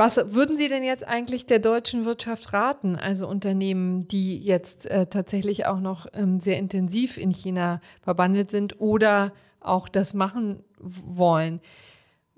Was 0.00 0.32
würden 0.32 0.56
Sie 0.56 0.68
denn 0.68 0.82
jetzt 0.82 1.06
eigentlich 1.06 1.44
der 1.44 1.58
deutschen 1.58 2.06
Wirtschaft 2.06 2.54
raten, 2.54 2.96
also 2.96 3.28
Unternehmen, 3.28 4.08
die 4.08 4.38
jetzt 4.38 4.86
äh, 4.86 5.04
tatsächlich 5.04 5.66
auch 5.66 5.78
noch 5.78 6.06
ähm, 6.14 6.40
sehr 6.40 6.56
intensiv 6.56 7.18
in 7.18 7.30
China 7.30 7.82
verbandelt 8.00 8.50
sind 8.50 8.80
oder 8.80 9.34
auch 9.60 9.90
das 9.90 10.14
machen 10.14 10.64
wollen? 10.78 11.60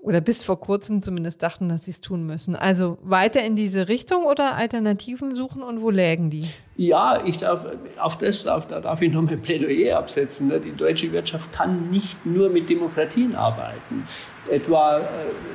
Oder 0.03 0.19
bis 0.19 0.43
vor 0.43 0.59
kurzem 0.59 1.01
zumindest 1.01 1.41
dachten, 1.41 1.69
dass 1.69 1.85
sie 1.85 1.91
es 1.91 2.01
tun 2.01 2.25
müssen. 2.25 2.57
Also 2.57 2.97
weiter 3.03 3.41
in 3.41 3.55
diese 3.55 3.87
Richtung 3.87 4.25
oder 4.25 4.55
Alternativen 4.55 5.33
suchen 5.33 5.63
und 5.63 5.81
wo 5.81 5.89
lägen 5.89 6.29
die? 6.29 6.43
Ja, 6.75 7.23
ich 7.23 7.37
darf, 7.37 7.65
auf 7.97 8.17
das 8.17 8.43
darf, 8.43 8.67
da 8.67 8.81
darf 8.81 9.01
ich 9.01 9.13
noch 9.13 9.21
mein 9.21 9.41
Plädoyer 9.41 9.97
absetzen. 9.97 10.49
Ne? 10.49 10.59
Die 10.59 10.75
deutsche 10.75 11.09
Wirtschaft 11.13 11.53
kann 11.53 11.89
nicht 11.89 12.25
nur 12.25 12.49
mit 12.49 12.69
Demokratien 12.69 13.33
arbeiten. 13.33 14.05
Etwa 14.51 14.99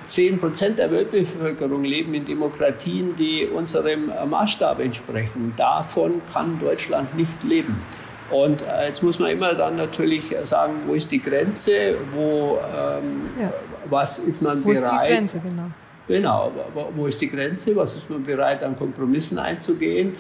10 0.07 0.35
äh, 0.35 0.37
Prozent 0.39 0.79
der 0.79 0.91
Weltbevölkerung 0.91 1.85
leben 1.85 2.15
in 2.15 2.25
Demokratien, 2.25 3.17
die 3.17 3.47
unserem 3.47 4.11
Maßstab 4.31 4.81
entsprechen. 4.81 5.53
Davon 5.59 6.23
kann 6.33 6.59
Deutschland 6.59 7.15
nicht 7.19 7.45
leben. 7.45 7.83
Und 8.31 8.63
äh, 8.63 8.87
jetzt 8.87 9.03
muss 9.03 9.19
man 9.19 9.31
immer 9.31 9.55
dann 9.55 9.77
natürlich 9.77 10.35
sagen, 10.45 10.75
wo 10.87 10.95
ist 10.95 11.11
die 11.11 11.21
Grenze, 11.21 11.97
wo, 12.13 12.59
ähm, 12.59 13.23
ja. 13.41 13.53
was 13.89 14.19
ist 14.19 14.43
man 14.43 14.63
wo 14.65 14.69
bereit. 14.69 14.83
Wo 14.83 14.97
ist 14.97 15.03
die 15.03 15.15
Grenze, 15.15 15.41
genau. 15.41 15.71
Genau, 16.09 16.53
wo 16.95 17.07
ist 17.07 17.21
die 17.21 17.31
Grenze, 17.31 17.77
was 17.77 17.95
ist 17.95 18.09
man 18.09 18.25
bereit, 18.25 18.63
an 18.63 18.77
Kompromissen 18.77 19.39
einzugehen. 19.39 20.15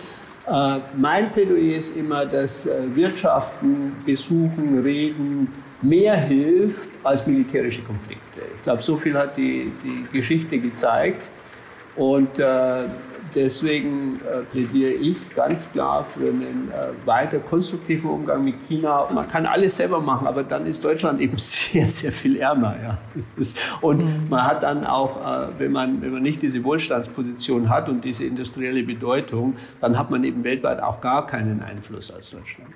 Äh, 0.46 0.78
mein 0.96 1.32
Plädoyer 1.32 1.76
ist 1.76 1.96
immer, 1.96 2.24
dass 2.26 2.66
äh, 2.66 2.94
Wirtschaften, 2.94 3.96
Besuchen, 4.04 4.82
Reden 4.82 5.48
mehr 5.82 6.16
hilft 6.16 6.90
als 7.04 7.26
militärische 7.26 7.82
Konflikte. 7.82 8.40
Ich 8.56 8.64
glaube, 8.64 8.82
so 8.82 8.96
viel 8.96 9.16
hat 9.16 9.36
die, 9.36 9.72
die 9.84 10.18
Geschichte 10.18 10.58
gezeigt. 10.58 11.22
Und 11.96 12.38
äh, 12.38 12.84
Deswegen 13.38 14.20
äh, 14.22 14.42
plädiere 14.50 14.90
ich 14.90 15.32
ganz 15.32 15.70
klar 15.70 16.04
für 16.04 16.28
einen 16.28 16.72
äh, 16.72 17.06
weiter 17.06 17.38
konstruktiven 17.38 18.10
Umgang 18.10 18.44
mit 18.44 18.60
China. 18.66 19.08
Man 19.12 19.28
kann 19.28 19.46
alles 19.46 19.76
selber 19.76 20.00
machen, 20.00 20.26
aber 20.26 20.42
dann 20.42 20.66
ist 20.66 20.84
Deutschland 20.84 21.20
eben 21.20 21.36
sehr, 21.38 21.88
sehr 21.88 22.10
viel 22.10 22.36
ärmer. 22.36 22.74
Ja. 22.82 22.98
Und 23.80 24.02
mhm. 24.02 24.28
man 24.28 24.44
hat 24.44 24.64
dann 24.64 24.84
auch, 24.84 25.18
äh, 25.24 25.56
wenn, 25.56 25.70
man, 25.70 26.02
wenn 26.02 26.10
man 26.14 26.22
nicht 26.22 26.42
diese 26.42 26.64
Wohlstandsposition 26.64 27.68
hat 27.68 27.88
und 27.88 28.04
diese 28.04 28.24
industrielle 28.24 28.82
Bedeutung, 28.82 29.54
dann 29.80 29.96
hat 29.96 30.10
man 30.10 30.24
eben 30.24 30.42
weltweit 30.42 30.82
auch 30.82 31.00
gar 31.00 31.24
keinen 31.28 31.62
Einfluss 31.62 32.10
als 32.10 32.30
Deutschland. 32.30 32.74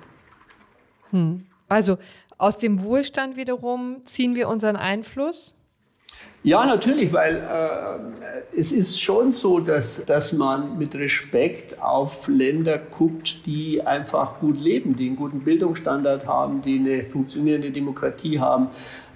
Hm. 1.09 1.45
Also 1.67 1.97
aus 2.37 2.55
dem 2.55 2.83
Wohlstand 2.83 3.35
wiederum 3.35 4.05
ziehen 4.05 4.33
wir 4.33 4.47
unseren 4.47 4.77
Einfluss 4.77 5.55
ja, 6.43 6.65
natürlich, 6.65 7.13
weil 7.13 7.37
äh, 7.37 8.59
es 8.59 8.73
ist 8.73 9.01
schon 9.01 9.31
so, 9.31 9.59
dass, 9.59 10.05
dass 10.05 10.33
man 10.33 10.77
mit 10.77 10.93
Respekt 10.93 11.81
auf 11.81 12.27
Länder 12.27 12.77
guckt, 12.77 13.45
die 13.45 13.81
einfach 13.81 14.39
gut 14.39 14.59
leben, 14.59 14.93
die 14.95 15.07
einen 15.07 15.15
guten 15.15 15.39
Bildungsstandard 15.39 16.27
haben, 16.27 16.61
die 16.61 16.79
eine 16.79 17.05
funktionierende 17.05 17.71
Demokratie 17.71 18.41
haben, 18.41 18.67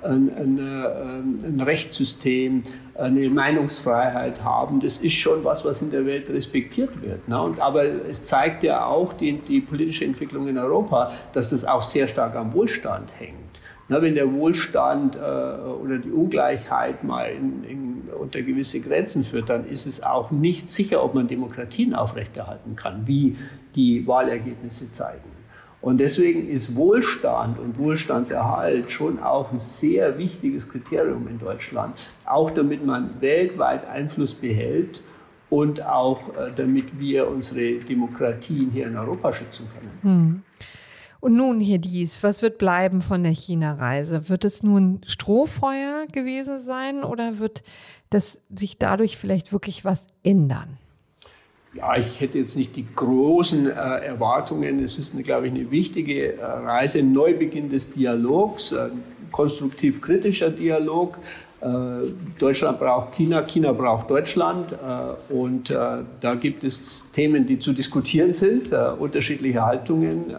ein, 0.01 0.31
ein, 0.35 0.57
äh, 0.57 1.47
ein 1.47 1.59
Rechtssystem, 1.59 2.63
eine 2.95 3.29
Meinungsfreiheit 3.29 4.43
haben. 4.43 4.79
Das 4.79 4.97
ist 4.97 5.13
schon 5.13 5.43
was, 5.43 5.65
was 5.65 5.81
in 5.81 5.91
der 5.91 6.05
Welt 6.05 6.29
respektiert 6.29 7.01
wird. 7.01 7.27
Ne? 7.27 7.41
Und, 7.41 7.59
aber 7.59 7.83
es 8.07 8.25
zeigt 8.25 8.63
ja 8.63 8.85
auch 8.85 9.11
die, 9.11 9.33
die 9.33 9.59
politische 9.59 10.05
Entwicklung 10.05 10.47
in 10.47 10.57
Europa, 10.57 11.11
dass 11.33 11.51
es 11.51 11.65
auch 11.65 11.83
sehr 11.83 12.07
stark 12.07 12.35
am 12.37 12.53
Wohlstand 12.53 13.09
hängt. 13.19 13.46
Na, 13.89 14.01
wenn 14.01 14.15
der 14.15 14.31
Wohlstand 14.33 15.15
äh, 15.15 15.19
oder 15.19 15.97
die 15.97 16.11
Ungleichheit 16.11 17.03
mal 17.03 17.29
in, 17.31 17.63
in, 17.63 18.03
unter 18.19 18.41
gewisse 18.41 18.81
Grenzen 18.81 19.23
führt, 19.23 19.49
dann 19.49 19.65
ist 19.65 19.85
es 19.85 20.03
auch 20.03 20.29
nicht 20.29 20.69
sicher, 20.69 21.03
ob 21.03 21.13
man 21.13 21.27
Demokratien 21.27 21.95
aufrechterhalten 21.95 22.75
kann, 22.75 23.07
wie 23.07 23.37
die 23.75 24.05
Wahlergebnisse 24.05 24.91
zeigen. 24.91 25.37
Und 25.79 25.99
deswegen 25.99 26.49
ist 26.49 26.75
Wohlstand 26.75 27.59
und 27.59 27.77
Wohlstandserhalt 27.77 28.91
schon 28.91 29.19
auch 29.19 29.51
ein 29.51 29.59
sehr 29.59 30.17
wichtiges 30.17 30.67
Kriterium 30.69 31.27
in 31.27 31.39
Deutschland, 31.39 31.95
auch 32.25 32.49
damit 32.51 32.85
man 32.85 33.21
weltweit 33.21 33.87
Einfluss 33.87 34.33
behält 34.33 35.01
und 35.49 35.85
auch 35.85 36.29
äh, 36.29 36.51
damit 36.55 36.99
wir 36.99 37.29
unsere 37.29 37.79
Demokratien 37.79 38.71
hier 38.71 38.87
in 38.87 38.97
Europa 38.97 39.31
schützen 39.31 39.67
können. 39.73 39.91
Hm. 40.01 40.43
Und 41.19 41.35
nun 41.35 41.59
hier 41.59 41.79
dies, 41.79 42.21
was 42.23 42.41
wird 42.41 42.57
bleiben 42.57 43.01
von 43.01 43.23
der 43.23 43.31
China-Reise? 43.31 44.29
Wird 44.29 44.45
es 44.45 44.63
nun 44.63 45.01
Strohfeuer 45.05 46.05
gewesen 46.13 46.59
sein 46.59 47.03
oder 47.03 47.39
wird 47.39 47.63
das 48.09 48.39
sich 48.53 48.77
dadurch 48.77 49.17
vielleicht 49.17 49.51
wirklich 49.51 49.83
was 49.83 50.07
ändern? 50.23 50.77
Ja, 51.73 51.95
ich 51.95 52.21
hätte 52.21 52.39
jetzt 52.39 52.55
nicht 52.55 52.75
die 52.75 52.87
großen 52.95 53.67
äh, 53.67 53.71
Erwartungen. 53.71 54.79
Es 54.79 54.97
ist, 54.97 55.13
eine, 55.13 55.23
glaube 55.23 55.47
ich, 55.47 55.53
eine 55.53 55.69
wichtige 55.69 56.37
äh, 56.37 56.43
Reise, 56.43 57.03
Neubeginn 57.03 57.69
des 57.69 57.93
Dialogs, 57.93 58.73
ein 58.73 59.03
konstruktiv-kritischer 59.31 60.49
Dialog. 60.49 61.19
Äh, 61.61 61.65
Deutschland 62.37 62.79
braucht 62.79 63.15
China, 63.15 63.41
China 63.43 63.71
braucht 63.71 64.09
Deutschland. 64.09 64.71
Äh, 64.73 65.33
und 65.33 65.69
äh, 65.69 65.75
da 66.21 66.35
gibt 66.35 66.63
es 66.63 67.05
Themen, 67.13 67.45
die 67.45 67.59
zu 67.59 67.73
diskutieren 67.73 68.33
sind, 68.33 68.71
unterschiedliche 68.99 69.65
Haltungen, 69.65 70.35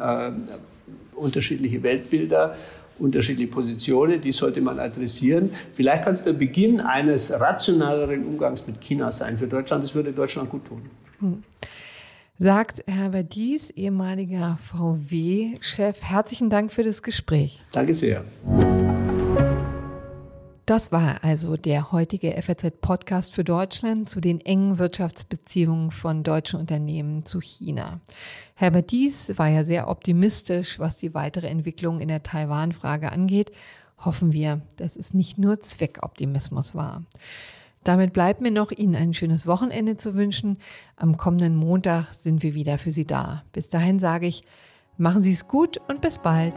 unterschiedliche 1.15 1.83
Weltbilder, 1.83 2.57
unterschiedliche 2.99 3.51
Positionen, 3.51 4.21
die 4.21 4.33
sollte 4.33 4.61
man 4.61 4.79
adressieren. 4.79 5.51
Vielleicht 5.75 6.05
kann 6.05 6.13
es 6.13 6.23
der 6.25 6.33
Beginn 6.33 6.81
eines 6.81 7.33
rationaleren 7.33 8.25
Umgangs 8.25 8.67
mit 8.67 8.81
China 8.81 9.11
sein 9.13 9.39
für 9.39 9.47
Deutschland. 9.47 9.85
Das 9.85 9.95
würde 9.95 10.13
Deutschland 10.13 10.51
gut 10.51 10.65
tun. 10.67 10.83
Hm. 11.21 11.43
Sagt 12.41 12.85
Herbert 12.87 13.35
Dies, 13.35 13.71
ehemaliger 13.71 14.59
VW-Chef. 14.63 16.01
Herzlichen 16.03 16.51
Dank 16.51 16.71
für 16.71 16.85
das 16.85 17.03
Gespräch. 17.03 17.61
Danke 17.73 17.95
sehr. 17.95 18.25
Das 20.69 20.93
war 20.93 21.25
also 21.25 21.57
der 21.57 21.93
heutige 21.93 22.37
FAZ-Podcast 22.43 23.35
für 23.35 23.43
Deutschland 23.43 24.11
zu 24.11 24.21
den 24.21 24.39
engen 24.43 24.77
Wirtschaftsbeziehungen 24.77 25.91
von 25.91 26.25
deutschen 26.25 26.61
Unternehmen 26.61 27.25
zu 27.25 27.41
China. 27.41 28.01
Herbert 28.55 28.91
Dies 28.91 29.39
war 29.39 29.49
ja 29.49 29.65
sehr 29.65 29.89
optimistisch, 29.89 30.79
was 30.79 30.99
die 30.99 31.15
weitere 31.15 31.47
Entwicklung 31.47 32.01
in 32.01 32.09
der 32.09 32.23
Taiwan-Frage 32.23 33.11
angeht. 33.11 33.51
Hoffen 34.05 34.35
wir, 34.35 34.61
dass 34.77 34.97
es 34.97 35.15
nicht 35.15 35.39
nur 35.39 35.59
Zweckoptimismus 35.61 36.75
war. 36.75 37.03
Damit 37.83 38.13
bleibt 38.13 38.43
mir 38.43 38.51
noch, 38.51 38.71
Ihnen 38.71 38.95
ein 38.95 39.15
schönes 39.15 39.47
Wochenende 39.47 39.97
zu 39.97 40.17
wünschen. 40.17 40.59
Am 40.97 41.17
kommenden 41.17 41.57
Montag 41.57 42.13
sind 42.13 42.43
wir 42.43 42.53
wieder 42.53 42.77
für 42.77 42.91
Sie 42.91 43.07
da. 43.07 43.43
Bis 43.55 43.71
dahin 43.71 43.99
sage 43.99 44.27
ich, 44.27 44.43
machen 44.99 45.23
Sie 45.23 45.33
es 45.33 45.49
gut 45.49 45.81
und 45.89 46.03
bis 46.03 46.19
bald. 46.19 46.57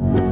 thank 0.00 0.20
you. 0.20 0.29